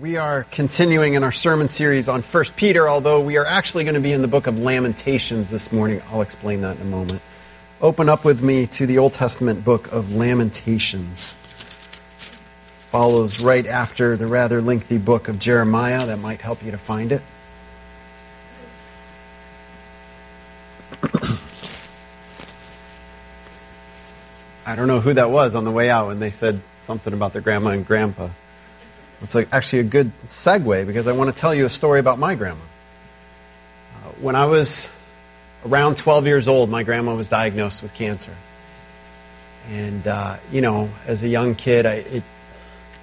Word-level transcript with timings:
We 0.00 0.16
are 0.16 0.44
continuing 0.44 1.12
in 1.12 1.24
our 1.24 1.32
sermon 1.32 1.68
series 1.68 2.08
on 2.08 2.22
1 2.22 2.44
Peter, 2.56 2.88
although 2.88 3.20
we 3.20 3.36
are 3.36 3.44
actually 3.44 3.84
going 3.84 3.96
to 3.96 4.00
be 4.00 4.12
in 4.12 4.22
the 4.22 4.28
book 4.28 4.46
of 4.46 4.58
Lamentations 4.58 5.50
this 5.50 5.72
morning. 5.72 6.00
I'll 6.10 6.22
explain 6.22 6.62
that 6.62 6.76
in 6.76 6.82
a 6.82 6.86
moment. 6.86 7.20
Open 7.82 8.08
up 8.08 8.24
with 8.24 8.40
me 8.40 8.66
to 8.68 8.86
the 8.86 8.96
Old 8.96 9.12
Testament 9.12 9.62
book 9.62 9.92
of 9.92 10.14
Lamentations. 10.14 11.34
Follows 12.90 13.40
right 13.42 13.66
after 13.66 14.16
the 14.16 14.26
rather 14.26 14.62
lengthy 14.62 14.96
book 14.96 15.28
of 15.28 15.38
Jeremiah. 15.38 16.06
That 16.06 16.18
might 16.18 16.40
help 16.40 16.64
you 16.64 16.70
to 16.70 16.78
find 16.78 17.12
it. 17.12 17.20
I 24.64 24.76
don't 24.76 24.88
know 24.88 25.00
who 25.00 25.12
that 25.12 25.30
was 25.30 25.54
on 25.54 25.64
the 25.64 25.70
way 25.70 25.90
out 25.90 26.06
when 26.06 26.20
they 26.20 26.30
said 26.30 26.62
something 26.78 27.12
about 27.12 27.34
their 27.34 27.42
grandma 27.42 27.72
and 27.72 27.86
grandpa. 27.86 28.30
It's 29.22 29.34
like 29.34 29.48
actually 29.52 29.80
a 29.80 29.84
good 29.84 30.12
segue 30.26 30.86
because 30.86 31.06
I 31.06 31.12
want 31.12 31.34
to 31.34 31.38
tell 31.38 31.54
you 31.54 31.66
a 31.66 31.70
story 31.70 32.00
about 32.00 32.18
my 32.18 32.34
grandma. 32.34 32.60
Uh, 32.62 34.08
when 34.20 34.34
I 34.34 34.46
was 34.46 34.88
around 35.66 35.96
12 35.98 36.26
years 36.26 36.48
old, 36.48 36.70
my 36.70 36.82
grandma 36.82 37.14
was 37.14 37.28
diagnosed 37.28 37.82
with 37.82 37.92
cancer. 37.92 38.34
And, 39.68 40.06
uh, 40.06 40.38
you 40.50 40.62
know, 40.62 40.90
as 41.06 41.22
a 41.22 41.28
young 41.28 41.54
kid, 41.54 41.84
I, 41.84 41.92
it, 41.94 42.22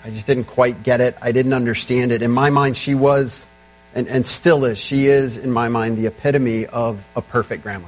I 0.04 0.10
just 0.10 0.26
didn't 0.26 0.46
quite 0.46 0.84
get 0.84 1.02
it. 1.02 1.16
I 1.22 1.32
didn't 1.32 1.54
understand 1.54 2.12
it. 2.12 2.24
In 2.24 2.32
my 2.32 2.50
mind, 2.50 2.78
she 2.78 2.96
was, 2.96 3.48
and, 3.94 4.08
and 4.08 4.26
still 4.26 4.66
is, 4.66 4.80
she 4.80 5.06
is, 5.06 5.38
in 5.38 5.52
my 5.52 5.70
mind, 5.70 5.98
the 5.98 6.08
epitome 6.08 6.66
of 6.66 7.06
a 7.16 7.22
perfect 7.22 7.62
grandma. 7.62 7.88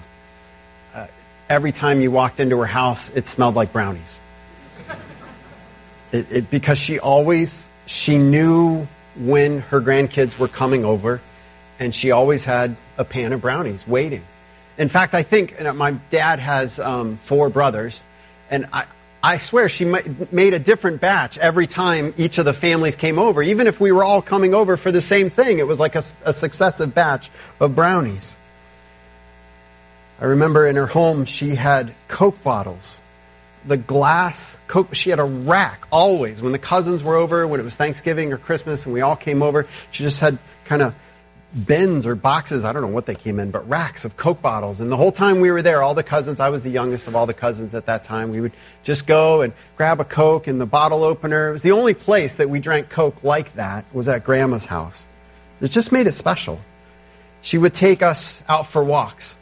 Uh, 0.93 1.07
every 1.49 1.71
time 1.71 1.99
you 1.99 2.11
walked 2.11 2.39
into 2.39 2.59
her 2.59 2.65
house, 2.65 3.09
it 3.09 3.27
smelled 3.27 3.55
like 3.55 3.73
brownies. 3.73 4.20
It, 6.11 6.31
it, 6.31 6.51
because 6.51 6.79
she 6.79 6.99
always 6.99 7.68
she 7.89 8.20
knew 8.20 8.88
when 9.17 9.61
her 9.61 9.81
grandkids 9.81 10.38
were 10.38 10.48
coming 10.48 10.85
over, 10.85 11.21
and 11.79 11.93
she 11.93 12.12
always 12.12 12.43
had 12.43 12.77
a 12.99 13.04
pan 13.04 13.34
of 13.34 13.41
brownies 13.41 13.87
waiting. 13.87 14.23
In 14.77 14.90
fact, 14.90 15.15
I 15.15 15.23
think 15.23 15.59
my 15.73 15.91
dad 16.12 16.37
has 16.37 16.79
um, 16.79 17.17
four 17.17 17.49
brothers, 17.49 18.04
and 18.51 18.67
I, 18.71 18.85
I 19.23 19.40
swear 19.40 19.70
she 19.70 19.85
made 19.85 20.54
a 20.54 20.60
different 20.60 21.01
batch 21.01 21.40
every 21.40 21.65
time 21.65 22.13
each 22.17 22.37
of 22.37 22.45
the 22.45 22.54
families 22.54 22.95
came 22.95 23.17
over. 23.17 23.41
Even 23.41 23.65
if 23.65 23.79
we 23.79 23.91
were 23.91 24.04
all 24.04 24.21
coming 24.21 24.54
over 24.54 24.77
for 24.77 24.91
the 24.91 25.01
same 25.01 25.32
thing, 25.32 25.57
it 25.57 25.67
was 25.67 25.79
like 25.79 25.95
a, 25.95 26.04
a 26.23 26.32
successive 26.32 26.93
batch 26.93 27.32
of 27.60 27.76
brownies. 27.76 28.37
I 30.21 30.26
remember 30.26 30.67
in 30.67 30.76
her 30.76 30.85
home 30.85 31.26
she 31.26 31.55
had 31.55 31.95
Coke 32.07 32.43
bottles 32.43 33.01
the 33.65 33.77
glass 33.77 34.57
Coke. 34.68 34.93
She 34.93 35.10
had 35.10 35.20
a 35.20 35.24
rack 35.24 35.88
always. 35.91 36.41
When 36.41 36.52
the 36.52 36.60
cousins 36.60 37.04
were 37.04 37.15
over, 37.15 37.48
when 37.48 37.60
it 37.60 37.63
was 37.63 37.76
Thanksgiving 37.76 38.34
or 38.34 38.38
Christmas, 38.38 38.85
and 38.85 38.93
we 38.93 39.01
all 39.01 39.16
came 39.16 39.43
over, 39.43 39.68
she 39.91 40.04
just 40.04 40.20
had 40.20 40.38
kind 40.66 40.82
of 40.82 40.96
bins 41.54 42.05
or 42.05 42.16
boxes. 42.16 42.63
I 42.63 42.74
don't 42.74 42.84
know 42.84 42.90
what 42.90 43.05
they 43.05 43.16
came 43.16 43.40
in, 43.40 43.51
but 43.51 43.68
racks 43.68 44.05
of 44.05 44.16
Coke 44.16 44.41
bottles. 44.41 44.79
And 44.79 44.91
the 44.91 44.98
whole 44.98 45.12
time 45.12 45.40
we 45.40 45.51
were 45.51 45.62
there, 45.62 45.82
all 45.82 45.96
the 45.96 46.04
cousins, 46.04 46.40
I 46.40 46.49
was 46.49 46.63
the 46.63 46.70
youngest 46.70 47.07
of 47.07 47.16
all 47.16 47.26
the 47.26 47.34
cousins 47.34 47.74
at 47.74 47.88
that 47.88 48.04
time, 48.04 48.32
we 48.32 48.41
would 48.41 48.54
just 48.84 49.07
go 49.07 49.41
and 49.41 49.54
grab 49.76 49.99
a 49.99 50.05
Coke 50.05 50.48
and 50.48 50.62
the 50.62 50.68
bottle 50.68 51.04
opener. 51.04 51.49
It 51.49 51.54
was 51.54 51.63
the 51.63 51.71
only 51.71 51.96
place 51.96 52.35
that 52.35 52.49
we 52.49 52.60
drank 52.60 52.90
Coke 52.90 53.23
like 53.23 53.55
that 53.55 53.85
was 53.94 54.07
at 54.07 54.23
Grandma's 54.23 54.66
house. 54.66 55.07
It 55.60 55.70
just 55.70 55.91
made 55.91 56.07
it 56.07 56.13
special. 56.13 56.60
She 57.41 57.57
would 57.57 57.73
take 57.73 58.01
us 58.01 58.41
out 58.48 58.68
for 58.68 58.84
walks 58.84 59.35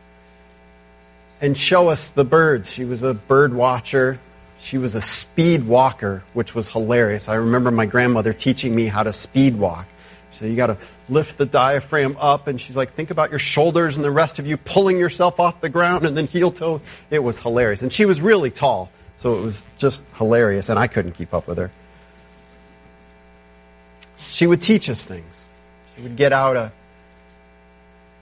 and 1.42 1.58
show 1.58 1.90
us 1.90 2.10
the 2.12 2.24
birds. 2.24 2.72
She 2.72 2.86
was 2.86 3.04
a 3.04 3.14
bird 3.14 3.54
watcher. 3.54 4.20
She 4.60 4.78
was 4.78 4.96
a 4.96 5.02
speed 5.02 5.66
walker, 5.66 6.24
which 6.34 6.56
was 6.56 6.68
hilarious. 6.68 7.30
I 7.30 7.36
remember 7.36 7.72
my 7.72 7.86
grandmother 7.86 8.34
teaching 8.34 8.76
me 8.76 8.88
how 8.88 9.04
to 9.04 9.14
speed 9.14 9.56
walk. 9.56 9.88
So 10.34 10.46
you 10.46 10.56
got 10.56 10.68
to 10.68 10.78
lift 11.10 11.38
the 11.38 11.46
diaphragm 11.46 12.18
up, 12.20 12.48
and 12.48 12.60
she's 12.62 12.78
like, 12.78 12.94
think 12.94 13.12
about 13.12 13.32
your 13.32 13.40
shoulders 13.40 13.96
and 13.96 14.06
the 14.06 14.12
rest 14.12 14.40
of 14.40 14.46
you 14.46 14.58
pulling 14.58 14.98
yourself 14.98 15.40
off 15.40 15.62
the 15.62 15.70
ground, 15.70 16.06
and 16.06 16.16
then 16.16 16.28
heel 16.28 16.52
toe. 16.52 16.82
It 17.10 17.20
was 17.20 17.40
hilarious. 17.40 17.82
And 17.82 17.92
she 17.92 18.06
was 18.06 18.22
really 18.22 18.52
tall, 18.52 18.92
so 19.18 19.38
it 19.38 19.42
was 19.44 19.66
just 19.78 20.04
hilarious, 20.16 20.70
and 20.70 20.78
I 20.78 20.88
couldn't 20.88 21.14
keep 21.14 21.34
up 21.34 21.48
with 21.48 21.58
her. 21.58 21.72
She 24.18 24.46
would 24.46 24.62
teach 24.62 24.90
us 24.90 25.04
things. 25.04 25.46
She 25.96 26.04
would 26.04 26.18
get 26.18 26.34
out 26.34 26.56
a 26.56 26.72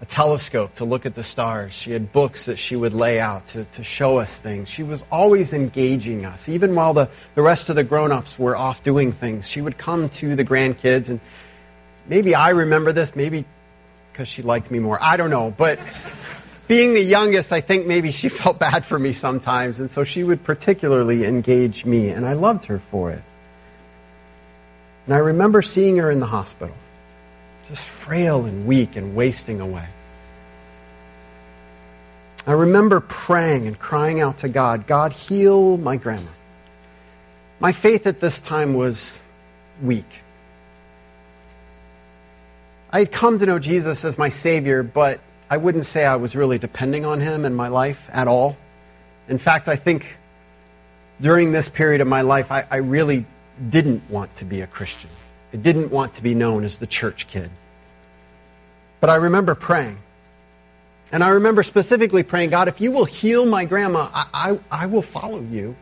a 0.05 0.07
telescope 0.07 0.75
to 0.75 0.85
look 0.85 1.07
at 1.07 1.15
the 1.15 1.23
stars. 1.23 1.73
She 1.73 1.91
had 1.91 2.11
books 2.11 2.45
that 2.45 2.59
she 2.59 2.75
would 2.75 2.93
lay 2.93 3.19
out 3.19 3.47
to, 3.47 3.65
to 3.73 3.83
show 3.83 4.19
us 4.19 4.39
things. 4.39 4.69
She 4.69 4.83
was 4.83 5.03
always 5.11 5.53
engaging 5.53 6.25
us. 6.25 6.47
Even 6.47 6.75
while 6.75 6.93
the, 6.93 7.09
the 7.33 7.41
rest 7.41 7.69
of 7.69 7.75
the 7.75 7.83
grown 7.83 8.11
ups 8.11 8.37
were 8.37 8.55
off 8.55 8.83
doing 8.83 9.13
things, 9.13 9.47
she 9.47 9.61
would 9.61 9.77
come 9.77 10.09
to 10.09 10.35
the 10.35 10.45
grandkids. 10.45 11.09
And 11.09 11.19
maybe 12.07 12.35
I 12.35 12.51
remember 12.51 12.93
this, 12.93 13.15
maybe 13.15 13.45
because 14.11 14.27
she 14.27 14.43
liked 14.43 14.69
me 14.69 14.77
more. 14.77 14.99
I 15.01 15.17
don't 15.17 15.31
know. 15.31 15.53
But 15.55 15.79
being 16.67 16.93
the 16.93 17.03
youngest, 17.03 17.51
I 17.51 17.61
think 17.61 17.87
maybe 17.87 18.11
she 18.11 18.29
felt 18.41 18.59
bad 18.59 18.85
for 18.85 18.99
me 18.99 19.13
sometimes. 19.13 19.79
And 19.79 19.89
so 19.89 20.03
she 20.03 20.23
would 20.23 20.43
particularly 20.43 21.25
engage 21.25 21.83
me. 21.83 22.09
And 22.09 22.27
I 22.27 22.33
loved 22.33 22.65
her 22.65 22.77
for 22.77 23.11
it. 23.11 23.23
And 25.07 25.15
I 25.15 25.19
remember 25.19 25.63
seeing 25.63 25.97
her 25.97 26.11
in 26.11 26.19
the 26.19 26.27
hospital 26.27 26.75
just 27.67 27.87
frail 27.87 28.45
and 28.45 28.67
weak 28.67 28.95
and 28.95 29.15
wasting 29.15 29.59
away. 29.59 29.87
I 32.47 32.51
remember 32.51 32.99
praying 32.99 33.67
and 33.67 33.77
crying 33.77 34.21
out 34.21 34.39
to 34.39 34.49
God, 34.49 34.85
God, 34.85 35.11
heal 35.11 35.77
my 35.77 35.97
grandma. 35.97 36.29
My 37.59 37.71
faith 37.71 38.05
at 38.05 38.19
this 38.19 38.39
time 38.39 38.75
was 38.75 39.19
weak. 39.81 40.05
I 42.91 42.99
had 42.99 43.11
come 43.11 43.39
to 43.39 43.45
know 43.45 43.57
Jesus 43.59 44.05
as 44.05 44.17
my 44.17 44.29
Savior, 44.29 44.83
but 44.83 45.19
I 45.49 45.57
wouldn't 45.57 45.85
say 45.85 46.05
I 46.05 46.17
was 46.17 46.35
really 46.35 46.59
depending 46.59 47.05
on 47.05 47.19
Him 47.19 47.45
in 47.45 47.55
my 47.55 47.69
life 47.69 48.09
at 48.13 48.27
all. 48.27 48.57
In 49.27 49.39
fact, 49.39 49.67
I 49.67 49.75
think 49.75 50.17
during 51.19 51.51
this 51.51 51.67
period 51.67 52.01
of 52.01 52.07
my 52.07 52.21
life, 52.21 52.51
I, 52.51 52.65
I 52.69 52.77
really 52.77 53.25
didn't 53.69 54.09
want 54.09 54.35
to 54.35 54.45
be 54.45 54.61
a 54.61 54.67
Christian. 54.67 55.09
I 55.51 55.57
didn't 55.57 55.89
want 55.89 56.13
to 56.15 56.23
be 56.23 56.35
known 56.35 56.63
as 56.63 56.77
the 56.77 56.87
church 56.87 57.27
kid. 57.27 57.49
But 58.99 59.09
I 59.09 59.15
remember 59.15 59.55
praying. 59.55 59.97
And 61.11 61.23
I 61.23 61.29
remember 61.29 61.63
specifically 61.63 62.23
praying, 62.23 62.49
God, 62.49 62.67
if 62.67 62.81
you 62.81 62.91
will 62.91 63.05
heal 63.05 63.45
my 63.45 63.65
grandma, 63.65 64.09
I, 64.13 64.27
I, 64.33 64.59
I 64.83 64.85
will 64.87 65.01
follow 65.01 65.39
you. 65.39 65.75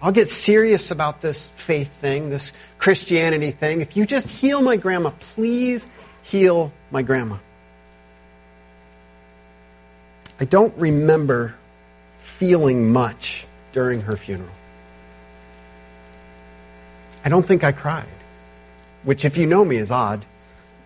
I'll 0.00 0.12
get 0.12 0.28
serious 0.28 0.90
about 0.90 1.20
this 1.20 1.48
faith 1.56 1.90
thing, 2.00 2.30
this 2.30 2.52
Christianity 2.78 3.50
thing. 3.50 3.80
If 3.80 3.96
you 3.96 4.06
just 4.06 4.28
heal 4.28 4.62
my 4.62 4.76
grandma, 4.76 5.10
please 5.10 5.88
heal 6.22 6.72
my 6.90 7.02
grandma. 7.02 7.38
I 10.38 10.44
don't 10.44 10.76
remember 10.76 11.56
feeling 12.20 12.92
much 12.92 13.46
during 13.72 14.02
her 14.02 14.16
funeral. 14.16 14.50
I 17.24 17.28
don't 17.28 17.44
think 17.44 17.64
I 17.64 17.72
cried, 17.72 18.06
which, 19.02 19.24
if 19.24 19.36
you 19.36 19.46
know 19.46 19.64
me, 19.64 19.76
is 19.76 19.90
odd, 19.90 20.24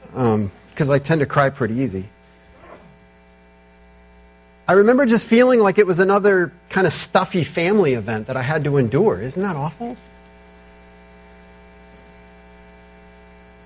because 0.07 0.35
um, 0.35 0.91
I 0.91 0.99
tend 0.99 1.21
to 1.21 1.27
cry 1.27 1.51
pretty 1.51 1.75
easy. 1.75 2.09
I 4.67 4.75
remember 4.75 5.07
just 5.07 5.27
feeling 5.27 5.61
like 5.61 5.79
it 5.79 5.87
was 5.87 5.99
another 5.99 6.53
kind 6.71 6.87
of 6.87 6.93
stuffy 6.93 7.45
family 7.45 7.95
event 7.95 8.29
that 8.29 8.37
I 8.37 8.43
had 8.43 8.65
to 8.65 8.77
endure. 8.77 9.21
Isn't 9.21 9.43
that 9.43 9.57
awful? 9.57 9.97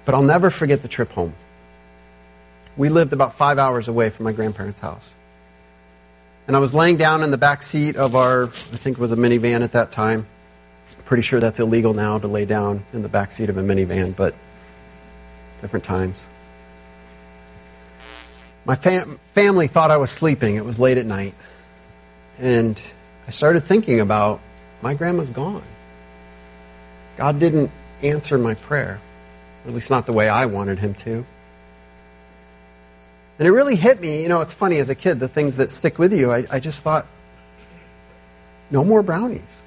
But 0.05 0.15
I'll 0.15 0.23
never 0.23 0.51
forget 0.51 0.83
the 0.83 0.89
trip 0.89 1.11
home. 1.12 1.34
We 2.77 2.89
lived 2.89 3.12
about 3.12 3.34
five 3.34 3.59
hours 3.59 3.89
away 3.89 4.11
from 4.11 4.25
my 4.25 4.33
grandparents' 4.33 4.81
house. 4.81 5.15
And 6.47 6.55
I 6.55 6.61
was 6.61 6.73
laying 6.73 6.97
down 6.97 7.23
in 7.23 7.31
the 7.31 7.39
back 7.39 7.63
seat 7.63 7.97
of 7.97 8.15
our, 8.15 8.45
I 8.45 8.47
think 8.49 8.99
it 8.99 9.01
was 9.01 9.13
a 9.13 9.17
minivan 9.17 9.63
at 9.63 9.73
that 9.73 9.91
time. 9.91 10.27
Pretty 11.05 11.23
sure 11.23 11.41
that's 11.41 11.61
illegal 11.61 11.95
now 11.95 12.19
to 12.19 12.27
lay 12.27 12.47
down 12.47 12.84
in 12.93 13.03
the 13.03 13.09
back 13.09 13.33
seat 13.33 13.49
of 13.49 13.57
a 13.57 13.63
minivan, 13.63 14.15
but 14.15 14.34
different 15.61 15.84
times. 15.84 16.27
My 18.66 18.74
fam- 18.74 19.21
family 19.30 19.68
thought 19.68 19.92
I 19.92 19.97
was 19.97 20.10
sleeping. 20.10 20.57
It 20.57 20.65
was 20.65 20.78
late 20.78 20.98
at 20.98 21.07
night. 21.07 21.34
And 22.39 22.80
I 23.27 23.30
started 23.30 23.65
thinking 23.65 24.01
about 24.01 24.41
my 24.83 24.95
grandma's 24.95 25.30
gone. 25.30 25.63
God 27.16 27.39
didn't 27.39 27.71
answer 28.03 28.36
my 28.36 28.54
prayer, 28.54 28.98
at 29.66 29.72
least 29.72 29.89
not 29.89 30.04
the 30.04 30.13
way 30.13 30.28
I 30.28 30.47
wanted 30.47 30.78
him 30.78 30.95
to. 30.95 31.24
And 33.39 33.48
it 33.48 33.53
really 33.53 33.77
hit 33.77 34.01
me. 34.01 34.22
You 34.22 34.28
know, 34.28 34.41
it's 34.41 34.53
funny 34.53 34.78
as 34.78 34.91
a 34.91 34.95
kid, 34.95 35.21
the 35.21 35.28
things 35.28 35.59
that 35.59 35.71
stick 35.71 35.98
with 35.98 36.12
you, 36.12 36.33
I, 36.33 36.47
I 36.51 36.59
just 36.59 36.83
thought, 36.83 37.07
no 38.71 38.83
more 38.83 39.03
brownies. 39.03 39.62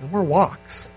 No 0.00 0.08
more 0.08 0.22
walks. 0.22 0.90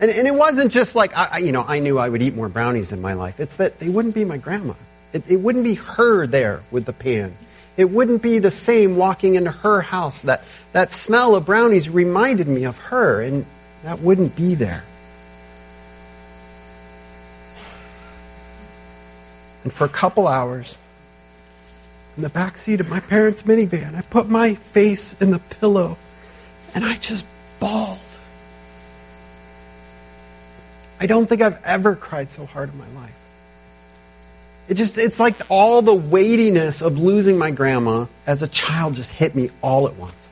And, 0.00 0.10
and 0.10 0.26
it 0.26 0.34
wasn't 0.34 0.72
just 0.72 0.96
like, 0.96 1.16
I, 1.16 1.38
you 1.38 1.52
know, 1.52 1.62
I 1.62 1.78
knew 1.78 1.96
I 1.96 2.08
would 2.08 2.22
eat 2.22 2.34
more 2.34 2.48
brownies 2.48 2.92
in 2.92 3.00
my 3.00 3.12
life. 3.12 3.38
It's 3.38 3.56
that 3.56 3.78
they 3.78 3.88
wouldn't 3.88 4.16
be 4.16 4.24
my 4.24 4.36
grandma. 4.36 4.74
It, 5.12 5.24
it 5.28 5.36
wouldn't 5.36 5.64
be 5.64 5.74
her 5.74 6.26
there 6.26 6.62
with 6.70 6.84
the 6.84 6.92
pan. 6.92 7.34
It 7.76 7.86
wouldn't 7.86 8.22
be 8.22 8.38
the 8.38 8.50
same 8.50 8.96
walking 8.96 9.34
into 9.34 9.50
her 9.50 9.80
house. 9.80 10.22
That, 10.22 10.44
that 10.72 10.92
smell 10.92 11.34
of 11.34 11.46
brownies 11.46 11.88
reminded 11.88 12.48
me 12.48 12.64
of 12.64 12.78
her, 12.78 13.22
and 13.22 13.46
that 13.82 14.00
wouldn't 14.00 14.36
be 14.36 14.54
there. 14.54 14.84
And 19.64 19.72
for 19.72 19.84
a 19.84 19.88
couple 19.88 20.26
hours, 20.26 20.76
in 22.16 22.22
the 22.22 22.28
back 22.28 22.58
seat 22.58 22.80
of 22.80 22.88
my 22.88 23.00
parents' 23.00 23.44
minivan, 23.44 23.94
I 23.94 24.02
put 24.02 24.28
my 24.28 24.54
face 24.54 25.14
in 25.20 25.30
the 25.30 25.38
pillow 25.38 25.96
and 26.74 26.84
I 26.84 26.96
just 26.96 27.24
bawled. 27.58 27.98
I 31.00 31.06
don't 31.06 31.26
think 31.26 31.42
I've 31.42 31.64
ever 31.64 31.96
cried 31.96 32.30
so 32.30 32.46
hard 32.46 32.72
in 32.72 32.78
my 32.78 33.00
life. 33.00 33.14
It 34.68 34.74
just, 34.74 34.96
it's 34.98 35.18
like 35.18 35.34
all 35.50 35.82
the 35.82 35.94
weightiness 35.94 36.82
of 36.82 36.98
losing 36.98 37.36
my 37.36 37.50
grandma 37.50 38.06
as 38.26 38.42
a 38.42 38.48
child 38.48 38.94
just 38.94 39.10
hit 39.10 39.34
me 39.34 39.50
all 39.60 39.88
at 39.88 39.96
once. 39.96 40.28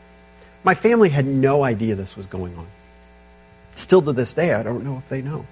My 0.63 0.75
family 0.75 1.09
had 1.09 1.27
no 1.27 1.65
idea 1.65 1.95
this 1.95 2.17
was 2.17 2.27
going 2.27 2.57
on. 2.57 2.67
Still 3.75 4.03
to 4.03 4.13
this 4.13 4.35
day, 4.35 4.53
I 4.53 4.63
don't 4.63 4.85
know 4.85 4.99
if 4.99 5.09
they 5.09 5.23
know. 5.23 5.47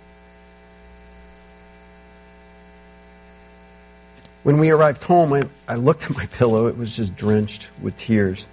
When 4.43 4.59
we 4.59 4.71
arrived 4.71 5.03
home, 5.03 5.33
I, 5.33 5.43
I 5.67 5.75
looked 5.75 6.05
at 6.05 6.17
my 6.17 6.27
pillow. 6.27 6.69
It 6.69 6.79
was 6.79 6.95
just 6.95 7.17
drenched 7.17 7.69
with 7.83 7.97
tears. 7.97 8.47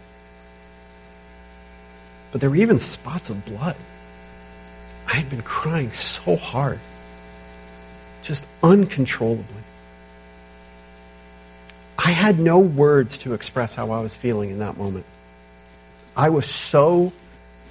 But 2.31 2.41
there 2.41 2.49
were 2.49 2.55
even 2.57 2.79
spots 2.79 3.29
of 3.29 3.45
blood. 3.45 3.75
I 5.07 5.15
had 5.15 5.29
been 5.29 5.43
crying 5.43 5.91
so 5.91 6.35
hard, 6.35 6.79
just 8.23 8.43
uncontrollably. 8.63 9.64
I 12.05 12.11
had 12.11 12.37
no 12.37 12.59
words 12.59 13.17
to 13.19 13.33
express 13.33 13.73
how 13.73 13.89
I 13.89 14.01
was 14.01 14.15
feeling 14.15 14.51
in 14.51 14.59
that 14.59 14.77
moment. 14.77 15.07
I 16.15 16.29
was 16.29 16.45
so 16.45 17.11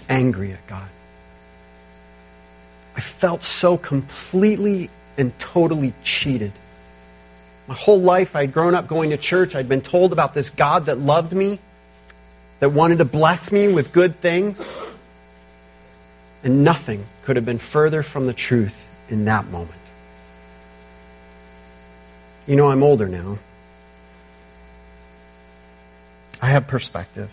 angry 0.08 0.50
at 0.50 0.66
God. 0.66 0.88
I 2.96 3.00
felt 3.00 3.44
so 3.44 3.76
completely 3.76 4.90
and 5.16 5.38
totally 5.38 5.94
cheated. 6.02 6.50
My 7.68 7.76
whole 7.76 8.00
life, 8.00 8.34
I'd 8.34 8.52
grown 8.52 8.74
up 8.74 8.88
going 8.88 9.10
to 9.10 9.16
church. 9.16 9.54
I'd 9.54 9.68
been 9.68 9.82
told 9.82 10.12
about 10.12 10.34
this 10.34 10.50
God 10.50 10.86
that 10.86 10.98
loved 10.98 11.32
me, 11.32 11.60
that 12.58 12.70
wanted 12.70 12.98
to 12.98 13.04
bless 13.04 13.52
me 13.52 13.68
with 13.68 13.92
good 13.92 14.16
things. 14.18 14.68
And 16.42 16.64
nothing 16.64 17.06
could 17.22 17.36
have 17.36 17.46
been 17.46 17.60
further 17.60 18.02
from 18.02 18.26
the 18.26 18.34
truth 18.34 18.84
in 19.08 19.26
that 19.26 19.46
moment. 19.46 19.70
You 22.48 22.56
know, 22.56 22.68
I'm 22.68 22.82
older 22.82 23.06
now. 23.06 23.38
I 26.44 26.48
have 26.48 26.66
perspective. 26.66 27.30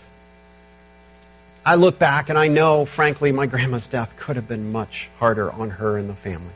I 1.66 1.74
look 1.74 1.98
back 1.98 2.30
and 2.30 2.38
I 2.38 2.48
know, 2.48 2.86
frankly, 2.86 3.30
my 3.30 3.44
grandma's 3.44 3.86
death 3.86 4.16
could 4.16 4.36
have 4.36 4.48
been 4.48 4.72
much 4.72 5.10
harder 5.18 5.52
on 5.52 5.68
her 5.68 5.98
and 5.98 6.08
the 6.08 6.14
family. 6.14 6.54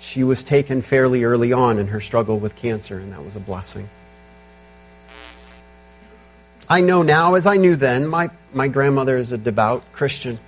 She 0.00 0.24
was 0.24 0.44
taken 0.44 0.80
fairly 0.80 1.24
early 1.24 1.52
on 1.52 1.78
in 1.78 1.88
her 1.88 2.00
struggle 2.00 2.38
with 2.38 2.56
cancer, 2.56 2.98
and 2.98 3.12
that 3.12 3.22
was 3.22 3.36
a 3.36 3.40
blessing. 3.40 3.86
I 6.70 6.80
know 6.80 7.02
now, 7.02 7.34
as 7.34 7.46
I 7.46 7.58
knew 7.58 7.76
then, 7.76 8.06
my, 8.06 8.30
my 8.54 8.68
grandmother 8.68 9.18
is 9.18 9.30
a 9.30 9.36
devout 9.36 9.82
Christian. 9.92 10.38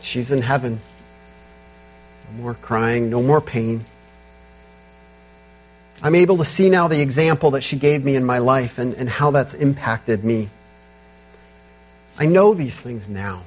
She's 0.00 0.30
in 0.30 0.40
heaven. 0.40 0.80
No 2.32 2.42
more 2.42 2.54
crying, 2.54 3.10
no 3.10 3.22
more 3.22 3.42
pain. 3.42 3.84
I'm 6.02 6.14
able 6.14 6.38
to 6.38 6.44
see 6.44 6.68
now 6.68 6.88
the 6.88 7.00
example 7.00 7.52
that 7.52 7.62
she 7.62 7.76
gave 7.76 8.04
me 8.04 8.16
in 8.16 8.24
my 8.24 8.38
life 8.38 8.78
and, 8.78 8.94
and 8.94 9.08
how 9.08 9.30
that's 9.30 9.54
impacted 9.54 10.22
me. 10.22 10.48
I 12.18 12.26
know 12.26 12.54
these 12.54 12.80
things 12.80 13.08
now. 13.08 13.42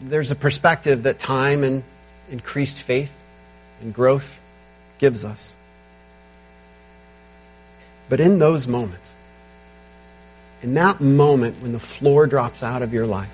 There's 0.00 0.30
a 0.30 0.34
perspective 0.34 1.04
that 1.04 1.18
time 1.18 1.64
and 1.64 1.82
increased 2.30 2.78
faith 2.78 3.12
and 3.80 3.94
growth 3.94 4.40
gives 4.98 5.24
us. 5.24 5.54
But 8.08 8.20
in 8.20 8.38
those 8.38 8.68
moments, 8.68 9.14
in 10.62 10.74
that 10.74 11.00
moment 11.00 11.62
when 11.62 11.72
the 11.72 11.80
floor 11.80 12.26
drops 12.26 12.62
out 12.62 12.82
of 12.82 12.92
your 12.92 13.06
life, 13.06 13.30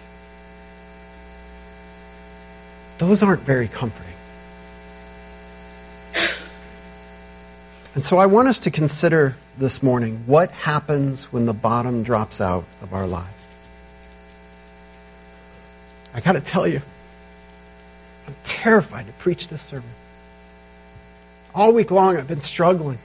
those 2.98 3.22
aren't 3.22 3.42
very 3.42 3.68
comforting. 3.68 4.17
And 7.98 8.04
so 8.04 8.16
I 8.16 8.26
want 8.26 8.46
us 8.46 8.60
to 8.60 8.70
consider 8.70 9.34
this 9.58 9.82
morning 9.82 10.22
what 10.26 10.52
happens 10.52 11.24
when 11.32 11.46
the 11.46 11.52
bottom 11.52 12.04
drops 12.04 12.40
out 12.40 12.62
of 12.80 12.94
our 12.94 13.08
lives. 13.08 13.46
I 16.14 16.20
got 16.20 16.34
to 16.34 16.40
tell 16.40 16.64
you, 16.68 16.80
I'm 18.28 18.36
terrified 18.44 19.08
to 19.08 19.12
preach 19.14 19.48
this 19.48 19.62
sermon. 19.62 19.90
All 21.52 21.72
week 21.72 21.90
long, 21.90 22.16
I've 22.16 22.28
been 22.28 22.40
struggling 22.40 23.00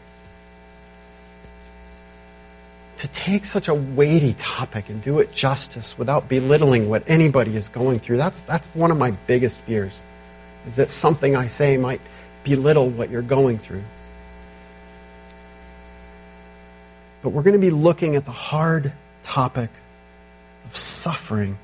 to 2.99 3.07
take 3.07 3.45
such 3.45 3.69
a 3.69 3.73
weighty 3.73 4.33
topic 4.33 4.89
and 4.89 5.01
do 5.01 5.21
it 5.21 5.33
justice 5.33 5.97
without 5.97 6.29
belittling 6.29 6.87
what 6.87 7.05
anybody 7.07 7.57
is 7.57 7.67
going 7.69 7.99
through. 7.99 8.17
That's, 8.17 8.41
that's 8.41 8.67
one 8.75 8.91
of 8.91 8.99
my 8.99 9.09
biggest 9.09 9.59
fears, 9.61 9.99
is 10.67 10.75
that 10.75 10.91
something 10.91 11.35
I 11.35 11.47
say 11.47 11.77
might 11.77 12.01
belittle 12.43 12.89
what 12.89 13.09
you're 13.09 13.23
going 13.23 13.57
through. 13.57 13.81
But 17.23 17.29
we're 17.29 17.43
going 17.43 17.53
to 17.53 17.59
be 17.59 17.71
looking 17.71 18.17
at 18.17 18.25
the 18.25 18.31
hard 18.31 18.91
topic 19.23 19.69
of 20.65 20.75
suffering 20.75 21.57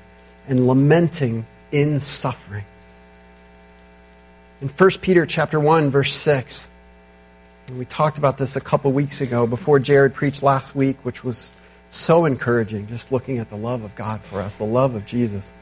and 0.48 0.66
lamenting 0.66 1.46
in 1.70 2.00
suffering. 2.00 2.64
In 4.62 4.68
1 4.68 4.90
Peter 5.02 5.26
chapter 5.26 5.60
1 5.60 5.90
verse 5.90 6.14
6, 6.14 6.68
we 7.76 7.84
talked 7.84 8.18
about 8.18 8.38
this 8.38 8.56
a 8.56 8.60
couple 8.60 8.90
weeks 8.90 9.20
ago 9.20 9.46
before 9.46 9.78
Jared 9.78 10.14
preached 10.14 10.42
last 10.42 10.74
week, 10.74 10.96
which 11.04 11.22
was 11.22 11.52
so 11.90 12.24
encouraging, 12.24 12.88
just 12.88 13.12
looking 13.12 13.38
at 13.38 13.50
the 13.50 13.56
love 13.56 13.84
of 13.84 13.94
God 13.94 14.22
for 14.22 14.40
us, 14.40 14.56
the 14.56 14.64
love 14.64 14.94
of 14.94 15.06
Jesus. 15.06 15.52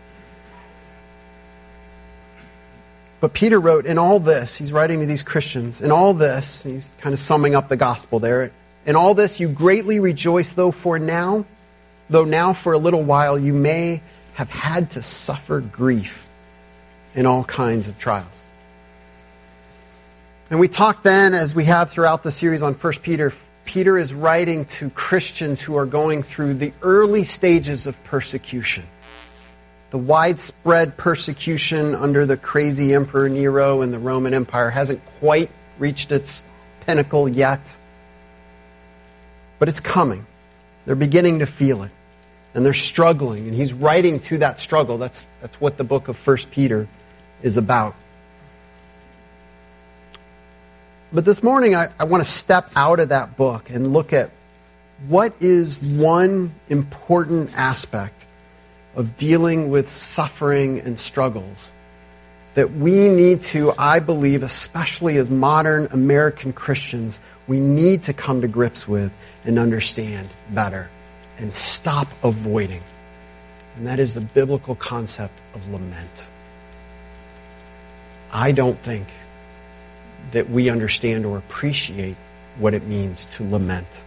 But 3.20 3.32
Peter 3.32 3.58
wrote, 3.58 3.84
in 3.84 3.98
all 3.98 4.20
this, 4.20 4.56
he's 4.56 4.72
writing 4.72 5.00
to 5.00 5.06
these 5.06 5.24
Christians, 5.24 5.80
in 5.80 5.90
all 5.90 6.14
this, 6.14 6.62
he's 6.62 6.94
kind 6.98 7.12
of 7.12 7.18
summing 7.18 7.56
up 7.56 7.68
the 7.68 7.76
gospel 7.76 8.20
there. 8.20 8.52
In 8.86 8.96
all 8.96 9.14
this 9.14 9.40
you 9.40 9.48
greatly 9.48 10.00
rejoice, 10.00 10.52
though 10.52 10.70
for 10.70 10.98
now, 10.98 11.44
though 12.08 12.25
now 12.25 12.52
for 12.52 12.72
a 12.72 12.78
little 12.78 13.02
while 13.02 13.38
you 13.38 13.52
may 13.52 14.00
have 14.34 14.50
had 14.50 14.92
to 14.92 15.02
suffer 15.02 15.60
grief 15.60 16.26
in 17.14 17.26
all 17.26 17.44
kinds 17.44 17.88
of 17.88 17.98
trials. 17.98 18.26
And 20.50 20.58
we 20.60 20.69
talked 20.69 21.02
then, 21.02 21.34
as 21.34 21.55
we 21.55 21.64
have 21.64 21.91
throughout 21.91 22.22
the 22.22 22.31
series 22.31 22.62
on 22.62 22.74
1 22.74 22.93
Peter, 23.03 23.32
Peter 23.67 23.98
is 23.98 24.14
writing 24.14 24.64
to 24.64 24.88
Christians 24.88 25.60
who 25.60 25.76
are 25.76 25.84
going 25.84 26.22
through 26.22 26.55
the 26.55 26.72
early 26.81 27.24
stages 27.24 27.86
of 27.86 28.03
persecution. 28.05 28.84
The 29.91 29.98
widespread 29.98 30.96
persecution 30.96 31.94
under 31.94 32.24
the 32.24 32.38
crazy 32.38 32.94
Emperor 32.94 33.29
Nero 33.29 33.82
in 33.82 33.91
the 33.91 33.98
Roman 33.98 34.32
Empire 34.32 34.70
hasn't 34.70 35.05
quite 35.19 35.50
reached 35.79 36.12
its 36.12 36.43
pinnacle 36.86 37.29
yet, 37.29 37.76
but 39.58 39.69
it's 39.69 39.81
coming. 39.81 40.27
They're 40.86 40.94
beginning 40.94 41.41
to 41.41 41.46
feel 41.46 41.82
it 41.82 41.91
and 42.55 42.65
they're 42.65 42.74
struggling, 42.74 43.46
and 43.46 43.55
he's 43.55 43.72
writing 43.72 44.20
to 44.20 44.38
that 44.38 44.58
struggle. 44.58 44.98
That's, 44.98 45.24
that's 45.41 45.60
what 45.60 45.77
the 45.77 45.84
book 45.84 46.08
of 46.08 46.17
First 46.17 46.50
Peter 46.50 46.88
is 47.43 47.56
about. 47.56 47.94
But 51.12 51.24
this 51.24 51.43
morning, 51.43 51.74
I, 51.74 51.91
I 51.98 52.05
want 52.05 52.24
to 52.24 52.31
step 52.31 52.70
out 52.74 53.00
of 53.00 53.10
that 53.10 53.36
book 53.36 53.70
and 53.70 53.93
look 53.93 54.12
at 54.12 54.31
what 55.06 55.34
is 55.41 55.81
one 55.81 56.53
important 56.69 57.50
aspect 57.55 58.27
of 58.96 59.17
dealing 59.17 59.70
with 59.70 59.88
suffering 59.88 60.81
and 60.81 60.98
struggles 60.98 61.70
that 62.58 62.72
we 62.72 63.08
need 63.08 63.43
to, 63.43 63.72
I 63.79 64.00
believe, 64.00 64.43
especially 64.43 65.17
as 65.19 65.31
modern 65.31 65.91
American 65.93 66.53
Christians, 66.53 67.20
we 67.46 67.60
need 67.60 68.03
to 68.05 68.12
come 68.12 68.41
to 68.41 68.48
grips 68.48 68.88
with 68.88 69.17
and 69.44 69.60
understand 69.60 70.29
better 70.50 70.91
and 71.38 71.55
stop 71.55 72.08
avoiding. 72.24 72.82
And 73.77 73.86
that 73.86 74.00
is 74.00 74.12
the 74.12 74.20
biblical 74.20 74.74
concept 74.74 75.38
of 75.55 75.70
lament. 75.70 76.27
I 78.32 78.50
don't 78.50 78.77
think 78.77 79.06
that 80.32 80.50
we 80.50 80.69
understand 80.69 81.27
or 81.27 81.38
appreciate 81.38 82.17
what 82.58 82.74
it 82.74 82.84
means 82.84 83.27
to 83.36 83.48
lament. 83.48 84.03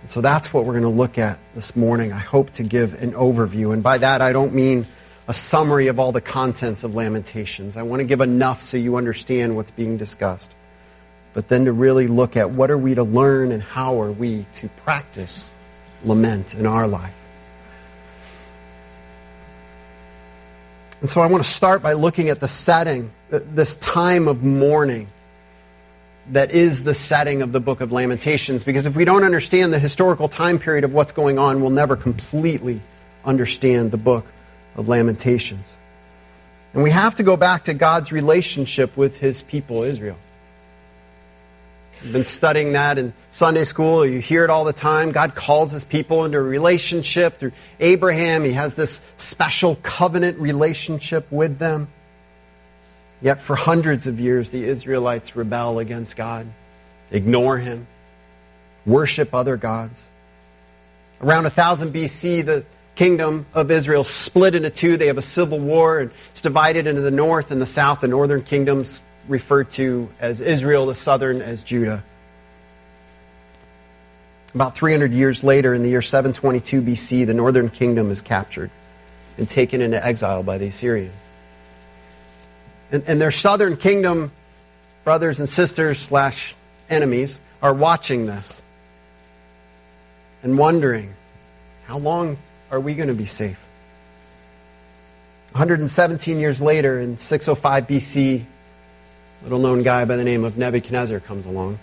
And 0.00 0.10
so 0.10 0.20
that's 0.20 0.52
what 0.52 0.64
we're 0.64 0.80
going 0.80 0.82
to 0.82 0.88
look 0.88 1.16
at 1.16 1.38
this 1.54 1.76
morning. 1.76 2.12
I 2.12 2.18
hope 2.18 2.54
to 2.54 2.64
give 2.64 3.00
an 3.00 3.12
overview. 3.12 3.72
And 3.72 3.84
by 3.84 3.98
that, 3.98 4.20
I 4.20 4.32
don't 4.32 4.52
mean 4.52 4.84
a 5.28 5.34
summary 5.34 5.88
of 5.88 5.98
all 5.98 6.12
the 6.12 6.20
contents 6.20 6.84
of 6.84 6.94
Lamentations. 6.94 7.76
I 7.76 7.82
want 7.82 8.00
to 8.00 8.04
give 8.04 8.20
enough 8.20 8.62
so 8.62 8.76
you 8.76 8.96
understand 8.96 9.56
what's 9.56 9.70
being 9.72 9.96
discussed. 9.96 10.54
But 11.34 11.48
then 11.48 11.66
to 11.66 11.72
really 11.72 12.06
look 12.06 12.36
at 12.36 12.50
what 12.50 12.70
are 12.70 12.78
we 12.78 12.94
to 12.94 13.02
learn 13.02 13.52
and 13.52 13.62
how 13.62 14.00
are 14.02 14.12
we 14.12 14.46
to 14.54 14.68
practice 14.68 15.48
lament 16.04 16.54
in 16.54 16.66
our 16.66 16.86
life. 16.86 17.14
And 21.00 21.10
so 21.10 21.20
I 21.20 21.26
want 21.26 21.44
to 21.44 21.50
start 21.50 21.82
by 21.82 21.92
looking 21.92 22.30
at 22.30 22.40
the 22.40 22.48
setting, 22.48 23.10
uh, 23.30 23.40
this 23.44 23.76
time 23.76 24.28
of 24.28 24.42
mourning. 24.44 25.08
that 26.30 26.50
is 26.50 26.82
the 26.82 26.94
setting 26.94 27.42
of 27.42 27.52
the 27.52 27.60
book 27.60 27.80
of 27.80 27.92
Lamentations. 27.92 28.64
Because 28.64 28.86
if 28.86 28.96
we 28.96 29.04
don't 29.04 29.24
understand 29.24 29.72
the 29.72 29.78
historical 29.78 30.28
time 30.28 30.58
period 30.58 30.84
of 30.84 30.92
what's 30.92 31.12
going 31.12 31.38
on, 31.38 31.60
we'll 31.60 31.70
never 31.70 31.96
completely 31.96 32.80
understand 33.24 33.90
the 33.90 33.96
book 33.96 34.26
of 34.76 34.88
Lamentations. 34.88 35.76
And 36.74 36.82
we 36.82 36.90
have 36.90 37.16
to 37.16 37.22
go 37.22 37.36
back 37.36 37.64
to 37.64 37.74
God's 37.74 38.12
relationship 38.12 38.96
with 38.96 39.16
his 39.16 39.42
people, 39.42 39.82
Israel. 39.82 40.18
You've 42.02 42.12
been 42.12 42.24
studying 42.26 42.74
that 42.74 42.98
in 42.98 43.14
Sunday 43.30 43.64
school. 43.64 44.04
You 44.04 44.18
hear 44.18 44.44
it 44.44 44.50
all 44.50 44.64
the 44.64 44.74
time. 44.74 45.12
God 45.12 45.34
calls 45.34 45.72
his 45.72 45.84
people 45.84 46.26
into 46.26 46.36
a 46.36 46.42
relationship 46.42 47.38
through 47.38 47.52
Abraham. 47.80 48.44
He 48.44 48.52
has 48.52 48.74
this 48.74 49.00
special 49.16 49.76
covenant 49.76 50.38
relationship 50.38 51.32
with 51.32 51.58
them. 51.58 51.88
Yet 53.22 53.40
for 53.40 53.56
hundreds 53.56 54.06
of 54.06 54.20
years, 54.20 54.50
the 54.50 54.62
Israelites 54.62 55.34
rebel 55.34 55.78
against 55.78 56.16
God, 56.16 56.46
ignore 57.10 57.56
him, 57.56 57.86
worship 58.84 59.34
other 59.34 59.56
gods. 59.56 60.06
Around 61.22 61.44
1000 61.44 61.94
BC, 61.94 62.44
the 62.44 62.64
kingdom 62.96 63.46
of 63.54 63.70
Israel 63.70 64.02
split 64.02 64.54
into 64.54 64.70
two. 64.70 64.96
They 64.96 65.06
have 65.06 65.18
a 65.18 65.22
civil 65.22 65.60
war, 65.60 66.00
and 66.00 66.10
it's 66.30 66.40
divided 66.40 66.86
into 66.86 67.02
the 67.02 67.10
north 67.10 67.50
and 67.50 67.60
the 67.60 67.66
south. 67.66 68.00
The 68.00 68.08
northern 68.08 68.42
kingdoms 68.42 69.00
referred 69.28 69.70
to 69.72 70.08
as 70.18 70.40
Israel, 70.40 70.86
the 70.86 70.94
southern 70.94 71.42
as 71.42 71.62
Judah. 71.62 72.02
About 74.54 74.74
300 74.74 75.12
years 75.12 75.44
later, 75.44 75.74
in 75.74 75.82
the 75.82 75.90
year 75.90 76.02
722 76.02 76.80
BC, 76.80 77.26
the 77.26 77.34
northern 77.34 77.68
kingdom 77.68 78.10
is 78.10 78.22
captured 78.22 78.70
and 79.36 79.48
taken 79.48 79.82
into 79.82 80.04
exile 80.04 80.42
by 80.42 80.58
the 80.58 80.68
Assyrians. 80.68 81.12
And, 82.90 83.04
and 83.06 83.20
their 83.20 83.30
southern 83.30 83.76
kingdom 83.76 84.30
brothers 85.04 85.40
and 85.40 85.48
sisters 85.48 85.98
slash 85.98 86.54
enemies 86.88 87.38
are 87.60 87.74
watching 87.74 88.26
this 88.26 88.62
and 90.42 90.56
wondering, 90.56 91.12
how 91.86 91.98
long 91.98 92.38
are 92.70 92.80
we 92.80 92.94
going 92.94 93.08
to 93.08 93.14
be 93.14 93.26
safe? 93.26 93.62
117 95.52 96.38
years 96.38 96.60
later, 96.60 97.00
in 97.00 97.18
605 97.18 97.86
BC, 97.86 98.40
a 98.42 99.44
little 99.44 99.58
known 99.58 99.82
guy 99.82 100.04
by 100.04 100.16
the 100.16 100.24
name 100.24 100.44
of 100.44 100.58
Nebuchadnezzar 100.58 101.20
comes 101.20 101.46
along. 101.46 101.78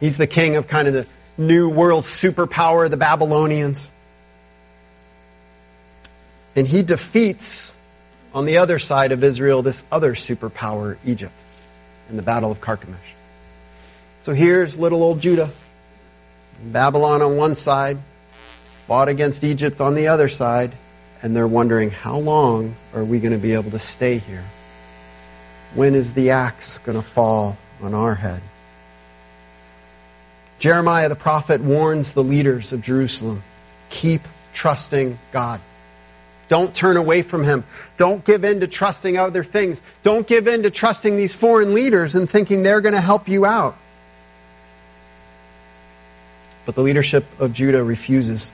He's 0.00 0.16
the 0.16 0.26
king 0.26 0.56
of 0.56 0.68
kind 0.68 0.86
of 0.86 0.94
the 0.94 1.06
new 1.36 1.68
world 1.68 2.04
superpower, 2.04 2.88
the 2.88 2.96
Babylonians. 2.96 3.90
And 6.54 6.66
he 6.66 6.82
defeats, 6.82 7.74
on 8.34 8.44
the 8.44 8.58
other 8.58 8.78
side 8.78 9.12
of 9.12 9.24
Israel, 9.24 9.62
this 9.62 9.84
other 9.90 10.14
superpower, 10.14 10.96
Egypt, 11.04 11.32
in 12.10 12.16
the 12.16 12.22
Battle 12.22 12.50
of 12.50 12.60
Carchemish. 12.60 12.96
So 14.22 14.32
here's 14.32 14.78
little 14.78 15.02
old 15.02 15.20
Judah. 15.20 15.50
Babylon 16.62 17.22
on 17.22 17.36
one 17.36 17.54
side, 17.54 17.98
fought 18.88 19.10
against 19.10 19.44
Egypt 19.44 19.82
on 19.82 19.94
the 19.94 20.08
other 20.08 20.30
side, 20.30 20.72
and 21.22 21.36
they're 21.36 21.46
wondering, 21.46 21.90
how 21.90 22.18
long 22.18 22.74
are 22.94 23.04
we 23.04 23.20
going 23.20 23.34
to 23.34 23.38
be 23.38 23.52
able 23.52 23.70
to 23.70 23.78
stay 23.78 24.16
here? 24.16 24.44
When 25.74 25.94
is 25.94 26.14
the 26.14 26.30
axe 26.30 26.78
going 26.78 26.96
to 26.96 27.02
fall 27.02 27.58
on 27.82 27.92
our 27.92 28.14
head? 28.14 28.40
Jeremiah 30.58 31.10
the 31.10 31.16
prophet 31.16 31.60
warns 31.60 32.14
the 32.14 32.24
leaders 32.24 32.72
of 32.72 32.80
Jerusalem 32.80 33.42
keep 33.90 34.22
trusting 34.54 35.18
God. 35.32 35.60
Don't 36.48 36.74
turn 36.74 36.96
away 36.96 37.20
from 37.20 37.44
Him. 37.44 37.64
Don't 37.98 38.24
give 38.24 38.42
in 38.42 38.60
to 38.60 38.66
trusting 38.66 39.18
other 39.18 39.44
things. 39.44 39.82
Don't 40.02 40.26
give 40.26 40.48
in 40.48 40.62
to 40.62 40.70
trusting 40.70 41.14
these 41.14 41.34
foreign 41.34 41.74
leaders 41.74 42.14
and 42.14 42.28
thinking 42.28 42.62
they're 42.62 42.80
going 42.80 42.94
to 42.94 43.02
help 43.02 43.28
you 43.28 43.44
out. 43.44 43.76
But 46.64 46.74
the 46.74 46.82
leadership 46.82 47.26
of 47.38 47.52
Judah 47.52 47.84
refuses. 47.84 48.50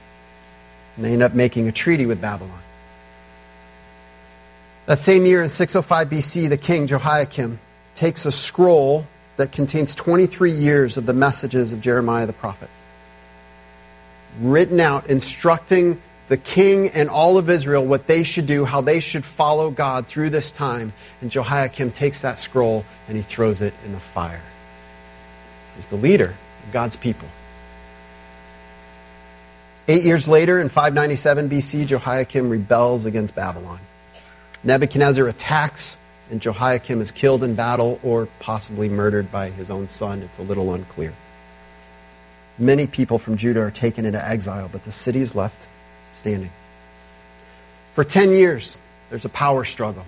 And 0.97 1.05
they 1.05 1.13
end 1.13 1.23
up 1.23 1.35
making 1.35 1.69
a 1.69 1.73
treaty 1.73 2.07
with 2.07 2.21
Babylon. 2.21 2.61
That 4.87 4.99
same 4.99 5.25
year 5.25 5.43
in 5.43 5.49
605 5.49 6.09
BC, 6.09 6.49
the 6.49 6.59
king 6.59 6.87
Jehoiakim 6.87 7.59
takes 7.95 8.27
a 8.27 8.33
scroll 8.33 9.07
that 9.37 9.53
contains 9.53 9.95
23 9.95 10.53
years 10.53 10.97
of 10.97 11.07
the 11.07 11.15
messages 11.15 11.73
of 11.73 11.81
Jeremiah 11.81 12.27
the 12.27 12.33
prophet, 12.33 12.69
written 14.41 14.81
out 14.81 15.09
instructing 15.09 16.01
the 16.29 16.37
king 16.37 16.91
and 16.91 17.11
all 17.11 17.37
of 17.39 17.51
Israel 17.51 17.85
what 17.85 18.07
they 18.07 18.23
should 18.23 18.47
do, 18.47 18.65
how 18.65 18.81
they 18.81 19.01
should 19.01 19.25
follow 19.25 19.71
God 19.71 20.07
through 20.07 20.31
this 20.31 20.51
time. 20.51 20.93
And 21.21 21.31
Jehoiakim 21.31 21.93
takes 21.93 22.23
that 22.23 22.39
scroll 22.39 22.85
and 23.09 23.17
he 23.17 23.23
throws 23.23 23.61
it 23.61 23.75
in 23.85 23.93
the 23.93 24.01
fire. 24.01 24.43
This 25.67 25.85
is 25.85 25.87
the 25.87 25.97
leader 25.97 26.35
of 26.67 26.73
God's 26.73 26.97
people. 26.97 27.29
Eight 29.87 30.05
years 30.05 30.27
later, 30.27 30.59
in 30.61 30.71
597 30.71 31.51
BC, 31.51 31.87
Jehoiakim 31.87 32.49
rebels 32.49 33.05
against 33.05 33.35
Babylon. 33.35 33.81
Nebuchadnezzar 34.63 35.29
attacks, 35.29 35.99
and 36.31 36.41
Jehoiakim 36.41 37.03
is 37.03 37.11
killed 37.11 37.45
in 37.45 37.55
battle 37.55 38.01
or 38.03 38.27
possibly 38.41 38.89
murdered 38.89 39.31
by 39.31 39.51
his 39.51 39.71
own 39.71 39.89
son. 39.89 40.23
It's 40.23 40.39
a 40.39 40.43
little 40.43 40.73
unclear. 40.73 41.13
Many 42.59 42.87
people 42.87 43.19
from 43.19 43.37
Judah 43.37 43.61
are 43.61 43.71
taken 43.71 44.07
into 44.07 44.27
exile, 44.27 44.71
but 44.73 44.85
the 44.85 44.93
city 44.93 45.21
is 45.21 45.35
left 45.35 45.67
standing. 46.15 46.51
For 47.93 48.05
10 48.05 48.31
years, 48.31 48.79
there's 49.11 49.27
a 49.27 49.31
power 49.31 49.65
struggle. 49.65 50.07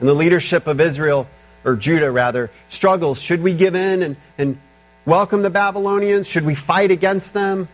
And 0.00 0.08
the 0.08 0.14
leadership 0.14 0.66
of 0.66 0.80
Israel, 0.80 1.26
or 1.62 1.76
Judah 1.76 2.10
rather, 2.10 2.50
struggles. 2.70 3.20
Should 3.20 3.42
we 3.42 3.52
give 3.52 3.74
in 3.74 4.02
and, 4.02 4.16
and 4.38 4.58
welcome 5.04 5.42
the 5.42 5.50
Babylonians? 5.50 6.26
Should 6.26 6.46
we 6.46 6.54
fight 6.54 6.90
against 6.90 7.34
them? 7.34 7.68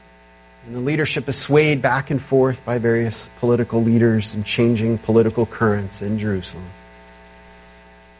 And 0.66 0.74
the 0.74 0.80
leadership 0.80 1.28
is 1.28 1.36
swayed 1.36 1.82
back 1.82 2.10
and 2.10 2.20
forth 2.20 2.64
by 2.64 2.78
various 2.78 3.28
political 3.38 3.82
leaders 3.82 4.34
and 4.34 4.46
changing 4.46 4.98
political 4.98 5.44
currents 5.44 6.00
in 6.00 6.18
Jerusalem. 6.18 6.68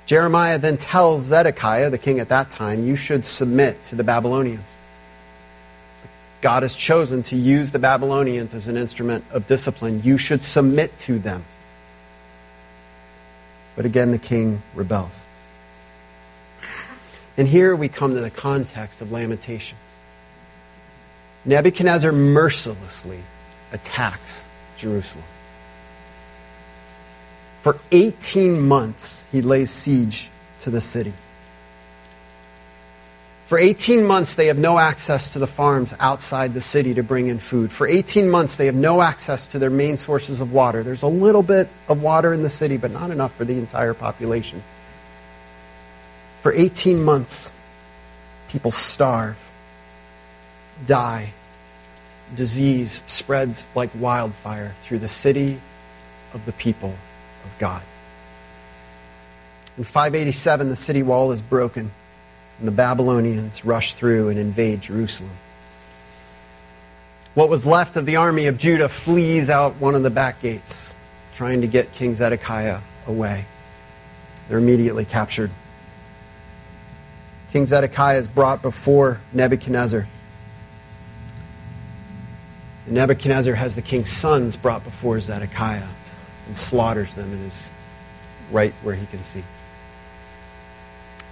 Jeremiah 0.07 0.59
then 0.59 0.77
tells 0.77 1.23
Zedekiah, 1.23 1.89
the 1.89 1.99
king 1.99 2.21
at 2.21 2.29
that 2.29 2.51
time, 2.51 2.87
you 2.87 2.97
should 2.97 3.25
submit 3.25 3.83
to 3.85 3.97
the 3.97 4.05
Babylonians. 4.05 4.69
God 6.43 6.63
has 6.63 6.77
chosen 6.77 7.23
to 7.25 7.37
use 7.37 7.71
the 7.71 7.79
Babylonians 7.79 8.53
as 8.53 8.69
an 8.69 8.77
instrument 8.77 9.25
of 9.31 9.47
discipline. 9.47 10.03
You 10.05 10.19
should 10.19 10.45
submit 10.45 10.99
to 11.01 11.19
them. 11.19 11.43
But 13.77 13.87
again, 13.87 14.11
the 14.11 14.19
king 14.19 14.63
rebels. 14.75 15.25
And 17.39 17.49
here 17.49 17.75
we 17.75 17.89
come 17.89 18.15
to 18.15 18.21
the 18.21 18.31
context 18.31 19.01
of 19.01 19.11
Lamentations. 19.11 19.81
Nebuchadnezzar 21.45 22.13
mercilessly 22.13 23.21
attacks 23.73 24.45
Jerusalem. 24.77 25.25
For 27.63 27.79
18 27.93 28.61
months, 28.61 29.25
he 29.33 29.43
lays 29.43 29.71
siege 29.71 30.31
to 30.61 30.71
the 30.71 30.81
city. 30.81 31.13
For 33.47 33.59
18 33.59 34.07
months, 34.07 34.37
they 34.37 34.47
have 34.47 34.59
no 34.59 34.79
access 34.79 35.31
to 35.31 35.39
the 35.39 35.47
farms 35.47 35.95
outside 36.01 36.55
the 36.55 36.63
city 36.63 36.95
to 36.95 37.03
bring 37.03 37.29
in 37.29 37.39
food. 37.39 37.73
For 37.73 37.87
18 37.87 38.31
months, 38.31 38.57
they 38.57 38.67
have 38.67 38.75
no 38.75 39.03
access 39.03 39.49
to 39.49 39.59
their 39.59 39.71
main 39.71 39.99
sources 39.99 40.41
of 40.41 40.51
water. 40.51 40.83
There's 40.83 41.03
a 41.03 41.09
little 41.09 41.43
bit 41.43 41.69
of 41.87 42.01
water 42.01 42.33
in 42.33 42.43
the 42.43 42.51
city, 42.51 42.79
but 42.79 42.91
not 42.91 43.11
enough 43.11 43.35
for 43.37 43.45
the 43.45 43.59
entire 43.59 43.93
population. 43.93 44.63
For 46.41 46.53
18 46.53 47.03
months, 47.03 47.53
people 48.49 48.71
starve 48.71 49.39
die. 50.87 51.33
Disease 52.35 53.03
spreads 53.07 53.67
like 53.75 53.91
wildfire 53.95 54.75
through 54.83 55.01
the 55.01 55.09
city 55.09 55.61
of 56.33 56.47
the 56.47 56.53
people 56.53 56.95
of 57.45 57.59
God. 57.59 57.83
In 59.77 59.85
587, 59.85 60.69
the 60.69 60.77
city 60.77 61.03
wall 61.03 61.33
is 61.33 61.43
broken, 61.43 61.91
and 62.59 62.69
the 62.69 62.73
Babylonians 62.73 63.65
rush 63.65 63.95
through 63.95 64.29
and 64.29 64.39
invade 64.39 64.83
Jerusalem. 64.83 65.33
What 67.35 67.49
was 67.49 67.67
left 67.67 67.97
of 67.97 68.07
the 68.07 68.17
army 68.17 68.47
of 68.47 68.59
Judah 68.59 68.89
flees 68.89 69.51
out 69.51 69.77
one 69.77 69.97
of 69.97 70.05
the 70.05 70.11
back 70.11 70.41
gates, 70.41 70.95
trying 71.35 71.63
to 71.63 71.67
get 71.67 71.93
King 71.93 72.15
Zedekiah 72.15 72.81
away. 73.09 73.45
They're 74.49 74.59
immediately 74.59 75.05
captured. 75.05 75.51
King 77.53 77.65
Zedekiah 77.65 78.19
is 78.19 78.29
brought 78.29 78.63
before 78.63 79.21
Nebuchadnezzar. 79.33 80.07
Nebuchadnezzar 82.95 83.55
has 83.55 83.75
the 83.75 83.83
king's 83.83 84.11
sons 84.11 84.57
brought 84.57 84.85
before 84.85 85.19
Zedekiah 85.21 85.89
and 86.47 86.57
slaughters 86.57 87.13
them 87.15 87.33
and 87.33 87.47
is 87.47 87.71
right 88.53 88.73
where 88.83 88.95
he 88.95 89.05
can 89.07 89.25
see. 89.25 89.43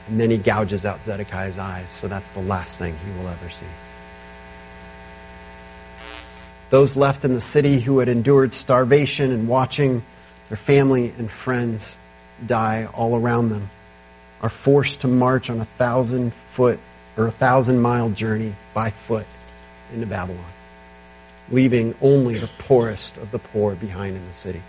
And 0.09 0.21
then 0.21 0.31
he 0.31 0.38
gouges 0.38 0.85
out 0.85 1.04
Zedekiah's 1.04 1.59
eyes, 1.59 1.88
so 1.90 2.09
that's 2.09 2.28
the 2.33 2.40
last 2.40 2.78
thing 2.78 2.99
he 2.99 3.19
will 3.19 3.28
ever 3.28 3.49
see. 3.50 3.66
Those 6.71 6.97
left 6.97 7.25
in 7.25 7.33
the 7.33 7.40
city 7.40 7.78
who 7.78 8.00
had 8.00 8.09
endured 8.09 8.52
starvation 8.52 9.31
and 9.31 9.47
watching 9.47 10.02
their 10.49 10.57
family 10.57 11.14
and 11.16 11.31
friends 11.31 11.97
die 12.45 12.88
all 12.92 13.14
around 13.14 13.50
them 13.50 13.71
are 14.40 14.49
forced 14.49 15.02
to 15.02 15.09
march 15.09 15.49
on 15.49 15.61
a 15.61 15.64
thousand 15.64 16.35
foot 16.35 16.81
or 17.16 17.26
a 17.26 17.31
thousand 17.31 17.81
mile 17.81 18.11
journey 18.11 18.54
by 18.75 18.90
foot 18.90 19.26
into 19.92 20.07
Babylon, 20.07 20.45
leaving 21.52 21.94
only 22.00 22.38
the 22.38 22.49
poorest 22.59 23.16
of 23.18 23.30
the 23.30 23.38
poor 23.38 23.75
behind 23.75 24.16
in 24.16 24.26
the 24.26 24.35
city. 24.35 24.62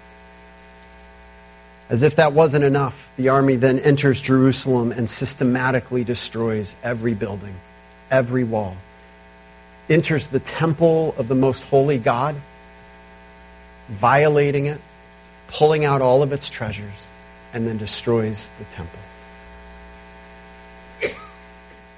As 1.90 2.04
if 2.04 2.18
that 2.18 2.34
wasn't 2.34 2.66
enough, 2.66 3.12
the 3.18 3.30
army 3.30 3.56
then 3.56 3.80
enters 3.80 4.22
Jerusalem 4.22 4.92
and 4.92 5.10
systematically 5.10 6.04
destroys 6.04 6.76
every 6.84 7.14
building, 7.14 7.56
every 8.12 8.44
wall, 8.44 8.76
enters 9.90 10.28
the 10.28 10.40
temple 10.40 11.16
of 11.18 11.28
the 11.28 11.36
most 11.36 11.64
holy 11.64 11.98
God, 11.98 12.36
violating 13.90 14.66
it, 14.68 14.82
pulling 15.48 15.86
out 15.86 16.02
all 16.02 16.24
of 16.24 16.34
its 16.34 16.50
treasures, 16.50 17.08
and 17.54 17.68
then 17.68 17.78
destroys 17.78 18.52
the 18.60 18.66
temple. 18.66 19.00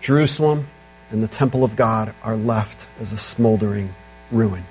Jerusalem 0.01 0.67
and 1.09 1.23
the 1.23 1.27
temple 1.27 1.63
of 1.63 1.75
God 1.75 2.13
are 2.21 2.35
left 2.35 2.87
as 2.99 3.13
a 3.13 3.17
smoldering 3.17 3.93
ruin. 4.31 4.63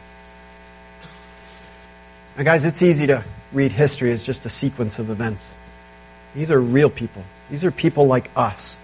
Now, 2.36 2.42
guys, 2.42 2.64
it's 2.64 2.82
easy 2.82 3.06
to 3.08 3.24
read 3.52 3.70
history 3.70 4.10
as 4.12 4.24
just 4.24 4.44
a 4.44 4.48
sequence 4.48 4.98
of 4.98 5.08
events. 5.10 5.54
These 6.34 6.50
are 6.50 6.60
real 6.60 6.90
people. 6.90 7.22
These 7.48 7.64
are 7.64 7.70
people 7.70 8.06
like 8.06 8.28
us. 8.34 8.76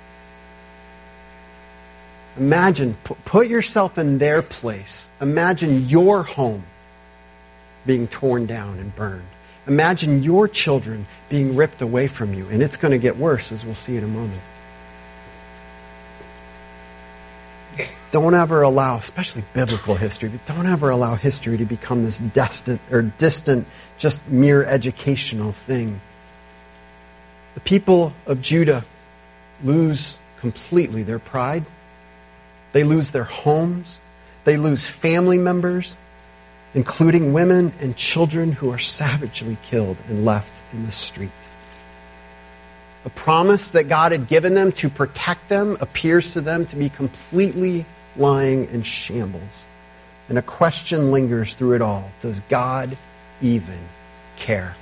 Imagine, 2.38 2.96
put 3.24 3.48
yourself 3.48 3.98
in 3.98 4.18
their 4.18 4.40
place. 4.40 5.10
Imagine 5.20 5.88
your 5.88 6.22
home 6.22 6.62
being 7.84 8.06
torn 8.06 8.46
down 8.46 8.78
and 8.78 8.94
burned. 8.94 9.26
Imagine 9.66 10.22
your 10.22 10.46
children 10.46 11.06
being 11.28 11.56
ripped 11.56 11.82
away 11.82 12.06
from 12.06 12.34
you. 12.34 12.46
And 12.48 12.62
it's 12.62 12.76
going 12.76 12.92
to 12.92 12.98
get 12.98 13.16
worse, 13.16 13.50
as 13.50 13.64
we'll 13.64 13.74
see 13.74 13.96
in 13.96 14.04
a 14.04 14.08
moment. 14.08 14.40
Don't 18.10 18.34
ever 18.34 18.62
allow, 18.62 18.96
especially 18.96 19.44
biblical 19.54 19.94
history, 19.94 20.28
but 20.28 20.44
don't 20.44 20.66
ever 20.66 20.90
allow 20.90 21.14
history 21.14 21.58
to 21.58 21.64
become 21.64 22.02
this 22.02 22.18
distant 22.18 22.80
or 22.90 23.02
distant, 23.02 23.66
just 23.98 24.28
mere 24.28 24.64
educational 24.64 25.52
thing. 25.52 26.00
The 27.54 27.60
people 27.60 28.12
of 28.26 28.42
Judah 28.42 28.84
lose 29.62 30.18
completely 30.40 31.02
their 31.02 31.18
pride. 31.18 31.64
They 32.72 32.84
lose 32.84 33.10
their 33.10 33.24
homes. 33.24 33.98
They 34.44 34.56
lose 34.56 34.86
family 34.86 35.38
members, 35.38 35.96
including 36.74 37.32
women 37.32 37.72
and 37.80 37.96
children 37.96 38.52
who 38.52 38.72
are 38.72 38.78
savagely 38.78 39.56
killed 39.64 39.98
and 40.08 40.24
left 40.24 40.52
in 40.72 40.86
the 40.86 40.92
street. 40.92 41.30
The 43.04 43.10
promise 43.10 43.70
that 43.70 43.84
God 43.84 44.12
had 44.12 44.28
given 44.28 44.54
them 44.54 44.72
to 44.72 44.90
protect 44.90 45.48
them 45.48 45.78
appears 45.80 46.34
to 46.34 46.40
them 46.40 46.66
to 46.66 46.76
be 46.76 46.90
completely 46.90 47.86
lying 48.16 48.68
in 48.70 48.82
shambles. 48.82 49.66
And 50.28 50.38
a 50.38 50.42
question 50.42 51.10
lingers 51.10 51.54
through 51.54 51.74
it 51.74 51.82
all. 51.82 52.10
Does 52.20 52.40
God 52.48 52.96
even 53.40 53.78
care? 54.36 54.76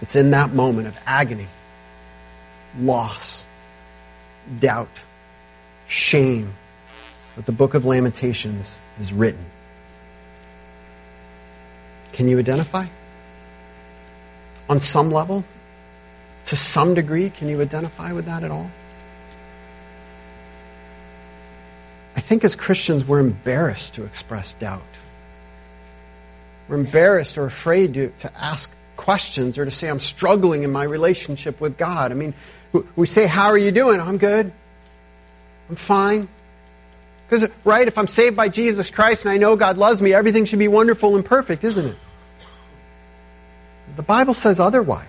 It's 0.00 0.16
in 0.16 0.32
that 0.32 0.52
moment 0.52 0.88
of 0.88 0.98
agony, 1.06 1.46
loss, 2.80 3.44
doubt, 4.58 5.00
shame 5.86 6.52
that 7.36 7.46
the 7.46 7.52
book 7.52 7.74
of 7.74 7.84
Lamentations 7.84 8.80
is 8.98 9.12
written. 9.12 9.44
Can 12.12 12.28
you 12.28 12.40
identify? 12.40 12.86
On 14.68 14.80
some 14.80 15.12
level? 15.12 15.44
To 16.46 16.56
some 16.56 16.94
degree, 16.94 17.30
can 17.30 17.48
you 17.48 17.60
identify 17.60 18.12
with 18.12 18.26
that 18.26 18.42
at 18.42 18.50
all? 18.50 18.70
I 22.16 22.20
think 22.20 22.44
as 22.44 22.56
Christians, 22.56 23.04
we're 23.04 23.20
embarrassed 23.20 23.94
to 23.94 24.04
express 24.04 24.52
doubt. 24.54 24.82
We're 26.68 26.76
embarrassed 26.76 27.38
or 27.38 27.44
afraid 27.44 27.94
to, 27.94 28.08
to 28.20 28.32
ask 28.36 28.70
questions 28.96 29.58
or 29.58 29.64
to 29.64 29.70
say, 29.70 29.88
I'm 29.88 30.00
struggling 30.00 30.62
in 30.62 30.72
my 30.72 30.84
relationship 30.84 31.60
with 31.60 31.78
God. 31.78 32.12
I 32.12 32.14
mean, 32.14 32.34
we 32.96 33.06
say, 33.06 33.26
How 33.26 33.48
are 33.48 33.58
you 33.58 33.72
doing? 33.72 34.00
I'm 34.00 34.18
good. 34.18 34.52
I'm 35.68 35.76
fine. 35.76 36.28
Because, 37.26 37.48
right, 37.64 37.88
if 37.88 37.96
I'm 37.96 38.08
saved 38.08 38.36
by 38.36 38.48
Jesus 38.48 38.90
Christ 38.90 39.24
and 39.24 39.32
I 39.32 39.38
know 39.38 39.56
God 39.56 39.78
loves 39.78 40.02
me, 40.02 40.12
everything 40.12 40.44
should 40.44 40.58
be 40.58 40.68
wonderful 40.68 41.16
and 41.16 41.24
perfect, 41.24 41.64
isn't 41.64 41.86
it? 41.86 41.96
The 43.96 44.02
Bible 44.02 44.34
says 44.34 44.60
otherwise, 44.60 45.06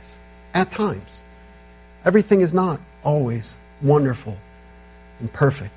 at 0.54 0.72
times. 0.72 1.22
Everything 2.06 2.42
is 2.42 2.54
not 2.54 2.80
always 3.04 3.58
wonderful 3.82 4.38
and 5.20 5.32
perfect. 5.32 5.74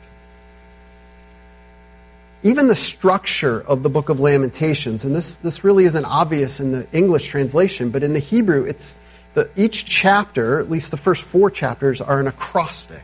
Even 2.43 2.69
the 2.69 2.77
structure 2.77 3.61
of 3.61 3.83
the 3.83 3.89
book 3.89 4.09
of 4.09 4.21
Lamentations, 4.21 5.05
and 5.05 5.15
this, 5.15 5.37
this 5.37 5.65
really 5.65 5.85
isn't 5.85 6.05
obvious 6.05 6.61
in 6.61 6.73
the 6.73 6.87
English 6.93 7.29
translation, 7.29 7.91
but 7.91 8.03
in 8.03 8.13
the 8.13 8.19
Hebrew, 8.19 8.65
it's 8.65 8.97
the, 9.35 9.51
each 9.57 9.85
chapter, 9.85 10.61
at 10.61 10.71
least 10.71 10.91
the 10.91 10.97
first 10.97 11.25
four 11.25 11.51
chapters, 11.51 12.01
are 12.01 12.21
an 12.21 12.27
acrostic. 12.27 13.03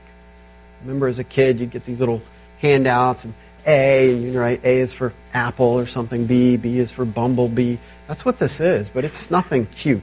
Remember 0.83 1.09
as 1.09 1.19
a 1.19 1.25
kid, 1.25 1.61
you'd 1.61 1.71
get 1.71 1.85
these 1.85 2.01
little 2.01 2.23
handouts, 2.61 3.25
and 3.25 3.35
A, 3.67 4.13
and 4.13 4.23
you 4.23 4.39
write 4.39 4.65
A 4.65 4.81
is 4.81 4.93
for 4.93 5.13
apple 5.33 5.79
or 5.79 5.87
something, 5.87 6.27
B, 6.27 6.57
B 6.57 6.79
is 6.79 6.91
for 6.91 7.05
bumblebee. 7.05 7.77
That's 8.09 8.25
what 8.25 8.39
this 8.39 8.61
is, 8.61 8.91
but 8.91 9.05
it's 9.05 9.31
nothing 9.31 9.67
cute. 9.67 10.03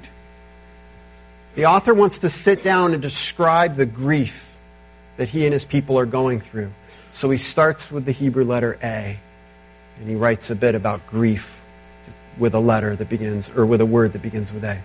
The 1.59 1.65
author 1.65 1.93
wants 1.93 2.19
to 2.19 2.29
sit 2.29 2.63
down 2.63 2.93
and 2.93 3.01
describe 3.01 3.75
the 3.75 3.85
grief 3.85 4.55
that 5.17 5.27
he 5.27 5.43
and 5.43 5.51
his 5.51 5.65
people 5.65 5.99
are 5.99 6.05
going 6.05 6.39
through. 6.39 6.71
So 7.11 7.29
he 7.29 7.37
starts 7.37 7.91
with 7.91 8.05
the 8.05 8.13
Hebrew 8.13 8.45
letter 8.45 8.79
A, 8.81 9.19
and 9.99 10.09
he 10.09 10.15
writes 10.15 10.51
a 10.51 10.55
bit 10.55 10.73
about 10.73 11.05
grief 11.07 11.61
with 12.37 12.53
a 12.53 12.61
letter 12.61 12.95
that 12.95 13.09
begins, 13.09 13.49
or 13.49 13.65
with 13.65 13.81
a 13.81 13.85
word 13.85 14.13
that 14.13 14.21
begins 14.21 14.53
with 14.53 14.63
A. 14.63 14.79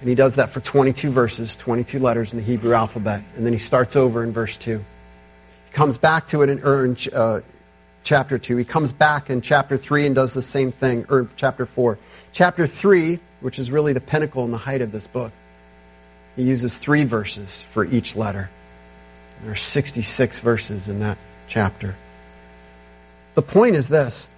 And 0.00 0.08
he 0.08 0.16
does 0.16 0.34
that 0.34 0.50
for 0.50 0.58
22 0.58 1.12
verses, 1.12 1.54
22 1.54 2.00
letters 2.00 2.32
in 2.32 2.40
the 2.40 2.44
Hebrew 2.44 2.74
alphabet. 2.74 3.22
And 3.36 3.46
then 3.46 3.52
he 3.52 3.60
starts 3.60 3.94
over 3.94 4.24
in 4.24 4.32
verse 4.32 4.58
2. 4.58 4.78
He 4.78 5.72
comes 5.72 5.98
back 5.98 6.26
to 6.26 6.42
it 6.42 6.48
in, 6.48 6.96
uh, 7.14 7.42
chapter 8.02 8.38
2. 8.38 8.56
He 8.56 8.64
comes 8.64 8.92
back 8.92 9.30
in 9.30 9.40
chapter 9.40 9.76
3 9.76 10.06
and 10.06 10.16
does 10.16 10.34
the 10.34 10.42
same 10.42 10.72
thing, 10.72 11.06
or 11.08 11.28
chapter 11.36 11.64
4. 11.64 11.96
Chapter 12.36 12.66
3, 12.66 13.18
which 13.40 13.58
is 13.58 13.70
really 13.70 13.94
the 13.94 14.00
pinnacle 14.02 14.44
and 14.44 14.52
the 14.52 14.58
height 14.58 14.82
of 14.82 14.92
this 14.92 15.06
book, 15.06 15.32
he 16.36 16.42
uses 16.42 16.76
three 16.76 17.04
verses 17.04 17.62
for 17.62 17.82
each 17.82 18.14
letter. 18.14 18.50
There 19.40 19.52
are 19.52 19.56
66 19.56 20.40
verses 20.40 20.86
in 20.86 21.00
that 21.00 21.16
chapter. 21.48 21.94
The 23.36 23.40
point 23.40 23.74
is 23.74 23.88
this 23.88 24.28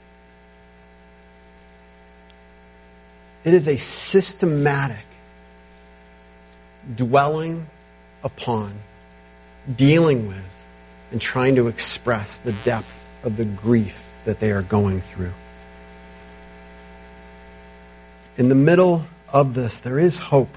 it 3.42 3.52
is 3.52 3.66
a 3.66 3.76
systematic 3.76 5.04
dwelling 6.94 7.66
upon, 8.22 8.74
dealing 9.74 10.28
with, 10.28 10.64
and 11.10 11.20
trying 11.20 11.56
to 11.56 11.66
express 11.66 12.38
the 12.38 12.52
depth 12.52 12.94
of 13.24 13.36
the 13.36 13.44
grief 13.44 14.00
that 14.24 14.38
they 14.38 14.52
are 14.52 14.62
going 14.62 15.00
through. 15.00 15.32
In 18.38 18.48
the 18.48 18.54
middle 18.54 19.04
of 19.28 19.52
this, 19.52 19.80
there 19.80 19.98
is 19.98 20.16
hope. 20.16 20.56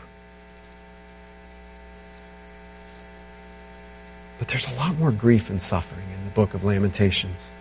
But 4.38 4.48
there's 4.48 4.67
a 4.67 4.76
lot 4.76 4.96
more 4.98 5.12
grief 5.12 5.50
and 5.50 5.60
suffering 5.60 6.06
in 6.15 6.26
the 6.26 6.32
book 6.32 6.54
of 6.54 6.63
Lamentations. 6.63 7.52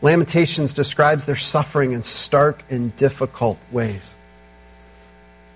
Lamentations 0.00 0.72
describes 0.72 1.26
their 1.26 1.36
suffering 1.36 1.92
in 1.92 2.04
stark 2.04 2.62
and 2.70 2.94
difficult 2.96 3.58
ways. 3.72 4.16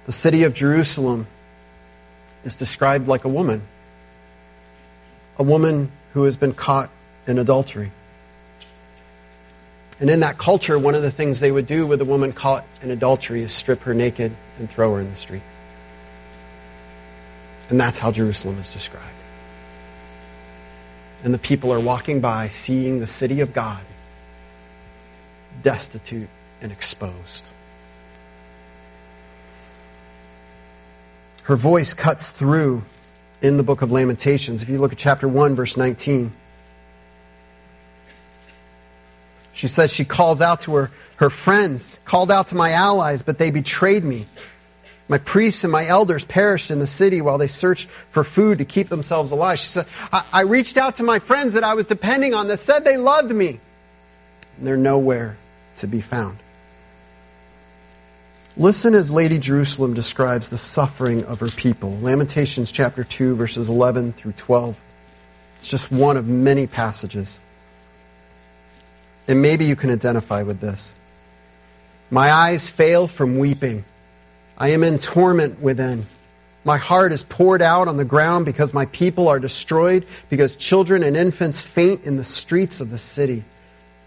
The 0.06 0.12
city 0.12 0.42
of 0.42 0.52
Jerusalem 0.52 1.28
is 2.44 2.56
described 2.56 3.06
like 3.06 3.24
a 3.24 3.28
woman, 3.28 3.62
a 5.38 5.44
woman 5.44 5.92
who 6.14 6.24
has 6.24 6.36
been 6.36 6.52
caught 6.52 6.90
in 7.28 7.38
adultery. 7.38 7.92
And 10.02 10.10
in 10.10 10.18
that 10.20 10.36
culture, 10.36 10.76
one 10.76 10.96
of 10.96 11.02
the 11.02 11.12
things 11.12 11.38
they 11.38 11.52
would 11.52 11.68
do 11.68 11.86
with 11.86 12.00
a 12.00 12.04
woman 12.04 12.32
caught 12.32 12.64
in 12.82 12.90
adultery 12.90 13.44
is 13.44 13.52
strip 13.52 13.82
her 13.82 13.94
naked 13.94 14.32
and 14.58 14.68
throw 14.68 14.94
her 14.94 15.00
in 15.00 15.08
the 15.08 15.16
street. 15.16 15.42
And 17.70 17.78
that's 17.78 18.00
how 18.00 18.10
Jerusalem 18.10 18.58
is 18.58 18.68
described. 18.68 19.06
And 21.22 21.32
the 21.32 21.38
people 21.38 21.72
are 21.72 21.78
walking 21.78 22.20
by, 22.20 22.48
seeing 22.48 22.98
the 22.98 23.06
city 23.06 23.42
of 23.42 23.54
God 23.54 23.80
destitute 25.62 26.28
and 26.60 26.72
exposed. 26.72 27.44
Her 31.44 31.54
voice 31.54 31.94
cuts 31.94 32.28
through 32.28 32.82
in 33.40 33.56
the 33.56 33.62
book 33.62 33.82
of 33.82 33.92
Lamentations. 33.92 34.64
If 34.64 34.68
you 34.68 34.78
look 34.78 34.90
at 34.90 34.98
chapter 34.98 35.28
1, 35.28 35.54
verse 35.54 35.76
19, 35.76 36.32
she 39.52 39.68
says 39.68 39.92
she 39.92 40.04
calls 40.04 40.40
out 40.40 40.62
to 40.62 40.74
her, 40.74 40.90
her 41.16 41.30
friends, 41.30 41.98
called 42.04 42.30
out 42.30 42.48
to 42.48 42.54
my 42.54 42.72
allies, 42.72 43.22
but 43.22 43.38
they 43.38 43.50
betrayed 43.50 44.04
me. 44.04 44.26
My 45.08 45.18
priests 45.18 45.64
and 45.64 45.72
my 45.72 45.86
elders 45.86 46.24
perished 46.24 46.70
in 46.70 46.78
the 46.78 46.86
city 46.86 47.20
while 47.20 47.36
they 47.36 47.48
searched 47.48 47.88
for 48.10 48.24
food 48.24 48.58
to 48.58 48.64
keep 48.64 48.88
themselves 48.88 49.30
alive. 49.30 49.58
She 49.58 49.68
said, 49.68 49.86
I, 50.12 50.24
I 50.32 50.40
reached 50.42 50.76
out 50.76 50.96
to 50.96 51.02
my 51.02 51.18
friends 51.18 51.54
that 51.54 51.64
I 51.64 51.74
was 51.74 51.86
depending 51.86 52.34
on 52.34 52.48
that 52.48 52.60
said 52.60 52.84
they 52.84 52.96
loved 52.96 53.30
me. 53.30 53.60
And 54.56 54.66
they're 54.66 54.76
nowhere 54.76 55.36
to 55.76 55.86
be 55.86 56.00
found. 56.00 56.38
Listen 58.56 58.94
as 58.94 59.10
Lady 59.10 59.38
Jerusalem 59.38 59.94
describes 59.94 60.48
the 60.48 60.58
suffering 60.58 61.24
of 61.24 61.40
her 61.40 61.48
people. 61.48 61.98
Lamentations 62.00 62.70
chapter 62.70 63.02
2, 63.02 63.34
verses 63.34 63.68
11 63.68 64.12
through 64.12 64.32
12. 64.32 64.78
It's 65.56 65.68
just 65.68 65.90
one 65.90 66.16
of 66.16 66.26
many 66.26 66.66
passages. 66.66 67.40
And 69.28 69.42
maybe 69.42 69.64
you 69.66 69.76
can 69.76 69.90
identify 69.90 70.42
with 70.42 70.60
this. 70.60 70.94
My 72.10 72.30
eyes 72.30 72.68
fail 72.68 73.08
from 73.08 73.38
weeping. 73.38 73.84
I 74.58 74.70
am 74.70 74.84
in 74.84 74.98
torment 74.98 75.60
within. 75.60 76.06
My 76.64 76.76
heart 76.76 77.12
is 77.12 77.24
poured 77.24 77.62
out 77.62 77.88
on 77.88 77.96
the 77.96 78.04
ground 78.04 78.44
because 78.44 78.72
my 78.72 78.86
people 78.86 79.28
are 79.28 79.40
destroyed, 79.40 80.06
because 80.28 80.54
children 80.54 81.02
and 81.02 81.16
infants 81.16 81.60
faint 81.60 82.04
in 82.04 82.16
the 82.16 82.24
streets 82.24 82.80
of 82.80 82.90
the 82.90 82.98
city. 82.98 83.42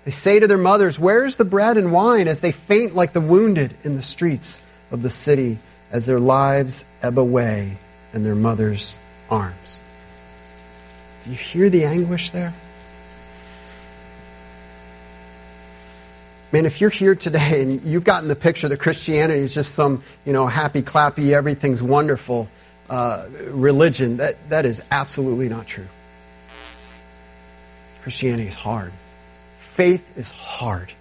They 0.05 0.11
say 0.11 0.39
to 0.39 0.47
their 0.47 0.57
mothers, 0.57 0.99
Where 0.99 1.25
is 1.25 1.35
the 1.35 1.45
bread 1.45 1.77
and 1.77 1.91
wine? 1.91 2.27
as 2.27 2.39
they 2.39 2.51
faint 2.51 2.95
like 2.95 3.11
the 3.11 3.21
wounded 3.21 3.75
in 3.83 3.95
the 3.95 4.03
streets 4.03 4.61
of 4.91 5.01
the 5.01 5.09
city, 5.09 5.57
as 5.91 6.05
their 6.05 6.19
lives 6.19 6.85
ebb 7.01 7.17
away 7.17 7.77
in 8.13 8.23
their 8.23 8.35
mother's 8.35 8.95
arms. 9.29 9.79
Do 11.23 11.31
you 11.31 11.35
hear 11.35 11.69
the 11.69 11.85
anguish 11.85 12.29
there? 12.29 12.53
Man, 16.51 16.65
if 16.65 16.79
you're 16.79 16.89
here 16.89 17.15
today 17.15 17.61
and 17.63 17.81
you've 17.81 18.03
gotten 18.03 18.27
the 18.27 18.35
picture 18.35 18.67
that 18.67 18.79
Christianity 18.79 19.41
is 19.41 19.53
just 19.53 19.73
some, 19.73 20.03
you 20.25 20.33
know, 20.33 20.47
happy, 20.47 20.83
clappy, 20.83 21.31
everything's 21.31 21.81
wonderful 21.81 22.47
uh, 22.89 23.25
religion, 23.49 24.17
that, 24.17 24.49
that 24.49 24.65
is 24.65 24.81
absolutely 24.91 25.49
not 25.49 25.65
true. 25.65 25.87
Christianity 28.03 28.47
is 28.47 28.55
hard. 28.55 28.93
Faith 29.57 30.17
is 30.17 30.29
hard. 30.31 30.93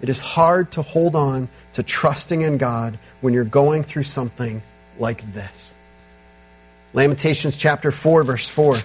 It 0.00 0.08
is 0.08 0.20
hard 0.20 0.70
to 0.72 0.82
hold 0.82 1.16
on 1.16 1.48
to 1.74 1.82
trusting 1.82 2.42
in 2.42 2.58
God 2.58 2.98
when 3.20 3.34
you're 3.34 3.44
going 3.44 3.82
through 3.82 4.04
something 4.04 4.62
like 4.98 5.32
this. 5.34 5.74
Lamentations 6.92 7.56
chapter 7.56 7.90
4, 7.90 8.22
verse 8.22 8.48
4. 8.48 8.76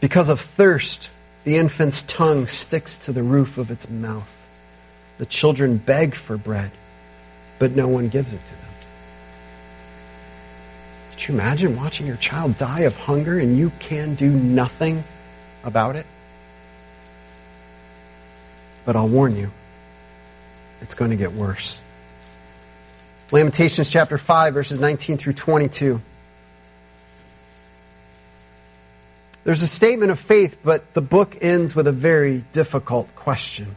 Because 0.00 0.28
of 0.28 0.40
thirst, 0.40 1.08
the 1.46 1.56
infant's 1.58 2.02
tongue 2.02 2.48
sticks 2.48 2.96
to 2.98 3.12
the 3.12 3.22
roof 3.22 3.56
of 3.56 3.70
its 3.70 3.88
mouth. 3.88 4.46
The 5.18 5.26
children 5.26 5.76
beg 5.78 6.16
for 6.16 6.36
bread, 6.36 6.72
but 7.60 7.70
no 7.70 7.86
one 7.86 8.08
gives 8.08 8.34
it 8.34 8.44
to 8.44 8.50
them. 8.50 8.66
Could 11.12 11.28
you 11.28 11.34
imagine 11.34 11.76
watching 11.76 12.08
your 12.08 12.16
child 12.16 12.58
die 12.58 12.80
of 12.80 12.96
hunger 12.96 13.38
and 13.38 13.56
you 13.56 13.70
can 13.78 14.16
do 14.16 14.28
nothing 14.28 15.04
about 15.62 15.94
it? 15.94 16.04
But 18.84 18.96
I'll 18.96 19.08
warn 19.08 19.36
you, 19.36 19.52
it's 20.80 20.96
going 20.96 21.12
to 21.12 21.16
get 21.16 21.32
worse. 21.32 21.80
Lamentations 23.30 23.88
chapter 23.88 24.18
5, 24.18 24.52
verses 24.52 24.80
19 24.80 25.16
through 25.16 25.34
22. 25.34 26.00
There's 29.46 29.62
a 29.62 29.68
statement 29.68 30.10
of 30.10 30.18
faith, 30.18 30.58
but 30.64 30.92
the 30.92 31.00
book 31.00 31.36
ends 31.40 31.72
with 31.72 31.86
a 31.86 31.92
very 31.92 32.44
difficult 32.52 33.14
question. 33.14 33.76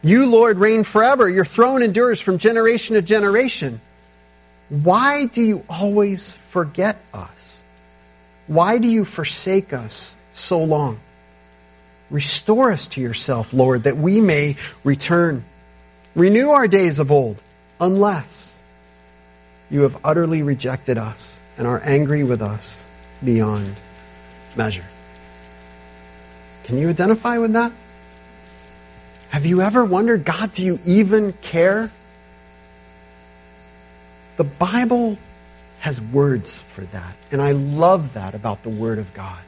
You, 0.00 0.24
Lord, 0.24 0.56
reign 0.56 0.82
forever. 0.82 1.28
Your 1.28 1.44
throne 1.44 1.82
endures 1.82 2.18
from 2.18 2.38
generation 2.38 2.94
to 2.94 3.02
generation. 3.02 3.82
Why 4.70 5.26
do 5.26 5.44
you 5.44 5.62
always 5.68 6.32
forget 6.48 6.98
us? 7.12 7.62
Why 8.46 8.78
do 8.78 8.88
you 8.88 9.04
forsake 9.04 9.74
us 9.74 10.14
so 10.32 10.64
long? 10.64 11.00
Restore 12.08 12.72
us 12.72 12.88
to 12.88 13.02
yourself, 13.02 13.52
Lord, 13.52 13.82
that 13.82 13.98
we 13.98 14.22
may 14.22 14.56
return. 14.84 15.44
Renew 16.14 16.48
our 16.48 16.66
days 16.66 16.98
of 16.98 17.12
old, 17.12 17.36
unless 17.78 18.58
you 19.70 19.82
have 19.82 19.98
utterly 20.02 20.40
rejected 20.40 20.96
us 20.96 21.42
and 21.58 21.66
are 21.66 21.78
angry 21.78 22.24
with 22.24 22.40
us 22.40 22.82
beyond 23.22 23.76
measure. 24.58 24.84
Can 26.64 26.76
you 26.76 26.90
identify 26.90 27.38
with 27.38 27.54
that? 27.54 27.72
Have 29.30 29.46
you 29.46 29.62
ever 29.62 29.84
wondered, 29.84 30.24
God, 30.24 30.52
do 30.52 30.66
you 30.66 30.78
even 30.84 31.32
care? 31.32 31.90
The 34.36 34.44
Bible 34.44 35.16
has 35.80 36.00
words 36.00 36.60
for 36.60 36.82
that. 36.82 37.16
And 37.30 37.40
I 37.40 37.52
love 37.52 38.14
that 38.14 38.34
about 38.34 38.62
the 38.62 38.68
Word 38.68 38.98
of 38.98 39.14
God. 39.14 39.38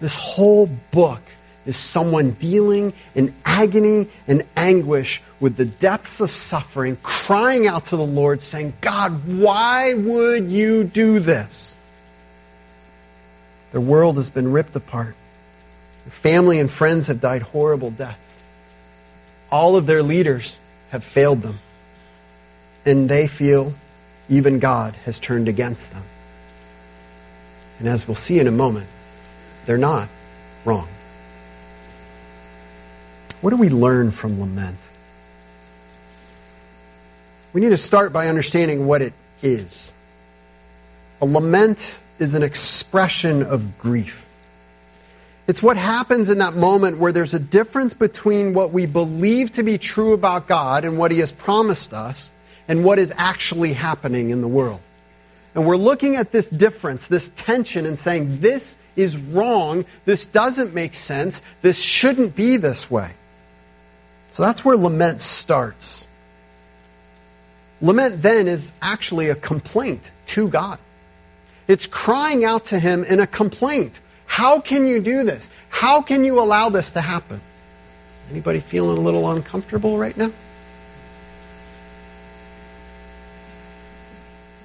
This 0.00 0.14
whole 0.14 0.66
book 0.66 1.20
is 1.66 1.76
someone 1.76 2.32
dealing 2.32 2.92
in 3.14 3.34
agony 3.44 4.08
and 4.26 4.44
anguish 4.54 5.22
with 5.40 5.56
the 5.56 5.64
depths 5.64 6.20
of 6.20 6.30
suffering, 6.30 6.96
crying 7.02 7.66
out 7.66 7.86
to 7.86 7.96
the 7.96 8.06
Lord, 8.06 8.42
saying, 8.42 8.74
God, 8.80 9.26
why 9.26 9.94
would 9.94 10.50
you 10.50 10.84
do 10.84 11.20
this? 11.20 11.76
Their 13.74 13.80
world 13.80 14.18
has 14.18 14.30
been 14.30 14.52
ripped 14.52 14.76
apart. 14.76 15.16
Their 16.04 16.12
family 16.12 16.60
and 16.60 16.70
friends 16.70 17.08
have 17.08 17.20
died 17.20 17.42
horrible 17.42 17.90
deaths. 17.90 18.38
All 19.50 19.74
of 19.74 19.84
their 19.84 20.00
leaders 20.00 20.56
have 20.90 21.02
failed 21.02 21.42
them. 21.42 21.58
And 22.86 23.08
they 23.08 23.26
feel 23.26 23.74
even 24.28 24.60
God 24.60 24.94
has 25.06 25.18
turned 25.18 25.48
against 25.48 25.92
them. 25.92 26.04
And 27.80 27.88
as 27.88 28.06
we'll 28.06 28.14
see 28.14 28.38
in 28.38 28.46
a 28.46 28.52
moment, 28.52 28.86
they're 29.66 29.76
not 29.76 30.08
wrong. 30.64 30.86
What 33.40 33.50
do 33.50 33.56
we 33.56 33.70
learn 33.70 34.12
from 34.12 34.38
lament? 34.38 34.78
We 37.52 37.60
need 37.60 37.70
to 37.70 37.76
start 37.76 38.12
by 38.12 38.28
understanding 38.28 38.86
what 38.86 39.02
it 39.02 39.14
is. 39.42 39.90
A 41.20 41.26
lament 41.26 42.02
is 42.18 42.34
an 42.34 42.42
expression 42.42 43.42
of 43.42 43.78
grief. 43.78 44.26
It's 45.46 45.62
what 45.62 45.76
happens 45.76 46.30
in 46.30 46.38
that 46.38 46.54
moment 46.54 46.98
where 46.98 47.12
there's 47.12 47.34
a 47.34 47.38
difference 47.38 47.92
between 47.92 48.54
what 48.54 48.72
we 48.72 48.86
believe 48.86 49.52
to 49.52 49.62
be 49.62 49.76
true 49.76 50.12
about 50.14 50.46
God 50.46 50.84
and 50.84 50.96
what 50.96 51.10
He 51.10 51.18
has 51.18 51.32
promised 51.32 51.92
us 51.92 52.32
and 52.66 52.82
what 52.82 52.98
is 52.98 53.12
actually 53.14 53.74
happening 53.74 54.30
in 54.30 54.40
the 54.40 54.48
world. 54.48 54.80
And 55.54 55.66
we're 55.66 55.76
looking 55.76 56.16
at 56.16 56.32
this 56.32 56.48
difference, 56.48 57.08
this 57.08 57.30
tension, 57.36 57.86
and 57.86 57.98
saying, 57.98 58.40
this 58.40 58.76
is 58.96 59.16
wrong, 59.16 59.84
this 60.04 60.26
doesn't 60.26 60.74
make 60.74 60.94
sense, 60.94 61.42
this 61.62 61.78
shouldn't 61.78 62.34
be 62.34 62.56
this 62.56 62.90
way. 62.90 63.10
So 64.30 64.42
that's 64.42 64.64
where 64.64 64.76
lament 64.76 65.20
starts. 65.20 66.06
Lament 67.80 68.22
then 68.22 68.48
is 68.48 68.72
actually 68.80 69.28
a 69.28 69.34
complaint 69.34 70.10
to 70.28 70.48
God. 70.48 70.78
It's 71.66 71.86
crying 71.86 72.44
out 72.44 72.66
to 72.66 72.78
him 72.78 73.04
in 73.04 73.20
a 73.20 73.26
complaint. 73.26 74.00
How 74.26 74.60
can 74.60 74.86
you 74.86 75.00
do 75.00 75.24
this? 75.24 75.48
How 75.68 76.02
can 76.02 76.24
you 76.24 76.40
allow 76.40 76.68
this 76.68 76.92
to 76.92 77.00
happen? 77.00 77.40
Anybody 78.30 78.60
feeling 78.60 78.98
a 78.98 79.00
little 79.00 79.30
uncomfortable 79.30 79.98
right 79.98 80.16
now? 80.16 80.32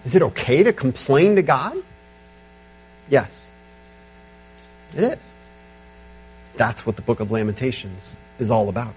Is 0.05 0.15
it 0.15 0.21
okay 0.21 0.63
to 0.63 0.73
complain 0.73 1.35
to 1.35 1.41
God? 1.41 1.77
Yes. 3.09 3.49
It 4.95 5.03
is. 5.03 5.33
That's 6.55 6.85
what 6.85 6.95
the 6.95 7.01
book 7.01 7.19
of 7.19 7.31
Lamentations 7.31 8.15
is 8.39 8.49
all 8.49 8.69
about. 8.69 8.93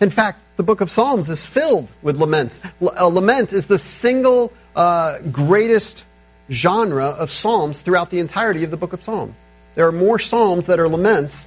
In 0.00 0.10
fact, 0.10 0.40
the 0.56 0.62
book 0.62 0.80
of 0.80 0.90
Psalms 0.90 1.28
is 1.28 1.44
filled 1.44 1.88
with 2.02 2.16
laments. 2.16 2.60
A 2.80 3.08
lament 3.08 3.52
is 3.52 3.66
the 3.66 3.78
single 3.78 4.52
uh, 4.74 5.18
greatest 5.20 6.04
genre 6.50 7.06
of 7.06 7.30
psalms 7.30 7.80
throughout 7.80 8.10
the 8.10 8.18
entirety 8.18 8.64
of 8.64 8.70
the 8.70 8.76
book 8.76 8.92
of 8.92 9.02
Psalms. 9.02 9.36
There 9.74 9.86
are 9.86 9.92
more 9.92 10.18
psalms 10.18 10.66
that 10.66 10.80
are 10.80 10.88
laments 10.88 11.46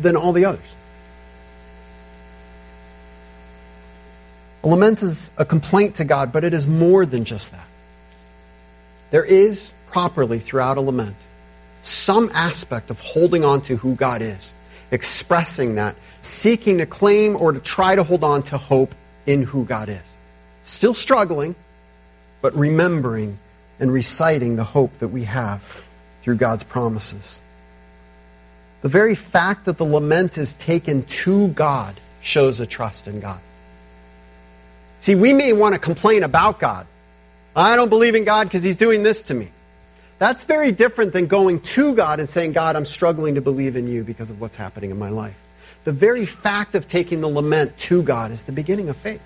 than 0.00 0.16
all 0.16 0.32
the 0.32 0.46
others. 0.46 0.74
A 4.62 4.68
lament 4.68 5.02
is 5.02 5.30
a 5.36 5.44
complaint 5.44 5.96
to 5.96 6.04
God, 6.04 6.32
but 6.32 6.44
it 6.44 6.52
is 6.52 6.66
more 6.66 7.06
than 7.06 7.24
just 7.24 7.52
that. 7.52 7.66
There 9.10 9.24
is 9.24 9.72
properly 9.90 10.38
throughout 10.38 10.76
a 10.76 10.80
lament 10.80 11.16
some 11.82 12.30
aspect 12.34 12.90
of 12.90 13.00
holding 13.00 13.44
on 13.44 13.62
to 13.62 13.76
who 13.76 13.94
God 13.94 14.22
is, 14.22 14.52
expressing 14.90 15.76
that, 15.76 15.96
seeking 16.20 16.78
to 16.78 16.86
claim 16.86 17.36
or 17.36 17.52
to 17.52 17.60
try 17.60 17.96
to 17.96 18.02
hold 18.02 18.22
on 18.22 18.42
to 18.44 18.58
hope 18.58 18.94
in 19.26 19.42
who 19.42 19.64
God 19.64 19.88
is. 19.88 20.16
Still 20.64 20.94
struggling, 20.94 21.54
but 22.42 22.54
remembering 22.54 23.38
and 23.80 23.92
reciting 23.92 24.56
the 24.56 24.64
hope 24.64 24.98
that 24.98 25.08
we 25.08 25.24
have 25.24 25.62
through 26.22 26.36
God's 26.36 26.64
promises. 26.64 27.40
The 28.82 28.88
very 28.88 29.14
fact 29.14 29.64
that 29.64 29.78
the 29.78 29.84
lament 29.84 30.38
is 30.38 30.54
taken 30.54 31.04
to 31.04 31.48
God 31.48 31.98
shows 32.22 32.60
a 32.60 32.66
trust 32.66 33.08
in 33.08 33.20
God. 33.20 33.40
See, 35.00 35.14
we 35.14 35.32
may 35.32 35.52
want 35.52 35.74
to 35.74 35.78
complain 35.78 36.22
about 36.22 36.60
God. 36.60 36.86
I 37.56 37.76
don't 37.76 37.88
believe 37.88 38.14
in 38.14 38.24
God 38.24 38.44
because 38.44 38.62
he's 38.62 38.76
doing 38.76 39.02
this 39.02 39.22
to 39.22 39.34
me. 39.34 39.50
That's 40.18 40.44
very 40.44 40.72
different 40.72 41.12
than 41.12 41.26
going 41.26 41.60
to 41.60 41.94
God 41.94 42.20
and 42.20 42.28
saying, 42.28 42.52
God, 42.52 42.76
I'm 42.76 42.84
struggling 42.84 43.36
to 43.36 43.40
believe 43.40 43.76
in 43.76 43.88
you 43.88 44.04
because 44.04 44.30
of 44.30 44.40
what's 44.40 44.56
happening 44.56 44.90
in 44.90 44.98
my 44.98 45.08
life. 45.08 45.36
The 45.84 45.92
very 45.92 46.26
fact 46.26 46.74
of 46.74 46.86
taking 46.86 47.22
the 47.22 47.28
lament 47.28 47.78
to 47.78 48.02
God 48.02 48.30
is 48.30 48.44
the 48.44 48.52
beginning 48.52 48.90
of 48.90 48.98
faith. 48.98 49.22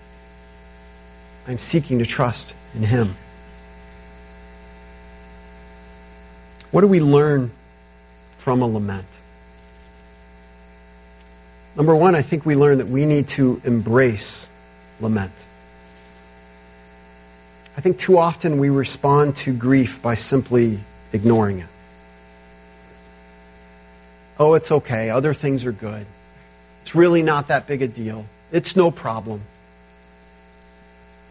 I'm 1.49 1.59
seeking 1.59 1.99
to 1.99 2.07
trust 2.07 2.55
in 2.75 2.83
him. 2.85 3.17
What 6.75 6.81
do 6.81 6.89
we 6.89 6.99
learn 6.99 7.53
from 8.39 8.61
a 8.61 8.67
lament? 8.67 9.07
Number 11.77 11.95
one, 11.95 12.17
I 12.17 12.23
think 12.23 12.45
we 12.45 12.57
learn 12.57 12.79
that 12.79 12.89
we 12.89 13.07
need 13.07 13.29
to 13.29 13.61
embrace 13.63 14.49
lament. 14.99 15.31
I 17.77 17.81
think 17.81 17.99
too 17.99 18.19
often 18.19 18.59
we 18.59 18.71
respond 18.71 19.37
to 19.37 19.53
grief 19.55 20.03
by 20.03 20.17
simply 20.17 20.81
ignoring 21.13 21.61
it. 21.61 21.69
Oh, 24.41 24.55
it's 24.55 24.73
okay. 24.73 25.11
Other 25.11 25.33
things 25.33 25.67
are 25.67 25.73
good. 25.73 26.05
It's 26.83 26.97
really 26.97 27.23
not 27.23 27.47
that 27.49 27.69
big 27.69 27.83
a 27.83 27.87
deal. 27.87 28.27
It's 28.51 28.75
no 28.75 28.91
problem. 28.91 29.43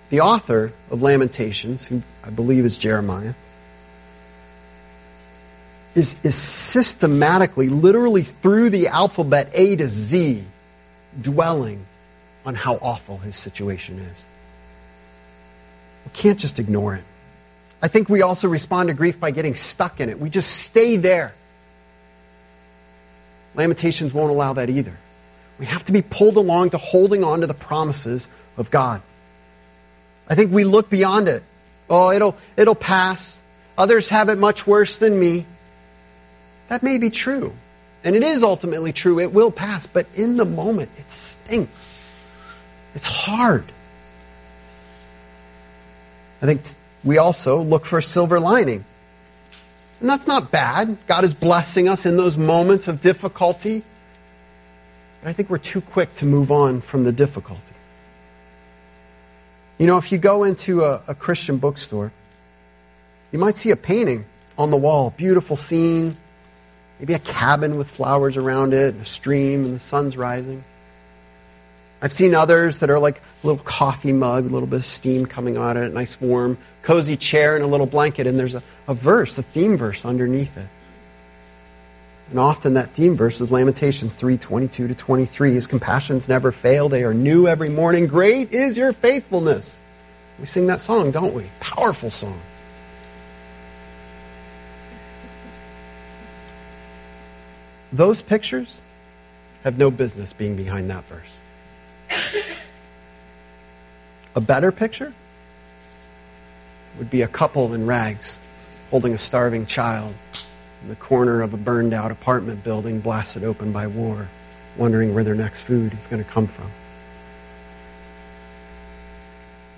The 0.10 0.21
author 0.21 0.71
of 0.89 1.01
Lamentations, 1.01 1.86
who 1.86 2.01
I 2.23 2.29
believe 2.29 2.63
is 2.63 2.77
Jeremiah, 2.77 3.34
is, 5.95 6.15
is 6.23 6.36
systematically, 6.36 7.69
literally 7.69 8.23
through 8.23 8.69
the 8.69 8.88
alphabet 8.88 9.51
A 9.53 9.75
to 9.75 9.88
Z, 9.88 10.43
dwelling 11.21 11.86
on 12.45 12.56
how 12.56 12.75
awful 12.75 13.17
his 13.17 13.36
situation 13.36 13.99
is. 13.99 14.25
We 16.06 16.12
can't 16.13 16.39
just 16.39 16.60
ignore 16.60 16.95
it. 16.95 17.03
I 17.82 17.88
think 17.88 18.10
we 18.10 18.21
also 18.21 18.47
respond 18.47 18.88
to 18.88 18.93
grief 18.93 19.19
by 19.19 19.32
getting 19.32 19.56
stuck 19.56 19.99
in 19.99 20.10
it. 20.10 20.19
We 20.19 20.29
just 20.29 20.49
stay 20.49 20.97
there. 20.97 21.34
Lamentations 23.56 24.13
won't 24.13 24.32
allow 24.32 24.53
that 24.53 24.69
either. 24.69 24.97
We 25.60 25.65
have 25.67 25.86
to 25.86 25.91
be 25.91 26.01
pulled 26.01 26.38
along 26.38 26.71
to 26.71 26.77
holding 26.77 27.23
on 27.23 27.41
to 27.41 27.47
the 27.47 27.53
promises 27.53 28.27
of 28.58 28.71
God. 28.71 29.01
I 30.27 30.36
think 30.36 30.51
we 30.51 30.63
look 30.63 30.89
beyond 30.89 31.27
it. 31.27 31.43
Oh, 31.89 32.12
it'll, 32.12 32.36
it'll 32.58 32.75
pass. 32.75 33.39
Others 33.77 34.10
have 34.10 34.29
it 34.29 34.38
much 34.38 34.65
worse 34.65 34.97
than 34.97 35.17
me. 35.19 35.45
That 36.69 36.84
may 36.84 36.97
be 36.97 37.10
true. 37.10 37.54
And 38.04 38.15
it 38.15 38.23
is 38.23 38.43
ultimately 38.43 38.93
true. 38.93 39.19
It 39.19 39.34
will 39.34 39.52
pass. 39.52 39.88
But 39.88 40.08
in 40.15 40.36
the 40.36 40.45
moment, 40.45 40.89
it 40.97 41.12
stinks. 41.12 41.71
It's 42.95 43.08
hard. 43.08 43.65
I 46.41 46.45
think 46.45 46.62
we 47.04 47.17
also 47.17 47.62
look 47.62 47.86
for 47.86 47.97
a 47.97 48.04
silver 48.04 48.39
lining. 48.39 48.84
And 50.02 50.10
that's 50.10 50.28
not 50.28 50.52
bad. 50.52 50.97
God 51.08 51.23
is 51.23 51.34
blessing 51.34 51.88
us 51.88 52.06
in 52.06 52.17
those 52.17 52.38
moments 52.38 52.89
of 52.89 52.99
difficulty. 52.99 53.84
But 55.21 55.30
I 55.30 55.34
think 55.34 55.49
we're 55.49 55.58
too 55.58 55.80
quick 55.80 56.13
to 56.15 56.26
move 56.26 56.52
on 56.52 56.82
from 56.82 57.04
the 57.04 57.13
difficulty. 57.13 57.62
You 59.78 59.88
know, 59.88 59.97
if 59.97 60.12
you 60.12 60.17
go 60.17 60.43
into 60.43 60.84
a, 60.84 61.02
a 61.08 61.15
Christian 61.15 61.58
bookstore, 61.58 62.12
you 63.32 63.39
might 63.39 63.56
see 63.56 63.71
a 63.71 63.78
painting 63.78 64.26
on 64.58 64.69
the 64.69 64.78
wall, 64.78 65.13
beautiful 65.15 65.56
scene, 65.56 66.17
maybe 66.99 67.13
a 67.13 67.19
cabin 67.19 67.77
with 67.77 67.89
flowers 67.89 68.38
around 68.38 68.73
it, 68.73 68.95
a 68.95 69.06
stream, 69.06 69.65
and 69.65 69.75
the 69.75 69.79
sun's 69.79 70.15
rising. 70.15 70.63
I've 72.01 72.13
seen 72.13 72.36
others 72.36 72.79
that 72.79 72.89
are 72.89 72.99
like 72.99 73.19
a 73.19 73.47
little 73.47 73.63
coffee 73.63 74.12
mug, 74.12 74.45
a 74.45 74.49
little 74.49 74.67
bit 74.67 74.79
of 74.82 74.86
steam 74.86 75.25
coming 75.25 75.56
out 75.56 75.77
of 75.77 75.84
it, 75.84 75.93
nice 75.93 76.19
warm, 76.19 76.58
cozy 76.82 77.15
chair 77.15 77.56
and 77.56 77.63
a 77.63 77.67
little 77.67 77.86
blanket, 77.86 78.27
and 78.27 78.38
there's 78.38 78.56
a, 78.56 78.63
a 78.89 78.93
verse, 78.93 79.38
a 79.38 79.41
theme 79.41 79.77
verse 79.77 80.06
underneath 80.06 80.58
it. 80.58 80.67
And 82.29 82.39
often 82.39 82.73
that 82.73 82.89
theme 82.89 83.15
verse 83.15 83.39
is 83.41 83.51
Lamentations 83.51 84.13
3, 84.13 84.38
22 84.38 84.88
to 84.89 84.95
23. 84.95 85.53
His 85.53 85.67
compassions 85.67 86.27
never 86.27 86.51
fail. 86.51 86.89
They 86.89 87.03
are 87.03 87.13
new 87.13 87.47
every 87.47 87.69
morning. 87.69 88.08
Great 88.08 88.53
is 88.53 88.77
your 88.77 88.91
faithfulness. 88.91 89.79
We 90.39 90.45
sing 90.45 90.67
that 90.67 90.82
song, 90.82 91.12
don't 91.12 91.34
we? 91.34 91.45
Powerful 91.60 92.10
song. 92.10 92.41
Those 97.93 98.23
pictures 98.23 98.82
have 99.63 99.77
no 99.77 99.91
business 99.91 100.34
being 100.34 100.56
behind 100.56 100.89
that 100.89 101.03
verse. 101.06 101.39
A 104.36 104.41
better 104.41 104.71
picture 104.71 105.13
would 106.97 107.12
be 107.12 107.21
a 107.21 107.27
couple 107.27 107.75
in 107.75 107.86
rags 107.86 108.39
holding 108.89 109.13
a 109.13 109.19
starving 109.19 109.67
child 109.67 110.15
in 110.82 110.89
the 110.89 110.95
corner 110.95 111.43
of 111.43 111.53
a 111.53 111.58
burned 111.58 111.93
out 111.93 112.10
apartment 112.10 112.63
building 112.63 112.99
blasted 112.99 113.43
open 113.43 113.71
by 113.71 113.86
war, 113.86 114.27
wondering 114.75 115.13
where 115.13 115.23
their 115.23 115.36
next 115.36 115.62
food 115.62 115.93
is 115.93 116.08
going 116.08 116.23
to 116.23 116.29
come 116.29 116.47
from. 116.47 116.71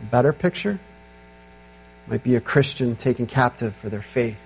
A 0.04 0.06
better 0.06 0.32
picture 0.32 0.80
might 2.08 2.24
be 2.24 2.38
a 2.38 2.42
Christian 2.42 2.96
taken 2.96 3.28
captive 3.28 3.76
for 3.76 3.90
their 3.90 4.02
faith, 4.02 4.42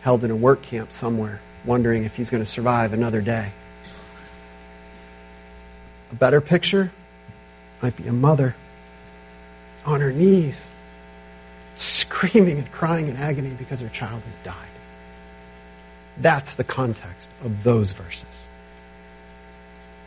held 0.00 0.24
in 0.24 0.30
a 0.30 0.36
work 0.36 0.62
camp 0.62 0.90
somewhere, 0.90 1.38
wondering 1.64 2.04
if 2.04 2.16
he's 2.16 2.30
going 2.30 2.42
to 2.42 2.50
survive 2.50 2.92
another 2.92 3.20
day. 3.20 3.50
A 6.12 6.14
better 6.14 6.40
picture 6.40 6.92
might 7.82 7.96
be 7.96 8.06
a 8.06 8.12
mother 8.12 8.54
on 9.84 10.00
her 10.00 10.12
knees, 10.12 10.68
screaming 11.76 12.58
and 12.58 12.70
crying 12.72 13.08
in 13.08 13.16
agony 13.16 13.50
because 13.50 13.80
her 13.80 13.88
child 13.88 14.22
has 14.22 14.36
died. 14.38 14.68
That's 16.18 16.54
the 16.54 16.64
context 16.64 17.30
of 17.42 17.64
those 17.64 17.90
verses. 17.90 18.24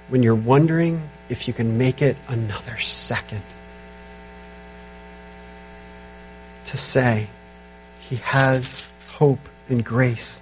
When 0.10 0.24
you're 0.24 0.36
wondering 0.36 1.10
if 1.28 1.48
you 1.48 1.54
can 1.54 1.78
make 1.78 2.02
it 2.02 2.15
another 2.30 2.80
second, 2.80 3.41
to 6.67 6.78
say, 6.78 7.28
He 8.10 8.17
has 8.17 8.88
hope 9.13 9.39
and 9.70 9.84
grace 9.84 10.41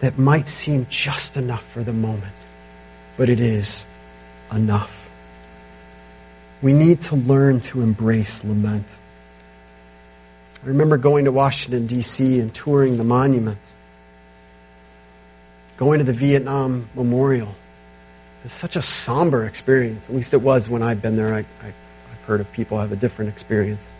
that 0.00 0.18
might 0.18 0.48
seem 0.48 0.86
just 0.88 1.36
enough 1.36 1.64
for 1.64 1.82
the 1.82 1.92
moment, 1.92 2.34
but 3.16 3.28
it 3.28 3.40
is 3.40 3.86
enough. 4.52 5.08
We 6.62 6.72
need 6.72 7.02
to 7.02 7.16
learn 7.16 7.60
to 7.62 7.82
embrace 7.82 8.44
lament. 8.44 8.86
I 10.62 10.68
remember 10.68 10.96
going 10.96 11.26
to 11.26 11.32
Washington, 11.32 11.86
D.C. 11.86 12.40
and 12.40 12.52
touring 12.52 12.96
the 12.96 13.04
monuments, 13.04 13.76
going 15.76 15.98
to 15.98 16.04
the 16.04 16.12
Vietnam 16.12 16.88
Memorial. 16.94 17.54
It's 18.44 18.54
such 18.54 18.76
a 18.76 18.82
somber 18.82 19.44
experience. 19.44 20.08
At 20.08 20.14
least 20.14 20.32
it 20.32 20.40
was 20.40 20.68
when 20.68 20.82
I'd 20.82 21.02
been 21.02 21.16
there. 21.16 21.34
I, 21.34 21.38
I've 21.38 22.24
heard 22.26 22.40
of 22.40 22.52
people 22.52 22.78
have 22.78 22.92
a 22.92 22.96
different 22.96 23.30
experience, 23.32 23.92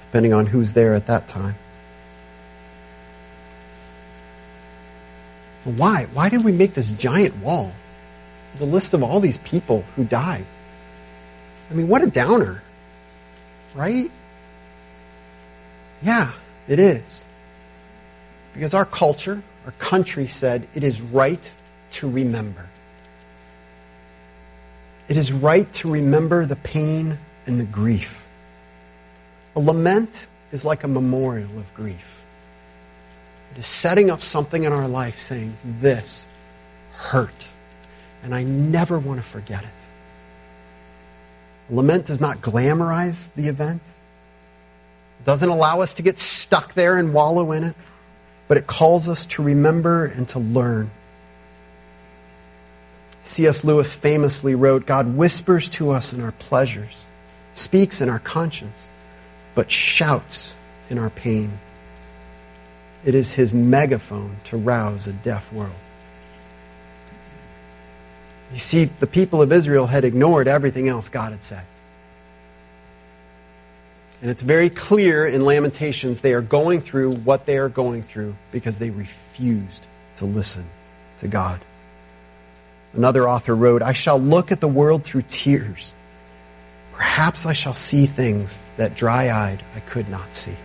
depending 0.00 0.32
on 0.32 0.46
who's 0.46 0.72
there 0.72 0.94
at 0.94 1.06
that 1.06 1.28
time. 1.28 1.56
Why? 5.68 6.06
Why 6.12 6.28
did 6.28 6.44
we 6.44 6.52
make 6.52 6.74
this 6.74 6.90
giant 6.90 7.36
wall? 7.36 7.72
the 8.58 8.64
list 8.64 8.94
of 8.94 9.02
all 9.02 9.20
these 9.20 9.38
people 9.38 9.84
who 9.96 10.04
died. 10.04 10.44
I 11.70 11.74
mean, 11.74 11.88
what 11.88 12.02
a 12.02 12.06
downer, 12.06 12.62
right? 13.74 14.10
Yeah, 16.02 16.32
it 16.66 16.78
is. 16.78 17.24
Because 18.54 18.74
our 18.74 18.84
culture, 18.84 19.42
our 19.66 19.72
country 19.72 20.26
said 20.26 20.66
it 20.74 20.82
is 20.82 21.00
right 21.00 21.50
to 21.92 22.10
remember. 22.10 22.66
It 25.08 25.16
is 25.16 25.32
right 25.32 25.70
to 25.74 25.90
remember 25.90 26.46
the 26.46 26.56
pain 26.56 27.18
and 27.46 27.60
the 27.60 27.64
grief. 27.64 28.26
A 29.56 29.60
lament 29.60 30.26
is 30.52 30.64
like 30.64 30.84
a 30.84 30.88
memorial 30.88 31.58
of 31.58 31.74
grief. 31.74 32.17
It 33.52 33.58
is 33.58 33.66
setting 33.66 34.10
up 34.10 34.22
something 34.22 34.64
in 34.64 34.72
our 34.72 34.88
life 34.88 35.18
saying, 35.18 35.56
this 35.80 36.26
hurt 36.92 37.48
and 38.22 38.34
I 38.34 38.42
never 38.42 38.98
want 38.98 39.20
to 39.20 39.26
forget 39.26 39.62
it. 39.62 39.68
Lament 41.74 42.06
does 42.06 42.20
not 42.20 42.40
glamorize 42.40 43.30
the 43.34 43.48
event, 43.48 43.82
it 45.20 45.24
doesn't 45.24 45.48
allow 45.48 45.80
us 45.80 45.94
to 45.94 46.02
get 46.02 46.18
stuck 46.18 46.74
there 46.74 46.96
and 46.96 47.12
wallow 47.12 47.52
in 47.52 47.64
it, 47.64 47.74
but 48.46 48.56
it 48.56 48.66
calls 48.66 49.08
us 49.08 49.26
to 49.26 49.42
remember 49.42 50.06
and 50.06 50.28
to 50.28 50.38
learn. 50.38 50.90
C.S. 53.20 53.64
Lewis 53.64 53.94
famously 53.94 54.54
wrote, 54.54 54.86
God 54.86 55.16
whispers 55.16 55.68
to 55.70 55.90
us 55.90 56.12
in 56.12 56.22
our 56.22 56.32
pleasures, 56.32 57.04
speaks 57.52 58.00
in 58.00 58.08
our 58.08 58.20
conscience, 58.20 58.88
but 59.54 59.70
shouts 59.70 60.56
in 60.88 60.98
our 60.98 61.10
pain. 61.10 61.58
It 63.04 63.14
is 63.14 63.32
his 63.32 63.54
megaphone 63.54 64.36
to 64.44 64.56
rouse 64.56 65.06
a 65.06 65.12
deaf 65.12 65.52
world. 65.52 65.72
You 68.52 68.58
see, 68.58 68.84
the 68.86 69.06
people 69.06 69.42
of 69.42 69.52
Israel 69.52 69.86
had 69.86 70.04
ignored 70.04 70.48
everything 70.48 70.88
else 70.88 71.08
God 71.08 71.32
had 71.32 71.44
said. 71.44 71.64
And 74.20 74.30
it's 74.30 74.42
very 74.42 74.68
clear 74.68 75.26
in 75.26 75.44
Lamentations 75.44 76.20
they 76.20 76.32
are 76.32 76.40
going 76.40 76.80
through 76.80 77.12
what 77.12 77.46
they 77.46 77.58
are 77.58 77.68
going 77.68 78.02
through 78.02 78.34
because 78.50 78.78
they 78.78 78.90
refused 78.90 79.86
to 80.16 80.24
listen 80.24 80.64
to 81.20 81.28
God. 81.28 81.60
Another 82.94 83.28
author 83.28 83.54
wrote, 83.54 83.82
I 83.82 83.92
shall 83.92 84.18
look 84.18 84.50
at 84.50 84.60
the 84.60 84.68
world 84.68 85.04
through 85.04 85.22
tears. 85.28 85.92
Perhaps 86.94 87.46
I 87.46 87.52
shall 87.52 87.74
see 87.74 88.06
things 88.06 88.58
that 88.76 88.96
dry 88.96 89.30
eyed 89.30 89.62
I 89.76 89.80
could 89.80 90.08
not 90.08 90.34
see. 90.34 90.56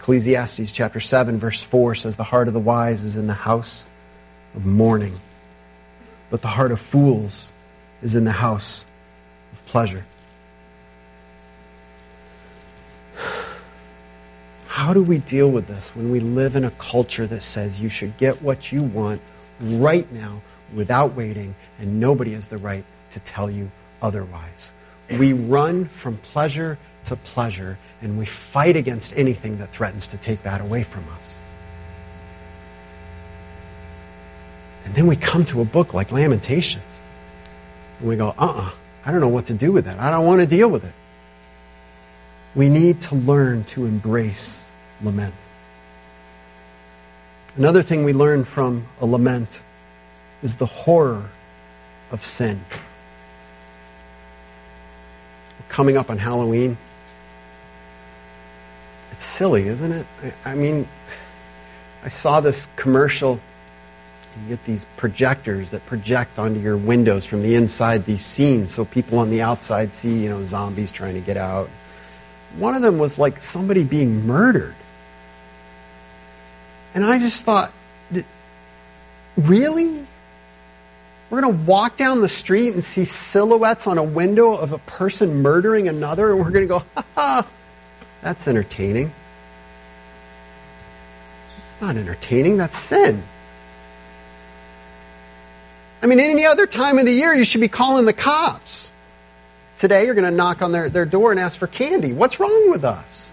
Ecclesiastes 0.00 0.72
chapter 0.72 0.98
7, 0.98 1.38
verse 1.38 1.62
4 1.62 1.94
says, 1.94 2.16
The 2.16 2.24
heart 2.24 2.48
of 2.48 2.54
the 2.54 2.60
wise 2.60 3.02
is 3.02 3.16
in 3.16 3.26
the 3.26 3.34
house 3.34 3.86
of 4.56 4.64
mourning, 4.64 5.20
but 6.30 6.40
the 6.40 6.48
heart 6.48 6.72
of 6.72 6.80
fools 6.80 7.52
is 8.02 8.14
in 8.14 8.24
the 8.24 8.32
house 8.32 8.82
of 9.52 9.66
pleasure. 9.66 10.02
How 14.68 14.94
do 14.94 15.02
we 15.02 15.18
deal 15.18 15.50
with 15.50 15.66
this 15.66 15.94
when 15.94 16.10
we 16.10 16.20
live 16.20 16.56
in 16.56 16.64
a 16.64 16.70
culture 16.70 17.26
that 17.26 17.42
says 17.42 17.78
you 17.78 17.90
should 17.90 18.16
get 18.16 18.40
what 18.40 18.72
you 18.72 18.82
want 18.82 19.20
right 19.60 20.10
now 20.10 20.40
without 20.74 21.14
waiting 21.14 21.54
and 21.78 22.00
nobody 22.00 22.32
has 22.32 22.48
the 22.48 22.56
right 22.56 22.84
to 23.10 23.20
tell 23.20 23.50
you 23.50 23.70
otherwise? 24.00 24.72
We 25.10 25.34
run 25.34 25.84
from 25.84 26.16
pleasure 26.16 26.78
to 27.06 27.16
pleasure 27.16 27.78
and 28.02 28.18
we 28.18 28.26
fight 28.26 28.76
against 28.76 29.16
anything 29.16 29.58
that 29.58 29.70
threatens 29.70 30.08
to 30.08 30.18
take 30.18 30.42
that 30.44 30.60
away 30.60 30.82
from 30.82 31.04
us. 31.20 31.38
And 34.84 34.94
then 34.94 35.06
we 35.06 35.16
come 35.16 35.44
to 35.46 35.60
a 35.60 35.64
book 35.64 35.94
like 35.94 36.12
Lamentations 36.12 36.82
and 37.98 38.08
we 38.08 38.16
go, 38.16 38.28
uh 38.28 38.34
uh-uh, 38.38 38.60
uh 38.60 38.70
I 39.04 39.12
don't 39.12 39.20
know 39.20 39.28
what 39.28 39.46
to 39.46 39.54
do 39.54 39.72
with 39.72 39.86
that. 39.86 39.98
I 39.98 40.10
don't 40.10 40.26
want 40.26 40.40
to 40.40 40.46
deal 40.46 40.68
with 40.68 40.84
it. 40.84 40.92
We 42.54 42.68
need 42.68 43.00
to 43.02 43.14
learn 43.14 43.64
to 43.64 43.86
embrace 43.86 44.64
lament. 45.02 45.34
Another 47.56 47.82
thing 47.82 48.04
we 48.04 48.12
learn 48.12 48.44
from 48.44 48.86
a 49.00 49.06
lament 49.06 49.60
is 50.42 50.56
the 50.56 50.66
horror 50.66 51.28
of 52.10 52.24
sin. 52.24 52.64
Coming 55.68 55.96
up 55.96 56.10
on 56.10 56.18
Halloween, 56.18 56.76
it's 59.20 59.26
silly, 59.26 59.68
isn't 59.68 59.92
it? 59.92 60.06
I, 60.22 60.52
I 60.52 60.54
mean, 60.54 60.88
I 62.02 62.08
saw 62.08 62.40
this 62.40 62.66
commercial. 62.74 63.38
You 64.42 64.56
get 64.56 64.64
these 64.64 64.86
projectors 64.96 65.72
that 65.72 65.84
project 65.84 66.38
onto 66.38 66.58
your 66.58 66.78
windows 66.78 67.26
from 67.26 67.42
the 67.42 67.54
inside 67.54 68.06
these 68.06 68.24
scenes 68.24 68.72
so 68.72 68.86
people 68.86 69.18
on 69.18 69.28
the 69.28 69.42
outside 69.42 69.92
see, 69.92 70.22
you 70.22 70.30
know, 70.30 70.42
zombies 70.46 70.90
trying 70.90 71.16
to 71.16 71.20
get 71.20 71.36
out. 71.36 71.68
One 72.56 72.74
of 72.74 72.80
them 72.80 72.96
was 72.96 73.18
like 73.18 73.42
somebody 73.42 73.84
being 73.84 74.26
murdered. 74.26 74.74
And 76.94 77.04
I 77.04 77.18
just 77.18 77.44
thought, 77.44 77.74
really? 79.36 80.06
We're 81.28 81.42
going 81.42 81.58
to 81.58 81.62
walk 81.64 81.98
down 81.98 82.20
the 82.20 82.28
street 82.30 82.72
and 82.72 82.82
see 82.82 83.04
silhouettes 83.04 83.86
on 83.86 83.98
a 83.98 84.02
window 84.02 84.54
of 84.54 84.72
a 84.72 84.78
person 84.78 85.42
murdering 85.42 85.88
another, 85.88 86.30
and 86.30 86.40
we're 86.40 86.50
going 86.50 86.66
to 86.66 86.74
go, 86.78 86.78
ha 86.94 87.04
ha, 87.14 87.46
that's 88.22 88.46
entertaining. 88.48 89.12
It's 91.58 91.80
not 91.80 91.96
entertaining, 91.96 92.58
that's 92.58 92.76
sin. 92.76 93.22
I 96.02 96.06
mean, 96.06 96.20
any 96.20 96.46
other 96.46 96.66
time 96.66 96.98
of 96.98 97.06
the 97.06 97.12
year, 97.12 97.34
you 97.34 97.44
should 97.44 97.60
be 97.60 97.68
calling 97.68 98.06
the 98.06 98.12
cops. 98.12 98.90
Today, 99.76 100.06
you're 100.06 100.14
going 100.14 100.30
to 100.30 100.30
knock 100.30 100.62
on 100.62 100.72
their, 100.72 100.90
their 100.90 101.04
door 101.04 101.30
and 101.30 101.40
ask 101.40 101.58
for 101.58 101.66
candy. 101.66 102.12
What's 102.12 102.40
wrong 102.40 102.70
with 102.70 102.84
us? 102.84 103.30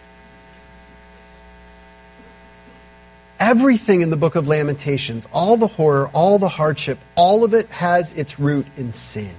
Everything 3.40 4.02
in 4.02 4.10
the 4.10 4.18
book 4.18 4.36
of 4.36 4.48
Lamentations, 4.48 5.28
all 5.32 5.58
the 5.58 5.68
horror, 5.68 6.08
all 6.08 6.40
the 6.40 6.50
hardship, 6.50 6.98
all 7.16 7.44
of 7.44 7.54
it 7.54 7.70
has 7.70 8.12
its 8.12 8.40
root 8.40 8.66
in 8.78 8.94
sin. 8.94 9.34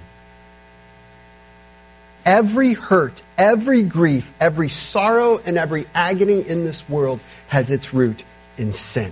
Every 2.29 2.73
hurt, 2.73 3.23
every 3.39 3.81
grief, 3.81 4.31
every 4.39 4.69
sorrow, 4.69 5.39
and 5.39 5.57
every 5.57 5.87
agony 5.95 6.47
in 6.47 6.63
this 6.63 6.87
world 6.87 7.21
has 7.47 7.71
its 7.71 7.91
root 7.91 8.23
in 8.55 8.71
sin. 8.71 9.11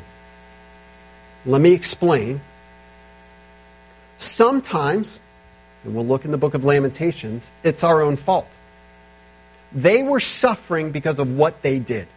Let 1.43 1.59
me 1.59 1.73
explain. 1.73 2.41
Sometimes, 4.19 5.19
and 5.83 5.95
we'll 5.95 6.05
look 6.05 6.25
in 6.25 6.31
the 6.31 6.37
book 6.37 6.53
of 6.53 6.63
Lamentations, 6.63 7.51
it's 7.63 7.83
our 7.83 8.03
own 8.03 8.17
fault. 8.17 8.47
They 9.73 10.03
were 10.03 10.19
suffering 10.19 10.91
because 10.91 11.17
of 11.17 11.31
what 11.31 11.63
they 11.63 11.79
did. 11.79 12.07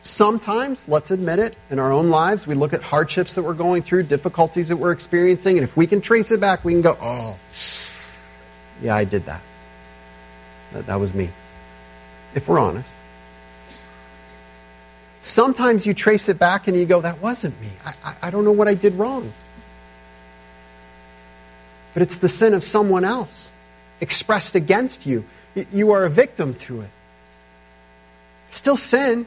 Sometimes, 0.00 0.88
let's 0.88 1.12
admit 1.12 1.38
it, 1.38 1.54
in 1.70 1.78
our 1.78 1.92
own 1.92 2.10
lives, 2.10 2.44
we 2.44 2.56
look 2.56 2.72
at 2.72 2.82
hardships 2.82 3.36
that 3.36 3.44
we're 3.44 3.54
going 3.54 3.82
through, 3.82 4.02
difficulties 4.02 4.70
that 4.70 4.78
we're 4.78 4.90
experiencing, 4.90 5.58
and 5.58 5.62
if 5.62 5.76
we 5.76 5.86
can 5.86 6.00
trace 6.00 6.32
it 6.32 6.40
back, 6.40 6.64
we 6.64 6.72
can 6.72 6.82
go, 6.82 6.98
oh, 7.00 7.36
yeah, 8.82 8.96
I 8.96 9.04
did 9.04 9.26
that. 9.26 9.42
That, 10.72 10.86
that 10.86 11.00
was 11.00 11.14
me. 11.14 11.30
If 12.34 12.48
we're 12.48 12.58
honest. 12.58 12.94
Sometimes 15.20 15.86
you 15.86 15.94
trace 15.94 16.28
it 16.28 16.38
back 16.38 16.68
and 16.68 16.76
you 16.76 16.86
go, 16.86 17.02
that 17.02 17.20
wasn't 17.20 17.60
me. 17.60 17.68
I, 17.84 17.94
I, 18.02 18.16
I 18.22 18.30
don't 18.30 18.44
know 18.44 18.52
what 18.52 18.68
I 18.68 18.74
did 18.74 18.94
wrong. 18.94 19.32
But 21.92 22.02
it's 22.02 22.18
the 22.18 22.28
sin 22.28 22.54
of 22.54 22.64
someone 22.64 23.04
else 23.04 23.52
expressed 24.00 24.54
against 24.54 25.06
you. 25.06 25.24
You 25.72 25.92
are 25.92 26.04
a 26.04 26.10
victim 26.10 26.54
to 26.54 26.82
it. 26.82 26.90
It's 28.48 28.56
still 28.56 28.76
sin. 28.76 29.26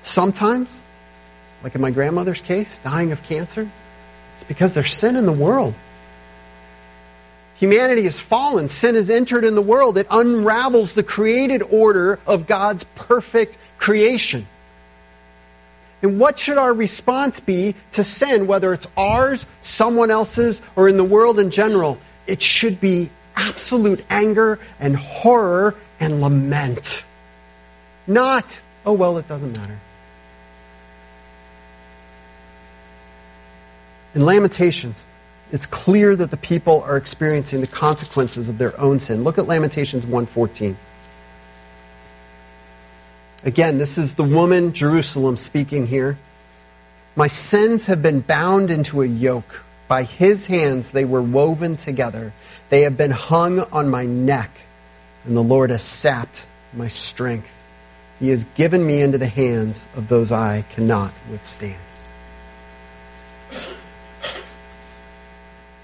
Sometimes, 0.00 0.82
like 1.62 1.74
in 1.74 1.80
my 1.80 1.90
grandmother's 1.90 2.40
case, 2.40 2.78
dying 2.78 3.12
of 3.12 3.22
cancer, 3.22 3.70
it's 4.34 4.44
because 4.44 4.74
there's 4.74 4.92
sin 4.92 5.16
in 5.16 5.26
the 5.26 5.32
world. 5.32 5.74
Humanity 7.62 8.02
has 8.02 8.18
fallen. 8.18 8.66
Sin 8.66 8.96
has 8.96 9.08
entered 9.08 9.44
in 9.44 9.54
the 9.54 9.62
world. 9.62 9.96
It 9.96 10.08
unravels 10.10 10.94
the 10.94 11.04
created 11.04 11.62
order 11.62 12.18
of 12.26 12.48
God's 12.48 12.82
perfect 12.96 13.56
creation. 13.78 14.48
And 16.02 16.18
what 16.18 16.40
should 16.40 16.58
our 16.58 16.74
response 16.74 17.38
be 17.38 17.76
to 17.92 18.02
sin, 18.02 18.48
whether 18.48 18.72
it's 18.72 18.88
ours, 18.96 19.46
someone 19.60 20.10
else's, 20.10 20.60
or 20.74 20.88
in 20.88 20.96
the 20.96 21.04
world 21.04 21.38
in 21.38 21.52
general? 21.52 21.98
It 22.26 22.42
should 22.42 22.80
be 22.80 23.10
absolute 23.36 24.04
anger 24.10 24.58
and 24.80 24.96
horror 24.96 25.76
and 26.00 26.20
lament. 26.20 27.04
Not, 28.08 28.60
oh 28.84 28.94
well, 28.94 29.18
it 29.18 29.28
doesn't 29.28 29.56
matter. 29.56 29.78
In 34.16 34.26
Lamentations, 34.26 35.06
it's 35.52 35.66
clear 35.66 36.16
that 36.16 36.30
the 36.30 36.36
people 36.38 36.82
are 36.82 36.96
experiencing 36.96 37.60
the 37.60 37.66
consequences 37.66 38.48
of 38.48 38.56
their 38.56 38.78
own 38.80 39.00
sin. 39.00 39.22
Look 39.22 39.36
at 39.36 39.46
Lamentations 39.46 40.04
1:14. 40.04 40.76
Again, 43.44 43.76
this 43.76 43.98
is 43.98 44.14
the 44.14 44.24
woman 44.24 44.72
Jerusalem 44.72 45.36
speaking 45.36 45.86
here. 45.86 46.16
My 47.14 47.28
sins 47.28 47.86
have 47.86 48.00
been 48.02 48.20
bound 48.20 48.70
into 48.70 49.02
a 49.02 49.06
yoke. 49.06 49.60
By 49.88 50.04
his 50.04 50.46
hands 50.46 50.90
they 50.90 51.04
were 51.04 51.20
woven 51.20 51.76
together. 51.76 52.32
They 52.70 52.82
have 52.82 52.96
been 52.96 53.10
hung 53.10 53.60
on 53.60 53.90
my 53.90 54.06
neck, 54.06 54.50
and 55.26 55.36
the 55.36 55.42
Lord 55.42 55.68
has 55.68 55.82
sapped 55.82 56.46
my 56.72 56.88
strength. 56.88 57.54
He 58.18 58.30
has 58.30 58.46
given 58.54 58.86
me 58.86 59.02
into 59.02 59.18
the 59.18 59.26
hands 59.26 59.86
of 59.96 60.08
those 60.08 60.32
I 60.32 60.64
cannot 60.74 61.12
withstand. 61.30 61.76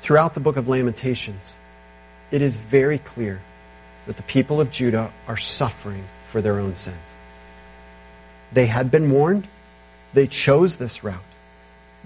Throughout 0.08 0.32
the 0.32 0.40
book 0.40 0.56
of 0.56 0.68
Lamentations, 0.68 1.58
it 2.30 2.40
is 2.40 2.56
very 2.56 2.96
clear 2.96 3.42
that 4.06 4.16
the 4.16 4.22
people 4.22 4.58
of 4.58 4.70
Judah 4.70 5.12
are 5.26 5.36
suffering 5.36 6.02
for 6.28 6.40
their 6.40 6.60
own 6.60 6.76
sins. 6.76 7.16
They 8.50 8.64
had 8.64 8.90
been 8.90 9.10
warned. 9.10 9.46
They 10.14 10.26
chose 10.26 10.76
this 10.76 11.04
route. 11.04 11.20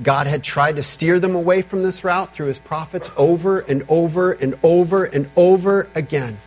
God 0.03 0.27
had 0.27 0.43
tried 0.43 0.77
to 0.77 0.83
steer 0.83 1.21
them 1.21 1.37
away 1.37 1.63
from 1.63 1.85
this 1.85 2.03
route 2.03 2.35
through 2.35 2.49
his 2.49 2.59
prophets 2.59 3.09
over 3.17 3.61
and 3.61 3.85
over 3.89 4.33
and 4.33 4.59
over 4.65 5.05
and 5.05 5.31
over 5.37 5.87
again, 5.95 6.39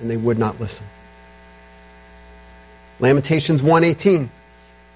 and 0.00 0.10
they 0.10 0.16
would 0.16 0.38
not 0.38 0.58
listen. 0.58 0.86
Lamentations 2.98 3.60
1:18 3.60 4.30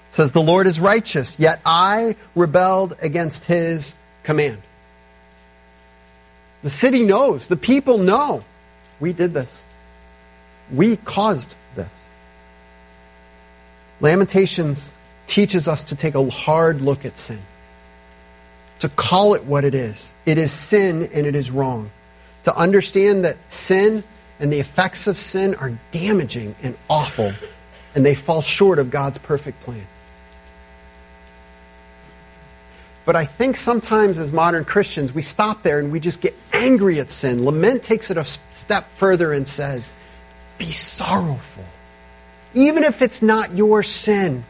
says 0.08 0.32
the 0.32 0.40
Lord 0.40 0.68
is 0.68 0.80
righteous, 0.80 1.38
yet 1.38 1.60
I 1.66 2.16
rebelled 2.34 2.96
against 3.02 3.44
his 3.44 3.92
command. 4.22 4.62
The 6.62 6.70
city 6.70 7.04
knows. 7.04 7.46
The 7.46 7.56
people 7.56 7.98
know. 7.98 8.44
We 9.00 9.12
did 9.12 9.34
this. 9.34 9.62
We 10.72 10.96
caused 10.96 11.54
this. 11.74 11.88
Lamentations 14.00 14.92
teaches 15.26 15.68
us 15.68 15.84
to 15.84 15.96
take 15.96 16.14
a 16.14 16.30
hard 16.30 16.80
look 16.82 17.04
at 17.04 17.18
sin, 17.18 17.40
to 18.80 18.88
call 18.88 19.34
it 19.34 19.44
what 19.44 19.64
it 19.64 19.74
is. 19.74 20.12
It 20.26 20.38
is 20.38 20.52
sin 20.52 21.10
and 21.14 21.26
it 21.26 21.34
is 21.34 21.50
wrong. 21.50 21.90
to 22.44 22.56
understand 22.56 23.24
that 23.24 23.36
sin 23.50 24.02
and 24.40 24.52
the 24.52 24.60
effects 24.60 25.06
of 25.06 25.18
sin 25.18 25.54
are 25.56 25.78
damaging 25.90 26.54
and 26.62 26.76
awful, 26.88 27.32
and 27.94 28.06
they 28.06 28.14
fall 28.14 28.42
short 28.42 28.78
of 28.78 28.90
God's 28.90 29.18
perfect 29.18 29.60
plan. 29.62 29.86
But 33.08 33.16
I 33.16 33.24
think 33.24 33.56
sometimes 33.56 34.18
as 34.18 34.34
modern 34.34 34.66
Christians, 34.66 35.14
we 35.14 35.22
stop 35.22 35.62
there 35.62 35.78
and 35.78 35.90
we 35.90 35.98
just 35.98 36.20
get 36.20 36.34
angry 36.52 37.00
at 37.00 37.10
sin. 37.10 37.42
Lament 37.42 37.82
takes 37.82 38.10
it 38.10 38.18
a 38.18 38.26
step 38.52 38.86
further 38.96 39.32
and 39.32 39.48
says, 39.48 39.90
be 40.58 40.72
sorrowful. 40.72 41.64
Even 42.52 42.84
if 42.84 43.00
it's 43.00 43.22
not 43.22 43.56
your 43.56 43.82
sin, 43.82 44.44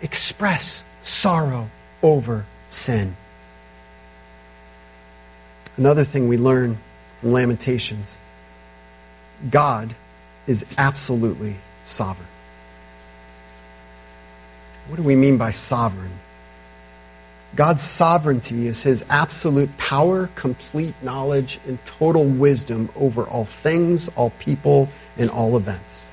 express 0.00 0.82
sorrow 1.02 1.68
over 2.02 2.46
sin. 2.70 3.14
Another 5.76 6.04
thing 6.04 6.28
we 6.28 6.38
learn 6.38 6.78
from 7.20 7.32
Lamentations 7.32 8.18
God 9.50 9.94
is 10.46 10.64
absolutely 10.78 11.56
sovereign. 11.84 12.26
What 14.86 14.96
do 14.96 15.02
we 15.02 15.14
mean 15.14 15.36
by 15.36 15.50
sovereign? 15.50 16.18
God's 17.54 17.82
sovereignty 17.82 18.66
is 18.66 18.82
his 18.82 19.04
absolute 19.08 19.76
power, 19.78 20.28
complete 20.34 20.94
knowledge, 21.02 21.58
and 21.66 21.82
total 21.86 22.24
wisdom 22.24 22.90
over 22.94 23.24
all 23.24 23.44
things, 23.44 24.08
all 24.10 24.30
people, 24.30 24.88
and 25.16 25.30
all 25.30 25.56
events. 25.56 26.06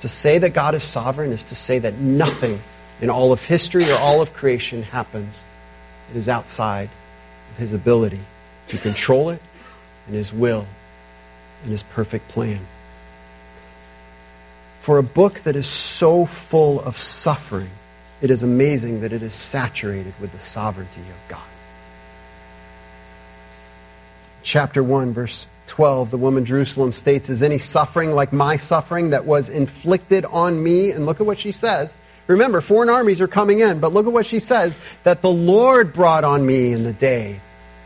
To 0.00 0.08
say 0.08 0.38
that 0.38 0.50
God 0.50 0.74
is 0.74 0.84
sovereign 0.84 1.32
is 1.32 1.44
to 1.44 1.54
say 1.54 1.80
that 1.80 1.98
nothing 1.98 2.60
in 3.00 3.10
all 3.10 3.32
of 3.32 3.44
history 3.44 3.90
or 3.90 3.98
all 3.98 4.22
of 4.22 4.34
creation 4.34 4.82
happens. 4.82 5.42
It 6.10 6.16
is 6.16 6.28
outside 6.28 6.90
of 7.50 7.58
his 7.58 7.72
ability 7.72 8.20
to 8.68 8.78
control 8.78 9.30
it 9.30 9.42
and 10.06 10.14
his 10.14 10.32
will 10.32 10.66
and 11.62 11.70
his 11.72 11.82
perfect 11.82 12.28
plan. 12.28 12.60
For 14.80 14.98
a 14.98 15.02
book 15.02 15.40
that 15.40 15.56
is 15.56 15.66
so 15.66 16.26
full 16.26 16.80
of 16.80 16.96
suffering, 16.96 17.70
it 18.20 18.30
is 18.30 18.42
amazing 18.42 19.02
that 19.02 19.12
it 19.12 19.22
is 19.22 19.34
saturated 19.34 20.14
with 20.20 20.32
the 20.32 20.38
sovereignty 20.38 21.00
of 21.00 21.28
God. 21.28 21.42
Chapter 24.42 24.82
1, 24.82 25.12
verse 25.12 25.46
12, 25.66 26.12
the 26.12 26.16
woman 26.16 26.44
Jerusalem 26.44 26.92
states, 26.92 27.30
Is 27.30 27.42
any 27.42 27.58
suffering 27.58 28.12
like 28.12 28.32
my 28.32 28.56
suffering 28.56 29.10
that 29.10 29.26
was 29.26 29.48
inflicted 29.48 30.24
on 30.24 30.62
me? 30.62 30.92
And 30.92 31.04
look 31.04 31.20
at 31.20 31.26
what 31.26 31.38
she 31.38 31.52
says. 31.52 31.94
Remember, 32.26 32.60
foreign 32.60 32.88
armies 32.88 33.20
are 33.20 33.28
coming 33.28 33.60
in, 33.60 33.80
but 33.80 33.92
look 33.92 34.06
at 34.06 34.12
what 34.12 34.26
she 34.26 34.40
says 34.40 34.78
that 35.04 35.22
the 35.22 35.30
Lord 35.30 35.92
brought 35.92 36.24
on 36.24 36.44
me 36.44 36.72
in 36.72 36.84
the 36.84 36.92
day 36.92 37.40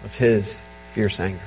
of 0.04 0.14
his 0.14 0.62
fierce 0.92 1.20
anger. 1.20 1.40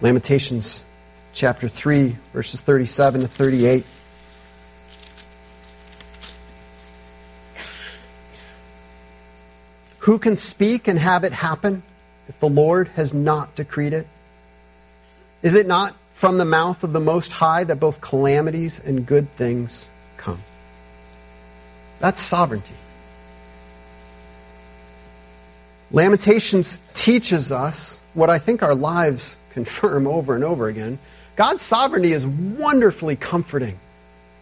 Lamentations 0.00 0.84
chapter 1.32 1.68
3, 1.68 2.16
verses 2.32 2.60
37 2.60 3.22
to 3.22 3.28
38. 3.28 3.84
Who 10.08 10.18
can 10.18 10.36
speak 10.36 10.88
and 10.88 10.98
have 10.98 11.24
it 11.24 11.34
happen 11.34 11.82
if 12.28 12.40
the 12.40 12.48
Lord 12.48 12.88
has 12.96 13.12
not 13.12 13.54
decreed 13.54 13.92
it? 13.92 14.06
Is 15.42 15.52
it 15.52 15.66
not 15.66 15.94
from 16.14 16.38
the 16.38 16.46
mouth 16.46 16.82
of 16.82 16.94
the 16.94 16.98
Most 16.98 17.30
High 17.30 17.64
that 17.64 17.76
both 17.76 18.00
calamities 18.00 18.80
and 18.80 19.04
good 19.04 19.30
things 19.32 19.90
come? 20.16 20.42
That's 21.98 22.22
sovereignty. 22.22 22.72
Lamentations 25.90 26.78
teaches 26.94 27.52
us 27.52 28.00
what 28.14 28.30
I 28.30 28.38
think 28.38 28.62
our 28.62 28.74
lives 28.74 29.36
confirm 29.50 30.06
over 30.06 30.34
and 30.34 30.42
over 30.42 30.68
again. 30.68 30.98
God's 31.36 31.60
sovereignty 31.60 32.14
is 32.14 32.24
wonderfully 32.24 33.16
comforting, 33.16 33.78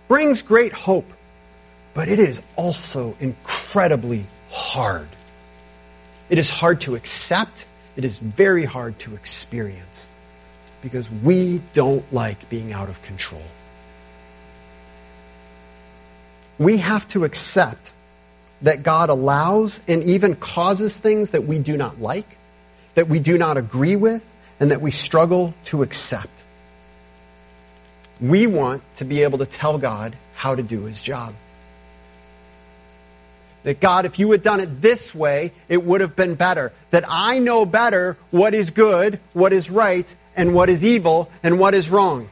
brings 0.06 0.42
great 0.42 0.72
hope, 0.72 1.12
but 1.92 2.08
it 2.08 2.20
is 2.20 2.40
also 2.54 3.16
incredibly 3.18 4.26
hard. 4.52 5.08
It 6.28 6.38
is 6.38 6.50
hard 6.50 6.80
to 6.82 6.96
accept. 6.96 7.64
It 7.96 8.04
is 8.04 8.18
very 8.18 8.64
hard 8.64 8.98
to 9.00 9.14
experience 9.14 10.08
because 10.82 11.10
we 11.10 11.60
don't 11.72 12.04
like 12.12 12.48
being 12.48 12.72
out 12.72 12.88
of 12.88 13.00
control. 13.02 13.42
We 16.58 16.78
have 16.78 17.06
to 17.08 17.24
accept 17.24 17.92
that 18.62 18.82
God 18.82 19.10
allows 19.10 19.80
and 19.86 20.02
even 20.04 20.34
causes 20.36 20.96
things 20.96 21.30
that 21.30 21.44
we 21.44 21.58
do 21.58 21.76
not 21.76 22.00
like, 22.00 22.26
that 22.94 23.08
we 23.08 23.18
do 23.18 23.36
not 23.36 23.56
agree 23.56 23.96
with, 23.96 24.24
and 24.58 24.70
that 24.70 24.80
we 24.80 24.90
struggle 24.90 25.54
to 25.64 25.82
accept. 25.82 26.44
We 28.20 28.46
want 28.46 28.82
to 28.96 29.04
be 29.04 29.22
able 29.22 29.38
to 29.38 29.46
tell 29.46 29.76
God 29.76 30.16
how 30.34 30.54
to 30.54 30.62
do 30.62 30.84
his 30.84 31.02
job. 31.02 31.34
That 33.66 33.80
God, 33.80 34.06
if 34.06 34.20
you 34.20 34.30
had 34.30 34.44
done 34.44 34.60
it 34.60 34.80
this 34.80 35.12
way, 35.12 35.52
it 35.68 35.82
would 35.82 36.00
have 36.00 36.14
been 36.14 36.36
better. 36.36 36.72
That 36.92 37.04
I 37.08 37.40
know 37.40 37.66
better 37.66 38.16
what 38.30 38.54
is 38.54 38.70
good, 38.70 39.18
what 39.32 39.52
is 39.52 39.68
right, 39.68 40.14
and 40.36 40.54
what 40.54 40.68
is 40.68 40.84
evil, 40.84 41.28
and 41.42 41.58
what 41.58 41.74
is 41.74 41.90
wrong. 41.90 42.28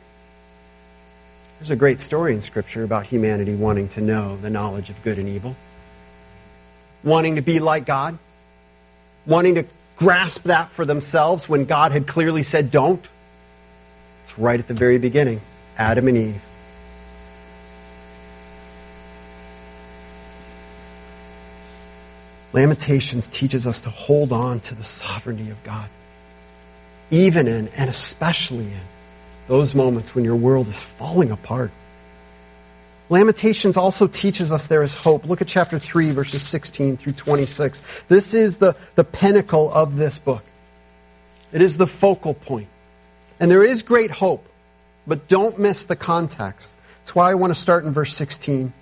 There's 1.58 1.72
a 1.72 1.76
great 1.76 2.00
story 2.00 2.34
in 2.34 2.40
Scripture 2.40 2.84
about 2.84 3.06
humanity 3.06 3.52
wanting 3.52 3.88
to 3.88 4.00
know 4.00 4.36
the 4.36 4.48
knowledge 4.48 4.90
of 4.90 5.02
good 5.02 5.18
and 5.18 5.28
evil, 5.28 5.56
wanting 7.02 7.34
to 7.34 7.42
be 7.42 7.58
like 7.58 7.84
God, 7.84 8.16
wanting 9.26 9.56
to 9.56 9.64
grasp 9.96 10.44
that 10.44 10.70
for 10.70 10.84
themselves 10.84 11.48
when 11.48 11.64
God 11.64 11.90
had 11.90 12.06
clearly 12.06 12.44
said 12.44 12.70
don't. 12.70 13.04
It's 14.22 14.38
right 14.38 14.60
at 14.60 14.68
the 14.68 14.74
very 14.74 14.98
beginning 14.98 15.40
Adam 15.76 16.06
and 16.06 16.16
Eve. 16.16 16.42
Lamentations 22.54 23.26
teaches 23.26 23.66
us 23.66 23.80
to 23.80 23.90
hold 23.90 24.32
on 24.32 24.60
to 24.60 24.76
the 24.76 24.84
sovereignty 24.84 25.50
of 25.50 25.60
God, 25.64 25.90
even 27.10 27.48
in 27.48 27.66
and 27.76 27.90
especially 27.90 28.66
in 28.66 28.80
those 29.48 29.74
moments 29.74 30.14
when 30.14 30.24
your 30.24 30.36
world 30.36 30.68
is 30.68 30.80
falling 30.80 31.32
apart. 31.32 31.72
Lamentations 33.08 33.76
also 33.76 34.06
teaches 34.06 34.52
us 34.52 34.68
there 34.68 34.84
is 34.84 34.94
hope. 34.94 35.26
Look 35.26 35.42
at 35.42 35.48
chapter 35.48 35.80
3, 35.80 36.12
verses 36.12 36.42
16 36.42 36.96
through 36.96 37.14
26. 37.14 37.82
This 38.08 38.34
is 38.34 38.56
the, 38.58 38.76
the 38.94 39.02
pinnacle 39.02 39.70
of 39.72 39.96
this 39.96 40.20
book. 40.20 40.44
It 41.52 41.60
is 41.60 41.76
the 41.76 41.88
focal 41.88 42.34
point. 42.34 42.68
And 43.40 43.50
there 43.50 43.64
is 43.64 43.82
great 43.82 44.12
hope, 44.12 44.46
but 45.08 45.26
don't 45.26 45.58
miss 45.58 45.86
the 45.86 45.96
context. 45.96 46.78
That's 47.00 47.16
why 47.16 47.32
I 47.32 47.34
want 47.34 47.50
to 47.52 47.60
start 47.60 47.84
in 47.84 47.92
verse 47.92 48.14
16. 48.14 48.72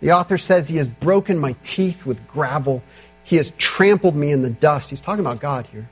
The 0.00 0.12
author 0.12 0.38
says, 0.38 0.68
He 0.68 0.76
has 0.76 0.88
broken 0.88 1.38
my 1.38 1.54
teeth 1.62 2.06
with 2.06 2.26
gravel. 2.28 2.82
He 3.24 3.36
has 3.36 3.52
trampled 3.58 4.14
me 4.14 4.30
in 4.30 4.42
the 4.42 4.50
dust. 4.50 4.90
He's 4.90 5.00
talking 5.00 5.24
about 5.24 5.40
God 5.40 5.66
here. 5.66 5.88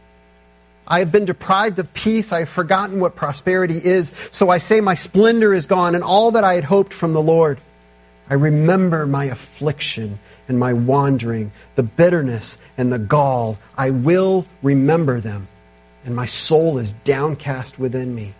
I 0.86 1.00
have 1.00 1.10
been 1.10 1.24
deprived 1.24 1.78
of 1.80 1.92
peace. 1.92 2.32
I 2.32 2.40
have 2.40 2.48
forgotten 2.48 3.00
what 3.00 3.16
prosperity 3.16 3.76
is. 3.76 4.12
So 4.30 4.48
I 4.48 4.58
say 4.58 4.80
my 4.80 4.94
splendor 4.94 5.52
is 5.52 5.66
gone 5.66 5.94
and 5.94 6.04
all 6.04 6.32
that 6.32 6.44
I 6.44 6.54
had 6.54 6.64
hoped 6.64 6.92
from 6.92 7.12
the 7.12 7.22
Lord. 7.22 7.58
I 8.30 8.34
remember 8.34 9.06
my 9.06 9.24
affliction 9.26 10.18
and 10.48 10.58
my 10.58 10.72
wandering, 10.72 11.50
the 11.74 11.82
bitterness 11.82 12.58
and 12.78 12.92
the 12.92 12.98
gall. 12.98 13.58
I 13.76 13.90
will 13.90 14.46
remember 14.62 15.20
them, 15.20 15.48
and 16.04 16.14
my 16.14 16.26
soul 16.26 16.78
is 16.78 16.92
downcast 16.92 17.78
within 17.78 18.14
me. 18.14 18.34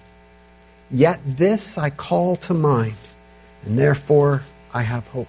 Yet 0.90 1.20
this 1.24 1.78
I 1.78 1.90
call 1.90 2.36
to 2.36 2.54
mind, 2.54 2.96
and 3.64 3.78
therefore 3.78 4.42
I 4.72 4.82
have 4.82 5.06
hope. 5.08 5.28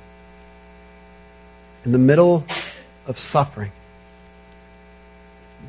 in 1.85 1.91
the 1.91 1.97
middle 1.97 2.45
of 3.07 3.17
suffering, 3.17 3.71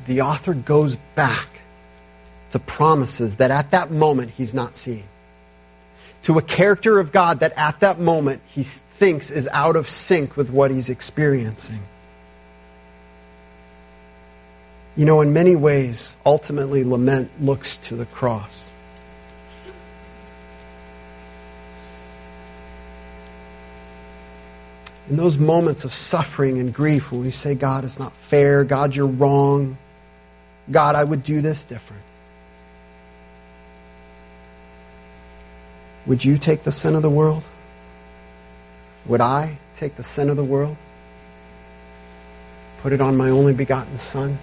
the 0.05 0.21
author 0.21 0.53
goes 0.53 0.95
back 1.15 1.47
to 2.51 2.59
promises 2.59 3.37
that 3.37 3.51
at 3.51 3.71
that 3.71 3.91
moment 3.91 4.31
he's 4.31 4.53
not 4.53 4.77
seeing. 4.77 5.05
To 6.23 6.37
a 6.37 6.41
character 6.41 6.99
of 6.99 7.11
God 7.11 7.41
that 7.41 7.53
at 7.57 7.81
that 7.81 7.99
moment 7.99 8.41
he 8.47 8.63
thinks 8.63 9.31
is 9.31 9.47
out 9.51 9.75
of 9.75 9.89
sync 9.89 10.37
with 10.37 10.49
what 10.49 10.71
he's 10.71 10.89
experiencing. 10.89 11.81
You 14.95 15.05
know, 15.05 15.21
in 15.21 15.33
many 15.33 15.55
ways, 15.55 16.15
ultimately, 16.23 16.83
lament 16.83 17.31
looks 17.41 17.77
to 17.77 17.95
the 17.95 18.05
cross. 18.05 18.69
In 25.09 25.17
those 25.17 25.37
moments 25.37 25.83
of 25.85 25.93
suffering 25.93 26.59
and 26.59 26.73
grief 26.73 27.11
when 27.11 27.21
we 27.21 27.31
say, 27.31 27.55
God, 27.55 27.83
it's 27.83 27.99
not 27.99 28.15
fair, 28.15 28.63
God, 28.63 28.95
you're 28.95 29.07
wrong, 29.07 29.77
God, 30.71 30.95
I 30.95 31.03
would 31.03 31.23
do 31.23 31.41
this 31.41 31.63
different. 31.63 32.03
Would 36.05 36.23
you 36.23 36.37
take 36.37 36.63
the 36.63 36.71
sin 36.71 36.95
of 36.95 37.01
the 37.01 37.09
world? 37.09 37.43
Would 39.05 39.21
I 39.21 39.57
take 39.75 39.95
the 39.95 40.03
sin 40.03 40.29
of 40.29 40.37
the 40.37 40.43
world? 40.43 40.77
Put 42.81 42.93
it 42.93 43.01
on 43.01 43.17
my 43.17 43.29
only 43.29 43.53
begotten 43.53 43.97
Son? 43.97 44.37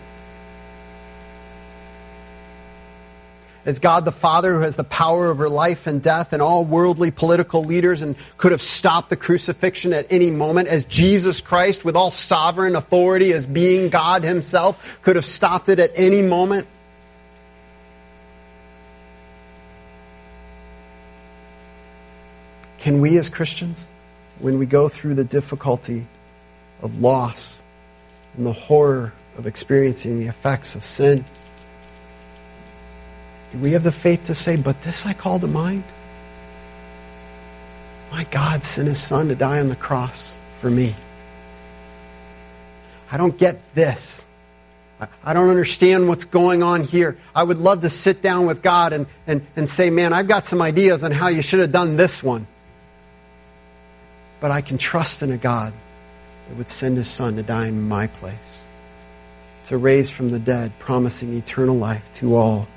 As 3.65 3.79
God 3.79 4.05
the 4.05 4.13
Father 4.13 4.55
who 4.55 4.61
has 4.61 4.77
the 4.77 4.85
power 4.85 5.29
over 5.29 5.49
life 5.49 5.87
and 5.87 6.03
death 6.03 6.33
and 6.33 6.41
all 6.41 6.65
worldly 6.65 7.11
political 7.11 7.63
leaders 7.63 8.03
and 8.03 8.17
could 8.39 8.53
have 8.53 8.63
stopped 8.63 9.11
the 9.11 9.17
crucifixion 9.17 9.93
at 9.93 10.07
any 10.11 10.31
moment, 10.31 10.69
as 10.69 10.85
Jesus 10.85 11.41
Christ 11.41 11.85
with 11.85 11.97
all 11.97 12.11
sovereign 12.11 12.77
authority 12.77 13.33
as 13.33 13.47
being 13.47 13.91
God 13.91 14.25
himself 14.25 15.01
could 15.03 15.17
have 15.17 15.25
stopped 15.25 15.69
it 15.69 15.79
at 15.79 15.93
any 15.95 16.23
moment. 16.23 16.67
Can 22.79 23.03
we 23.03 23.19
as 23.19 23.29
Christians, 23.29 23.87
when 24.39 24.59
we 24.59 24.65
go 24.65 24.89
through 24.89 25.15
the 25.15 25.25
difficulty 25.25 26.07
of 26.81 26.99
loss 26.99 27.63
and 28.37 28.47
the 28.47 28.55
horror 28.55 29.13
of 29.37 29.47
experiencing 29.47 30.19
the 30.19 30.29
effects 30.29 30.77
of 30.77 30.85
sin, 30.85 31.27
do 33.53 33.59
we 33.59 33.73
have 33.73 33.83
the 33.83 33.93
faith 33.93 34.27
to 34.27 34.35
say, 34.35 34.57
but 34.57 34.83
this 34.83 35.07
I 35.07 35.13
call 35.13 35.41
to 35.41 35.47
mind? 35.47 35.85
My 38.13 38.25
God 38.25 38.65
sent 38.65 38.89
his 38.89 39.01
son 39.01 39.29
to 39.29 39.35
die 39.35 39.61
on 39.61 39.69
the 39.69 39.77
cross 39.77 40.37
for 40.61 40.71
me. 40.71 40.95
I 43.11 43.17
don't 43.17 43.37
get 43.37 43.61
this. 43.75 44.25
I 45.25 45.33
don't 45.33 45.49
understand 45.49 46.09
what's 46.09 46.27
going 46.27 46.63
on 46.63 46.85
here. 46.85 47.17
I 47.35 47.43
would 47.43 47.59
love 47.59 47.81
to 47.81 47.91
sit 47.91 48.21
down 48.21 48.47
with 48.47 48.63
God 48.63 48.93
and, 48.93 49.07
and, 49.27 49.47
and 49.57 49.69
say, 49.69 49.89
man, 49.89 50.13
I've 50.13 50.29
got 50.29 50.47
some 50.47 50.61
ideas 50.61 51.03
on 51.03 51.11
how 51.11 51.29
you 51.29 51.41
should 51.41 51.61
have 51.61 51.73
done 51.73 51.97
this 51.97 52.23
one. 52.23 52.47
But 54.41 54.51
I 54.51 54.61
can 54.61 54.77
trust 54.77 55.23
in 55.23 55.33
a 55.33 55.39
God 55.39 55.73
that 56.49 56.59
would 56.59 56.69
send 56.69 56.99
his 56.99 57.09
son 57.09 57.37
to 57.37 57.43
die 57.43 57.69
in 57.69 57.89
my 57.89 58.09
place, 58.09 58.65
to 59.67 59.79
raise 59.79 60.11
from 60.11 60.31
the 60.31 60.39
dead, 60.39 60.79
promising 60.79 61.37
eternal 61.37 61.77
life 61.77 62.07
to 62.15 62.37
all 62.37 62.69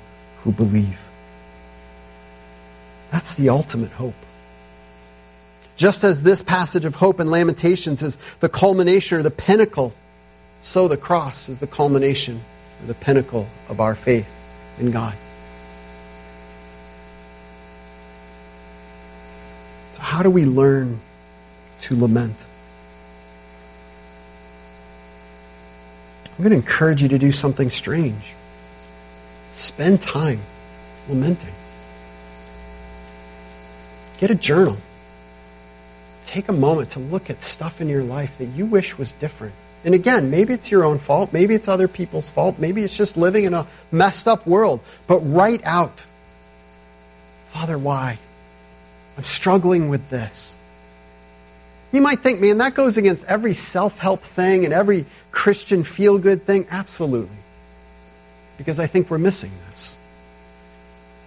who 0.44 0.52
believe. 0.52 1.00
That's 3.10 3.34
the 3.34 3.48
ultimate 3.48 3.90
hope. 3.90 4.14
Just 5.76 6.04
as 6.04 6.22
this 6.22 6.42
passage 6.42 6.84
of 6.84 6.94
hope 6.94 7.18
in 7.18 7.30
Lamentations 7.30 8.02
is 8.02 8.18
the 8.40 8.48
culmination 8.48 9.18
or 9.18 9.22
the 9.22 9.30
pinnacle, 9.30 9.92
so 10.62 10.86
the 10.86 10.96
cross 10.96 11.48
is 11.48 11.58
the 11.58 11.66
culmination 11.66 12.40
or 12.80 12.86
the 12.86 12.94
pinnacle 12.94 13.48
of 13.68 13.80
our 13.80 13.94
faith 13.94 14.32
in 14.78 14.90
God. 14.92 15.14
So, 19.94 20.02
how 20.02 20.22
do 20.22 20.30
we 20.30 20.44
learn 20.44 21.00
to 21.82 21.96
lament? 21.96 22.46
I'm 26.36 26.38
going 26.38 26.50
to 26.50 26.56
encourage 26.56 27.02
you 27.02 27.08
to 27.08 27.18
do 27.18 27.30
something 27.30 27.70
strange. 27.70 28.34
Spend 29.54 30.02
time 30.02 30.40
lamenting. 31.08 31.54
Get 34.18 34.30
a 34.30 34.34
journal. 34.34 34.76
Take 36.26 36.48
a 36.48 36.52
moment 36.52 36.90
to 36.90 36.98
look 36.98 37.30
at 37.30 37.42
stuff 37.42 37.80
in 37.80 37.88
your 37.88 38.02
life 38.02 38.38
that 38.38 38.46
you 38.46 38.66
wish 38.66 38.98
was 38.98 39.12
different. 39.12 39.54
And 39.84 39.94
again, 39.94 40.30
maybe 40.30 40.54
it's 40.54 40.70
your 40.70 40.84
own 40.84 40.98
fault. 40.98 41.32
Maybe 41.32 41.54
it's 41.54 41.68
other 41.68 41.86
people's 41.86 42.28
fault. 42.30 42.58
Maybe 42.58 42.82
it's 42.82 42.96
just 42.96 43.16
living 43.16 43.44
in 43.44 43.54
a 43.54 43.66
messed 43.92 44.26
up 44.26 44.46
world. 44.46 44.80
But 45.06 45.20
write 45.20 45.64
out, 45.64 46.02
Father, 47.48 47.78
why? 47.78 48.18
I'm 49.16 49.24
struggling 49.24 49.88
with 49.88 50.08
this. 50.08 50.56
You 51.92 52.00
might 52.00 52.20
think, 52.20 52.40
man, 52.40 52.58
that 52.58 52.74
goes 52.74 52.96
against 52.96 53.24
every 53.26 53.54
self 53.54 53.96
help 53.98 54.22
thing 54.22 54.64
and 54.64 54.74
every 54.74 55.06
Christian 55.30 55.84
feel 55.84 56.18
good 56.18 56.44
thing. 56.44 56.66
Absolutely 56.70 57.43
because 58.58 58.80
I 58.80 58.86
think 58.86 59.10
we're 59.10 59.18
missing 59.18 59.52
this. 59.70 59.96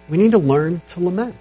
We 0.08 0.16
need 0.18 0.32
to 0.32 0.38
learn 0.38 0.80
to 0.88 1.00
lament. 1.00 1.36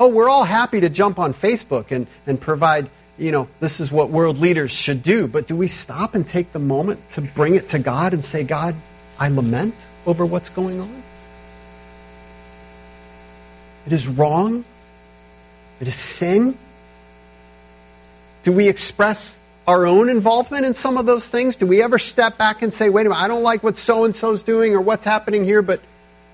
Oh, 0.00 0.08
we're 0.08 0.28
all 0.28 0.44
happy 0.44 0.80
to 0.80 0.88
jump 0.88 1.18
on 1.18 1.34
Facebook 1.34 1.90
and, 1.90 2.06
and 2.26 2.40
provide, 2.40 2.88
you 3.16 3.32
know, 3.32 3.48
this 3.60 3.80
is 3.80 3.90
what 3.90 4.10
world 4.10 4.38
leaders 4.38 4.70
should 4.70 5.02
do. 5.02 5.26
But 5.26 5.46
do 5.46 5.56
we 5.56 5.68
stop 5.68 6.14
and 6.14 6.26
take 6.26 6.52
the 6.52 6.58
moment 6.58 7.00
to 7.12 7.20
bring 7.20 7.54
it 7.54 7.70
to 7.70 7.78
God 7.78 8.14
and 8.14 8.24
say, 8.24 8.44
God, 8.44 8.76
I 9.18 9.28
lament 9.28 9.74
over 10.06 10.24
what's 10.24 10.48
going 10.50 10.80
on? 10.80 11.02
It 13.86 13.92
is 13.92 14.06
wrong. 14.06 14.64
It 15.80 15.88
is 15.88 15.94
sin. 15.94 16.58
Do 18.42 18.52
we 18.52 18.68
express 18.68 19.38
our 19.68 19.86
own 19.86 20.08
involvement 20.08 20.64
in 20.64 20.72
some 20.72 20.96
of 20.96 21.04
those 21.04 21.28
things? 21.28 21.56
Do 21.56 21.66
we 21.66 21.82
ever 21.82 21.98
step 21.98 22.38
back 22.38 22.62
and 22.62 22.72
say, 22.72 22.88
wait 22.88 23.04
a 23.04 23.10
minute, 23.10 23.22
I 23.22 23.28
don't 23.28 23.42
like 23.42 23.62
what 23.62 23.76
so 23.76 24.04
and 24.04 24.16
so's 24.16 24.42
doing 24.42 24.74
or 24.74 24.80
what's 24.80 25.04
happening 25.04 25.44
here, 25.44 25.60
but, 25.60 25.82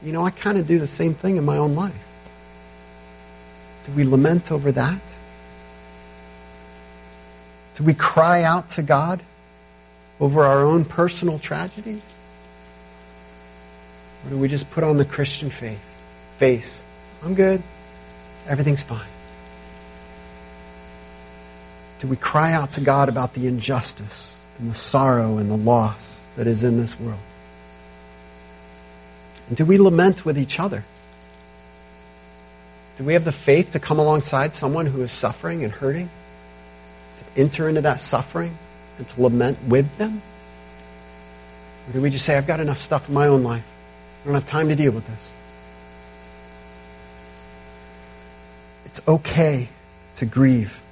you 0.05 0.13
know, 0.13 0.25
I 0.25 0.31
kind 0.31 0.57
of 0.57 0.69
do 0.69 0.79
the 0.79 0.87
same 0.87 1.15
thing 1.15 1.37
in 1.37 1.45
my 1.45 1.59
own 1.59 1.75
life? 1.75 1.93
Do 3.87 3.93
we 3.93 4.05
lament 4.05 4.53
over 4.53 4.71
that? 4.71 5.01
Do 7.75 7.83
we 7.83 7.93
cry 7.93 8.45
out 8.45 8.71
to 8.71 8.83
God 8.83 9.21
over 10.21 10.45
our 10.45 10.65
own 10.65 10.85
personal 10.85 11.41
tragedies? 11.41 12.05
Or 14.25 14.31
do 14.31 14.39
we 14.39 14.47
just 14.47 14.71
put 14.71 14.85
on 14.85 14.97
the 14.97 15.05
Christian 15.05 15.51
faith, 15.51 15.85
face? 16.39 16.85
I'm 17.25 17.35
good. 17.35 17.65
Everything's 18.47 18.85
fine. 18.85 19.14
Do 22.05 22.11
we 22.11 22.17
cry 22.17 22.53
out 22.53 22.73
to 22.73 22.83
God 22.83 23.09
about 23.09 23.33
the 23.33 23.47
injustice 23.47 24.37
and 24.59 24.71
the 24.71 24.75
sorrow 24.75 25.39
and 25.39 25.51
the 25.51 25.57
loss 25.57 26.23
that 26.37 26.47
is 26.47 26.63
in 26.63 26.77
this 26.77 27.01
world? 27.01 27.19
And 29.49 29.57
do 29.57 29.65
we 29.65 29.79
lament 29.79 30.23
with 30.23 30.37
each 30.37 30.61
other? 30.61 30.85
Do 32.99 33.05
we 33.05 33.15
have 33.15 33.25
the 33.25 33.33
faith 33.33 33.73
to 33.73 33.79
come 33.79 34.01
alongside 34.01 34.55
someone 34.55 34.85
who 34.85 35.01
is 35.01 35.13
suffering 35.13 35.65
and 35.65 35.73
hurting? 35.73 36.11
To 37.21 37.41
enter 37.41 37.71
into 37.71 37.81
that 37.81 38.01
suffering 38.01 38.59
and 38.99 39.09
to 39.09 39.23
lament 39.23 39.63
with 39.67 39.97
them? 39.97 40.21
Or 41.89 41.95
do 41.95 42.03
we 42.03 42.11
just 42.11 42.27
say, 42.27 42.37
I've 42.37 42.47
got 42.47 42.61
enough 42.61 42.83
stuff 42.83 43.09
in 43.09 43.15
my 43.15 43.29
own 43.29 43.45
life. 43.45 43.65
I 44.21 44.27
don't 44.27 44.35
have 44.35 44.45
time 44.45 44.69
to 44.69 44.77
deal 44.77 44.93
with 44.93 45.07
this. 45.07 45.35
It's 48.85 49.01
okay 49.09 49.71
to 50.17 50.27
grieve. 50.27 50.83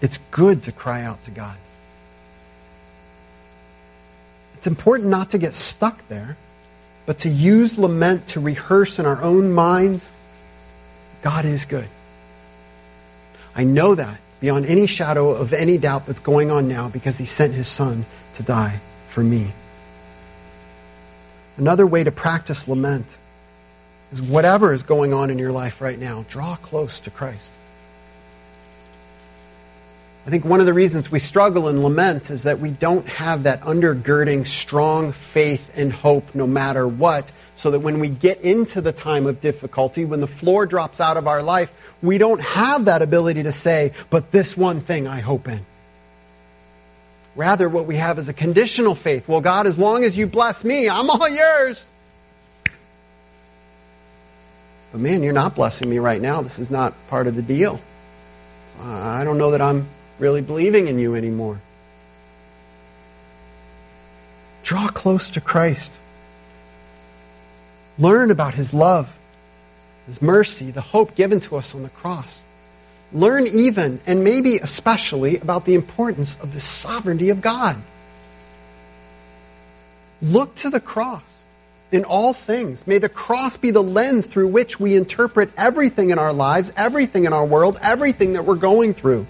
It's 0.00 0.18
good 0.30 0.64
to 0.64 0.72
cry 0.72 1.02
out 1.02 1.22
to 1.24 1.30
God. 1.30 1.56
It's 4.54 4.66
important 4.66 5.08
not 5.08 5.30
to 5.30 5.38
get 5.38 5.54
stuck 5.54 6.08
there, 6.08 6.36
but 7.06 7.20
to 7.20 7.28
use 7.28 7.78
lament 7.78 8.28
to 8.28 8.40
rehearse 8.40 8.98
in 8.98 9.06
our 9.06 9.22
own 9.22 9.52
minds 9.52 10.10
God 11.22 11.44
is 11.44 11.64
good. 11.64 11.88
I 13.54 13.64
know 13.64 13.94
that 13.94 14.18
beyond 14.40 14.66
any 14.66 14.86
shadow 14.86 15.30
of 15.30 15.52
any 15.52 15.76
doubt 15.76 16.06
that's 16.06 16.20
going 16.20 16.50
on 16.50 16.68
now 16.68 16.88
because 16.88 17.18
he 17.18 17.26
sent 17.26 17.52
his 17.52 17.68
son 17.68 18.06
to 18.34 18.42
die 18.42 18.80
for 19.08 19.22
me. 19.22 19.52
Another 21.56 21.86
way 21.86 22.04
to 22.04 22.10
practice 22.10 22.68
lament 22.68 23.18
is 24.12 24.22
whatever 24.22 24.72
is 24.72 24.84
going 24.84 25.12
on 25.12 25.30
in 25.30 25.38
your 25.38 25.52
life 25.52 25.80
right 25.80 25.98
now, 25.98 26.24
draw 26.28 26.56
close 26.56 27.00
to 27.00 27.10
Christ. 27.10 27.52
I 30.26 30.30
think 30.30 30.44
one 30.44 30.60
of 30.60 30.66
the 30.66 30.74
reasons 30.74 31.10
we 31.10 31.18
struggle 31.18 31.68
and 31.68 31.82
lament 31.82 32.30
is 32.30 32.42
that 32.42 32.60
we 32.60 32.70
don't 32.70 33.08
have 33.08 33.44
that 33.44 33.62
undergirding 33.62 34.46
strong 34.46 35.12
faith 35.12 35.72
and 35.76 35.90
hope 35.90 36.34
no 36.34 36.46
matter 36.46 36.86
what, 36.86 37.32
so 37.56 37.70
that 37.70 37.80
when 37.80 38.00
we 38.00 38.08
get 38.08 38.42
into 38.42 38.82
the 38.82 38.92
time 38.92 39.26
of 39.26 39.40
difficulty, 39.40 40.04
when 40.04 40.20
the 40.20 40.26
floor 40.26 40.66
drops 40.66 41.00
out 41.00 41.16
of 41.16 41.26
our 41.26 41.42
life, 41.42 41.70
we 42.02 42.18
don't 42.18 42.40
have 42.40 42.84
that 42.84 43.00
ability 43.00 43.44
to 43.44 43.52
say, 43.52 43.92
but 44.10 44.30
this 44.30 44.56
one 44.56 44.82
thing 44.82 45.06
I 45.06 45.20
hope 45.20 45.48
in. 45.48 45.64
Rather, 47.34 47.68
what 47.68 47.86
we 47.86 47.96
have 47.96 48.18
is 48.18 48.28
a 48.28 48.34
conditional 48.34 48.94
faith. 48.94 49.26
Well, 49.26 49.40
God, 49.40 49.66
as 49.66 49.78
long 49.78 50.04
as 50.04 50.18
you 50.18 50.26
bless 50.26 50.64
me, 50.64 50.90
I'm 50.90 51.08
all 51.08 51.28
yours. 51.28 51.88
But 54.92 55.00
man, 55.00 55.22
you're 55.22 55.32
not 55.32 55.54
blessing 55.54 55.88
me 55.88 55.98
right 55.98 56.20
now. 56.20 56.42
This 56.42 56.58
is 56.58 56.70
not 56.70 56.92
part 57.08 57.26
of 57.26 57.36
the 57.36 57.42
deal. 57.42 57.80
Uh, 58.82 58.90
I 58.90 59.24
don't 59.24 59.38
know 59.38 59.52
that 59.52 59.62
I'm 59.62 59.86
really 60.20 60.42
believing 60.42 60.86
in 60.86 60.98
you 60.98 61.14
anymore. 61.14 61.60
Draw 64.62 64.88
close 64.88 65.30
to 65.30 65.40
Christ. 65.40 65.98
Learn 67.98 68.30
about 68.30 68.54
his 68.54 68.72
love, 68.72 69.08
his 70.06 70.22
mercy, 70.22 70.70
the 70.70 70.80
hope 70.80 71.14
given 71.14 71.40
to 71.40 71.56
us 71.56 71.74
on 71.74 71.82
the 71.82 71.88
cross. 71.88 72.42
Learn 73.12 73.46
even, 73.48 74.00
and 74.06 74.22
maybe 74.22 74.58
especially, 74.58 75.38
about 75.38 75.64
the 75.64 75.74
importance 75.74 76.36
of 76.40 76.54
the 76.54 76.60
sovereignty 76.60 77.30
of 77.30 77.40
God. 77.40 77.76
Look 80.22 80.54
to 80.56 80.70
the 80.70 80.80
cross 80.80 81.22
in 81.90 82.04
all 82.04 82.32
things. 82.32 82.86
May 82.86 82.98
the 82.98 83.08
cross 83.08 83.56
be 83.56 83.70
the 83.72 83.82
lens 83.82 84.26
through 84.26 84.48
which 84.48 84.78
we 84.78 84.94
interpret 84.94 85.50
everything 85.56 86.10
in 86.10 86.18
our 86.18 86.32
lives, 86.32 86.72
everything 86.76 87.24
in 87.24 87.32
our 87.32 87.44
world, 87.44 87.78
everything 87.82 88.34
that 88.34 88.44
we're 88.44 88.54
going 88.54 88.94
through. 88.94 89.26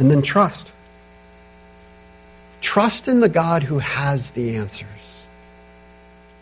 And 0.00 0.10
then 0.10 0.22
trust. 0.22 0.72
Trust 2.62 3.06
in 3.06 3.20
the 3.20 3.28
God 3.28 3.62
who 3.62 3.78
has 3.78 4.30
the 4.30 4.56
answers. 4.56 5.26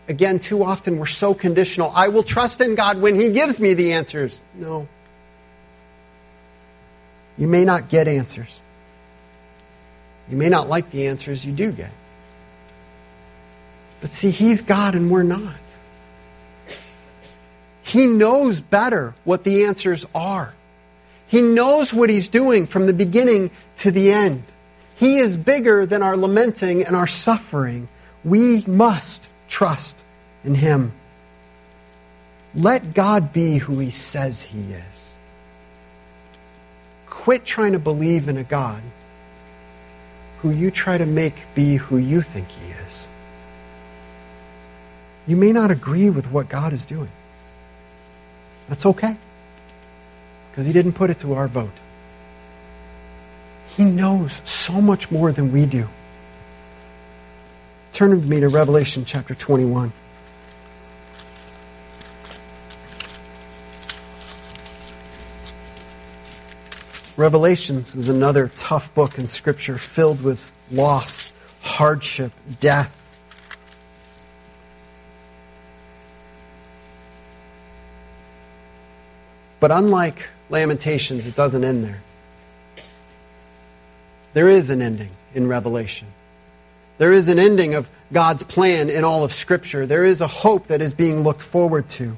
Again, 0.07 0.39
too 0.39 0.63
often 0.63 0.97
we're 0.97 1.07
so 1.07 1.35
conditional. 1.35 1.91
I 1.93 2.09
will 2.09 2.23
trust 2.23 2.61
in 2.61 2.77
God 2.77 3.01
when 3.01 3.17
He 3.17 3.31
gives 3.31 3.59
me 3.59 3.75
the 3.75 3.95
answers. 3.95 4.41
No. 4.55 4.87
You 7.37 7.49
may 7.49 7.65
not 7.65 7.89
get 7.89 8.07
answers. 8.07 8.63
You 10.31 10.37
may 10.37 10.49
not 10.49 10.69
like 10.69 10.93
the 10.93 11.09
answers 11.09 11.45
you 11.45 11.53
do 11.53 11.73
get. 11.73 11.91
But 14.01 14.11
see, 14.11 14.31
He's 14.31 14.63
God 14.63 14.95
and 14.95 15.11
we're 15.11 15.25
not. 15.25 15.53
He 17.83 18.07
knows 18.07 18.61
better 18.61 19.15
what 19.25 19.43
the 19.43 19.65
answers 19.65 20.07
are. 20.15 20.55
He 21.29 21.43
knows 21.43 21.93
what 21.93 22.11
He's 22.11 22.29
doing 22.29 22.67
from 22.67 22.87
the 22.87 22.93
beginning 22.93 23.51
to 23.79 23.91
the 23.91 24.13
end. 24.13 24.43
He 24.97 25.19
is 25.19 25.37
bigger 25.37 25.87
than 25.87 26.03
our 26.03 26.17
lamenting 26.17 26.85
and 26.85 26.97
our 26.97 27.07
suffering. 27.07 27.89
We 28.25 28.65
must 28.67 29.29
trust 29.49 30.03
in 30.45 30.55
Him. 30.55 30.93
Let 32.55 32.95
God 32.95 33.33
be 33.33 33.59
who 33.59 33.79
He 33.79 33.91
says 33.91 34.43
He 34.43 34.59
is. 34.59 35.15
Quit 37.07 37.45
trying 37.45 37.73
to 37.73 37.79
believe 37.79 38.29
in 38.29 38.39
a 38.39 38.45
God 38.45 38.83
who 40.41 40.51
you 40.51 40.71
try 40.71 40.97
to 40.97 41.07
make 41.07 41.35
be 41.55 41.77
who 41.77 41.99
you 41.99 42.23
think 42.23 42.49
He 42.49 42.71
is. 42.71 43.09
You 45.27 45.37
may 45.37 45.53
not 45.53 45.71
agree 45.71 46.09
with 46.09 46.31
what 46.31 46.49
God 46.49 46.73
is 46.73 46.87
doing. 46.87 47.11
That's 48.69 48.87
okay. 48.87 49.17
Because 50.59 50.67
He 50.67 50.73
didn't 50.73 50.95
put 50.95 51.09
it 51.11 51.21
to 51.21 51.35
our 51.35 51.47
vote. 51.47 51.71
He 53.77 53.85
knows 53.85 54.33
so 54.43 54.81
much 54.81 55.09
more 55.09 55.31
than 55.31 55.53
we 55.53 55.67
do. 55.67 55.87
Turn 57.93 58.11
with 58.11 58.27
me 58.27 58.41
to 58.41 58.49
Revelation 58.49 59.05
chapter 59.05 59.37
21. 59.37 59.93
Revelations 67.17 67.95
is 67.95 68.09
another 68.09 68.51
tough 68.57 68.93
book 68.97 69.17
in 69.17 69.29
Scripture 69.29 69.79
filled 69.79 70.21
with 70.21 70.53
loss, 70.73 71.31
hardship, 71.63 72.33
death. 72.59 72.98
But 79.61 79.71
unlike 79.71 80.29
Lamentations, 80.51 81.27
it 81.27 81.35
doesn't 81.35 81.65
end 81.65 81.85
there. 81.85 82.01
There 84.35 84.49
is 84.49 84.71
an 84.71 84.83
ending 84.83 85.11
in 85.35 85.49
Revelation. 85.49 86.07
There 86.99 87.13
is 87.13 87.29
an 87.29 87.39
ending 87.39 87.75
of 87.75 87.89
God's 88.13 88.43
plan 88.43 88.91
in 88.91 89.05
all 89.05 89.25
of 89.25 89.33
Scripture. 89.33 89.87
There 89.87 90.05
is 90.05 90.21
a 90.21 90.27
hope 90.27 90.69
that 90.69 90.83
is 90.83 90.95
being 90.95 91.23
looked 91.23 91.43
forward 91.43 91.89
to. 91.91 92.17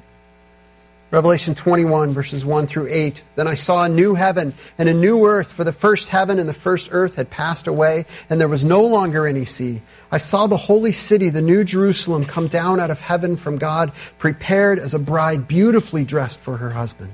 Revelation 1.11 1.55
21, 1.55 2.13
verses 2.13 2.45
1 2.45 2.67
through 2.67 2.87
8. 2.89 3.21
Then 3.35 3.45
I 3.45 3.55
saw 3.55 3.83
a 3.83 3.89
new 3.89 4.13
heaven 4.13 4.53
and 4.77 4.87
a 4.87 4.93
new 4.93 5.25
earth, 5.25 5.51
for 5.51 5.65
the 5.65 5.73
first 5.73 6.07
heaven 6.07 6.39
and 6.39 6.47
the 6.47 6.53
first 6.53 6.87
earth 6.91 7.15
had 7.15 7.29
passed 7.29 7.67
away, 7.67 8.05
and 8.29 8.39
there 8.39 8.47
was 8.47 8.63
no 8.63 8.85
longer 8.85 9.27
any 9.27 9.43
sea. 9.43 9.81
I 10.09 10.19
saw 10.19 10.47
the 10.47 10.55
holy 10.55 10.93
city, 10.93 11.29
the 11.29 11.41
new 11.41 11.65
Jerusalem, 11.65 12.23
come 12.23 12.47
down 12.47 12.79
out 12.79 12.91
of 12.91 13.01
heaven 13.01 13.35
from 13.35 13.57
God, 13.57 13.91
prepared 14.19 14.79
as 14.79 14.93
a 14.93 14.99
bride 14.99 15.49
beautifully 15.49 16.05
dressed 16.05 16.39
for 16.39 16.55
her 16.55 16.69
husband. 16.69 17.13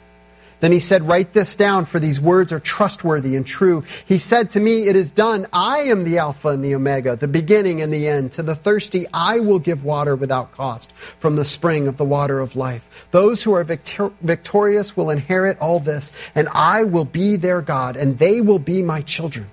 Then 0.61 0.71
he 0.71 0.79
said, 0.79 1.07
Write 1.07 1.33
this 1.33 1.55
down, 1.55 1.85
for 1.85 1.99
these 1.99 2.21
words 2.21 2.51
are 2.53 2.59
trustworthy 2.59 3.35
and 3.35 3.45
true. 3.45 3.83
He 4.05 4.19
said 4.19 4.51
to 4.51 4.59
me, 4.59 4.87
It 4.87 4.95
is 4.95 5.09
done. 5.09 5.47
I 5.51 5.79
am 5.89 6.03
the 6.03 6.19
Alpha 6.19 6.49
and 6.49 6.63
the 6.63 6.75
Omega, 6.75 7.15
the 7.15 7.27
beginning 7.27 7.81
and 7.81 7.91
the 7.91 8.07
end. 8.07 8.33
To 8.33 8.43
the 8.43 8.55
thirsty, 8.55 9.07
I 9.11 9.39
will 9.39 9.57
give 9.57 9.83
water 9.83 10.15
without 10.15 10.51
cost 10.51 10.93
from 11.19 11.35
the 11.35 11.45
spring 11.45 11.87
of 11.87 11.97
the 11.97 12.05
water 12.05 12.39
of 12.39 12.55
life. 12.55 12.87
Those 13.09 13.41
who 13.41 13.53
are 13.53 13.63
victor- 13.63 14.11
victorious 14.21 14.95
will 14.95 15.09
inherit 15.09 15.57
all 15.59 15.79
this, 15.79 16.11
and 16.35 16.47
I 16.47 16.83
will 16.83 17.05
be 17.05 17.37
their 17.37 17.61
God, 17.61 17.97
and 17.97 18.19
they 18.19 18.39
will 18.39 18.59
be 18.59 18.83
my 18.83 19.01
children. 19.01 19.47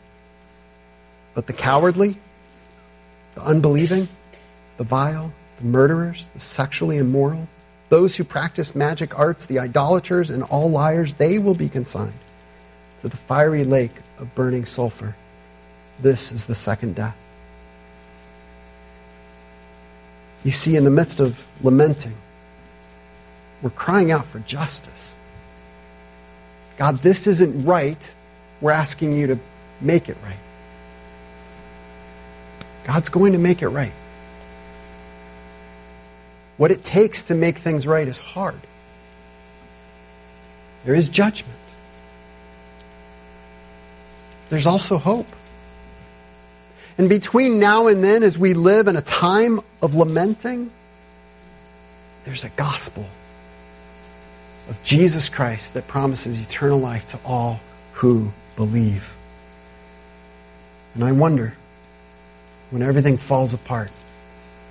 But 1.35 1.47
the 1.47 1.55
cowardly, 1.55 2.19
the 3.35 3.43
unbelieving, 3.43 4.09
the 4.77 4.85
vile, 4.85 5.33
the 5.59 5.65
murderers, 5.65 6.29
the 6.35 6.41
sexually 6.41 6.99
immoral, 6.99 7.49
those 7.89 8.17
who 8.17 8.25
practice 8.25 8.75
magic 8.75 9.19
arts, 9.19 9.47
the 9.47 9.61
idolaters, 9.61 10.31
and 10.31 10.43
all 10.43 10.71
liars, 10.71 11.15
they 11.15 11.39
will 11.39 11.55
be 11.55 11.69
consigned 11.69 12.19
to 13.01 13.09
the 13.09 13.17
fiery 13.17 13.65
lake 13.65 13.95
of 14.19 14.35
burning 14.35 14.67
sulfur. 14.67 15.15
This 16.01 16.33
is 16.33 16.47
the 16.47 16.55
second 16.55 16.95
death. 16.97 17.17
You 20.45 20.53
see, 20.53 20.77
in 20.77 20.85
the 20.85 20.91
midst 20.91 21.21
of 21.21 21.43
lamenting, 21.63 22.15
we're 23.63 23.71
crying 23.71 24.13
out 24.13 24.27
for 24.27 24.39
justice. 24.39 25.17
God, 26.77 26.99
this 26.99 27.27
isn't 27.27 27.65
right. 27.65 28.15
We're 28.61 28.71
asking 28.71 29.15
you 29.15 29.29
to 29.29 29.39
make 29.81 30.09
it 30.09 30.17
right. 30.25 30.37
God's 32.85 33.09
going 33.09 33.33
to 33.33 33.39
make 33.39 33.63
it 33.63 33.69
right. 33.69 33.93
What 36.59 36.71
it 36.71 36.85
takes 36.85 37.25
to 37.25 37.35
make 37.35 37.59
things 37.59 37.87
right 37.87 38.07
is 38.07 38.19
hard. 38.19 38.61
There 40.85 40.95
is 40.95 41.09
judgment. 41.09 41.59
There's 44.51 44.67
also 44.67 44.99
hope. 44.99 45.29
And 46.99 47.09
between 47.09 47.61
now 47.61 47.87
and 47.87 48.03
then, 48.03 48.23
as 48.25 48.37
we 48.37 48.55
live 48.55 48.89
in 48.89 48.97
a 48.97 49.01
time 49.01 49.61
of 49.81 49.95
lamenting, 49.95 50.71
there's 52.25 52.45
a 52.45 52.49
gospel 52.49 53.07
of 54.69 54.83
Jesus 54.83 55.29
Christ 55.29 55.75
that 55.75 55.87
promises 55.87 56.41
eternal 56.41 56.81
life 56.81 57.07
to 57.09 57.21
all 57.25 57.61
who 57.93 58.33
believe. 58.57 59.17
And 60.95 61.05
I 61.05 61.13
wonder, 61.13 61.55
when 62.71 62.83
everything 62.83 63.17
falls 63.17 63.55
apart, 63.55 63.91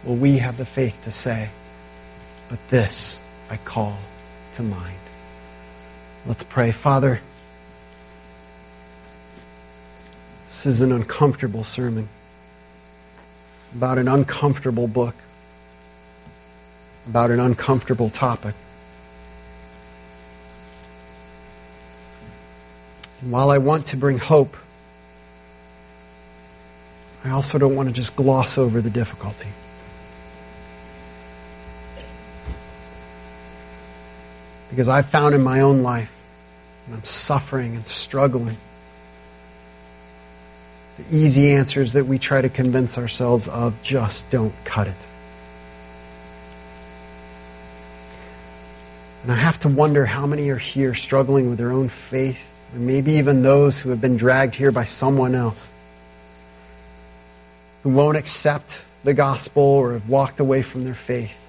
will 0.03 0.15
we 0.17 0.39
have 0.39 0.57
the 0.57 0.65
faith 0.65 1.03
to 1.03 1.11
say, 1.11 1.49
but 2.49 2.59
this 2.69 3.21
I 3.49 3.57
call 3.57 3.97
to 4.55 4.63
mind. 4.63 4.97
Let's 6.25 6.43
pray. 6.43 6.71
Father, 6.71 7.21
this 10.45 10.65
is 10.65 10.81
an 10.81 10.91
uncomfortable 10.91 11.63
sermon 11.63 12.09
about 13.75 13.97
an 13.97 14.07
uncomfortable 14.07 14.87
book, 14.87 15.15
about 17.07 17.31
an 17.31 17.39
uncomfortable 17.39 18.09
topic. 18.09 18.55
And 23.21 23.31
while 23.31 23.49
I 23.49 23.57
want 23.57 23.87
to 23.87 23.97
bring 23.97 24.19
hope, 24.19 24.55
I 27.23 27.31
also 27.31 27.57
don't 27.57 27.75
want 27.75 27.89
to 27.89 27.93
just 27.93 28.15
gloss 28.15 28.57
over 28.57 28.79
the 28.79 28.89
difficulty. 28.89 29.49
Because 34.77 34.89
I've 34.89 35.07
found 35.07 35.33
in 35.33 35.41
my 35.41 35.61
own 35.61 35.81
life, 35.81 36.15
and 36.85 36.93
I'm 36.93 37.03
suffering 37.03 37.73
and 37.73 37.87
struggling, 37.87 38.57
the 40.99 41.17
easy 41.17 41.53
answers 41.53 41.93
that 41.93 42.05
we 42.05 42.19
try 42.19 42.41
to 42.41 42.49
convince 42.49 42.99
ourselves 42.99 43.47
of 43.47 43.81
just 43.81 44.29
don't 44.29 44.53
cut 44.65 44.85
it. 44.85 45.07
And 49.23 49.31
I 49.31 49.35
have 49.35 49.57
to 49.61 49.67
wonder 49.67 50.05
how 50.05 50.27
many 50.27 50.47
are 50.49 50.59
here 50.59 50.93
struggling 50.93 51.49
with 51.49 51.57
their 51.57 51.71
own 51.71 51.89
faith, 51.89 52.47
or 52.71 52.79
maybe 52.79 53.13
even 53.13 53.41
those 53.41 53.79
who 53.79 53.89
have 53.89 53.99
been 53.99 54.17
dragged 54.17 54.53
here 54.53 54.69
by 54.69 54.85
someone 54.85 55.33
else, 55.33 55.73
who 57.81 57.89
won't 57.89 58.15
accept 58.15 58.85
the 59.03 59.15
gospel 59.15 59.63
or 59.63 59.93
have 59.93 60.07
walked 60.07 60.39
away 60.39 60.61
from 60.61 60.83
their 60.83 60.93
faith 60.93 61.47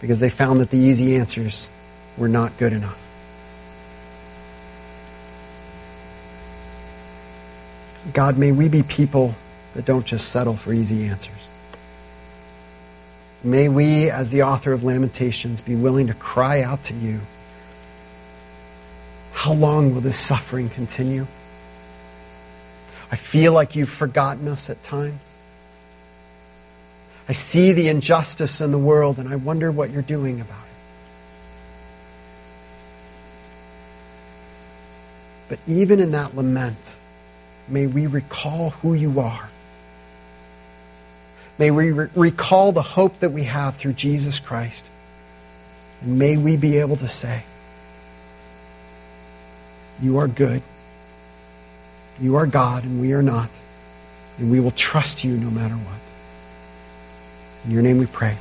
because 0.00 0.18
they 0.18 0.30
found 0.30 0.60
that 0.60 0.68
the 0.68 0.78
easy 0.78 1.14
answers 1.14 1.70
were 2.16 2.28
not 2.28 2.58
good 2.58 2.72
enough. 2.72 2.98
God, 8.12 8.36
may 8.36 8.52
we 8.52 8.68
be 8.68 8.82
people 8.82 9.34
that 9.74 9.84
don't 9.84 10.04
just 10.04 10.28
settle 10.28 10.56
for 10.56 10.72
easy 10.72 11.04
answers. 11.04 11.50
May 13.44 13.68
we, 13.68 14.10
as 14.10 14.30
the 14.30 14.42
author 14.42 14.72
of 14.72 14.84
Lamentations, 14.84 15.62
be 15.62 15.74
willing 15.74 16.08
to 16.08 16.14
cry 16.14 16.62
out 16.62 16.84
to 16.84 16.94
you. 16.94 17.20
How 19.32 19.52
long 19.52 19.94
will 19.94 20.00
this 20.00 20.18
suffering 20.18 20.68
continue? 20.68 21.26
I 23.10 23.16
feel 23.16 23.52
like 23.52 23.76
you've 23.76 23.90
forgotten 23.90 24.48
us 24.48 24.70
at 24.70 24.82
times. 24.82 25.20
I 27.28 27.32
see 27.32 27.72
the 27.72 27.88
injustice 27.88 28.60
in 28.60 28.72
the 28.72 28.78
world 28.78 29.18
and 29.18 29.28
I 29.28 29.36
wonder 29.36 29.70
what 29.70 29.90
you're 29.90 30.02
doing 30.02 30.40
about 30.40 30.64
it. 30.64 30.71
But 35.52 35.58
even 35.66 36.00
in 36.00 36.12
that 36.12 36.34
lament, 36.34 36.96
may 37.68 37.86
we 37.86 38.06
recall 38.06 38.70
who 38.70 38.94
you 38.94 39.20
are. 39.20 39.50
May 41.58 41.70
we 41.70 41.90
re- 41.90 42.08
recall 42.14 42.72
the 42.72 42.80
hope 42.80 43.20
that 43.20 43.32
we 43.32 43.44
have 43.44 43.76
through 43.76 43.92
Jesus 43.92 44.38
Christ. 44.38 44.88
And 46.00 46.18
may 46.18 46.38
we 46.38 46.56
be 46.56 46.78
able 46.78 46.96
to 46.96 47.06
say, 47.06 47.44
You 50.00 50.20
are 50.20 50.26
good. 50.26 50.62
You 52.18 52.36
are 52.36 52.46
God, 52.46 52.84
and 52.84 53.02
we 53.02 53.12
are 53.12 53.22
not. 53.22 53.50
And 54.38 54.50
we 54.50 54.58
will 54.58 54.70
trust 54.70 55.22
you 55.22 55.36
no 55.36 55.50
matter 55.50 55.74
what. 55.74 56.00
In 57.66 57.72
your 57.72 57.82
name 57.82 57.98
we 57.98 58.06
pray. 58.06 58.38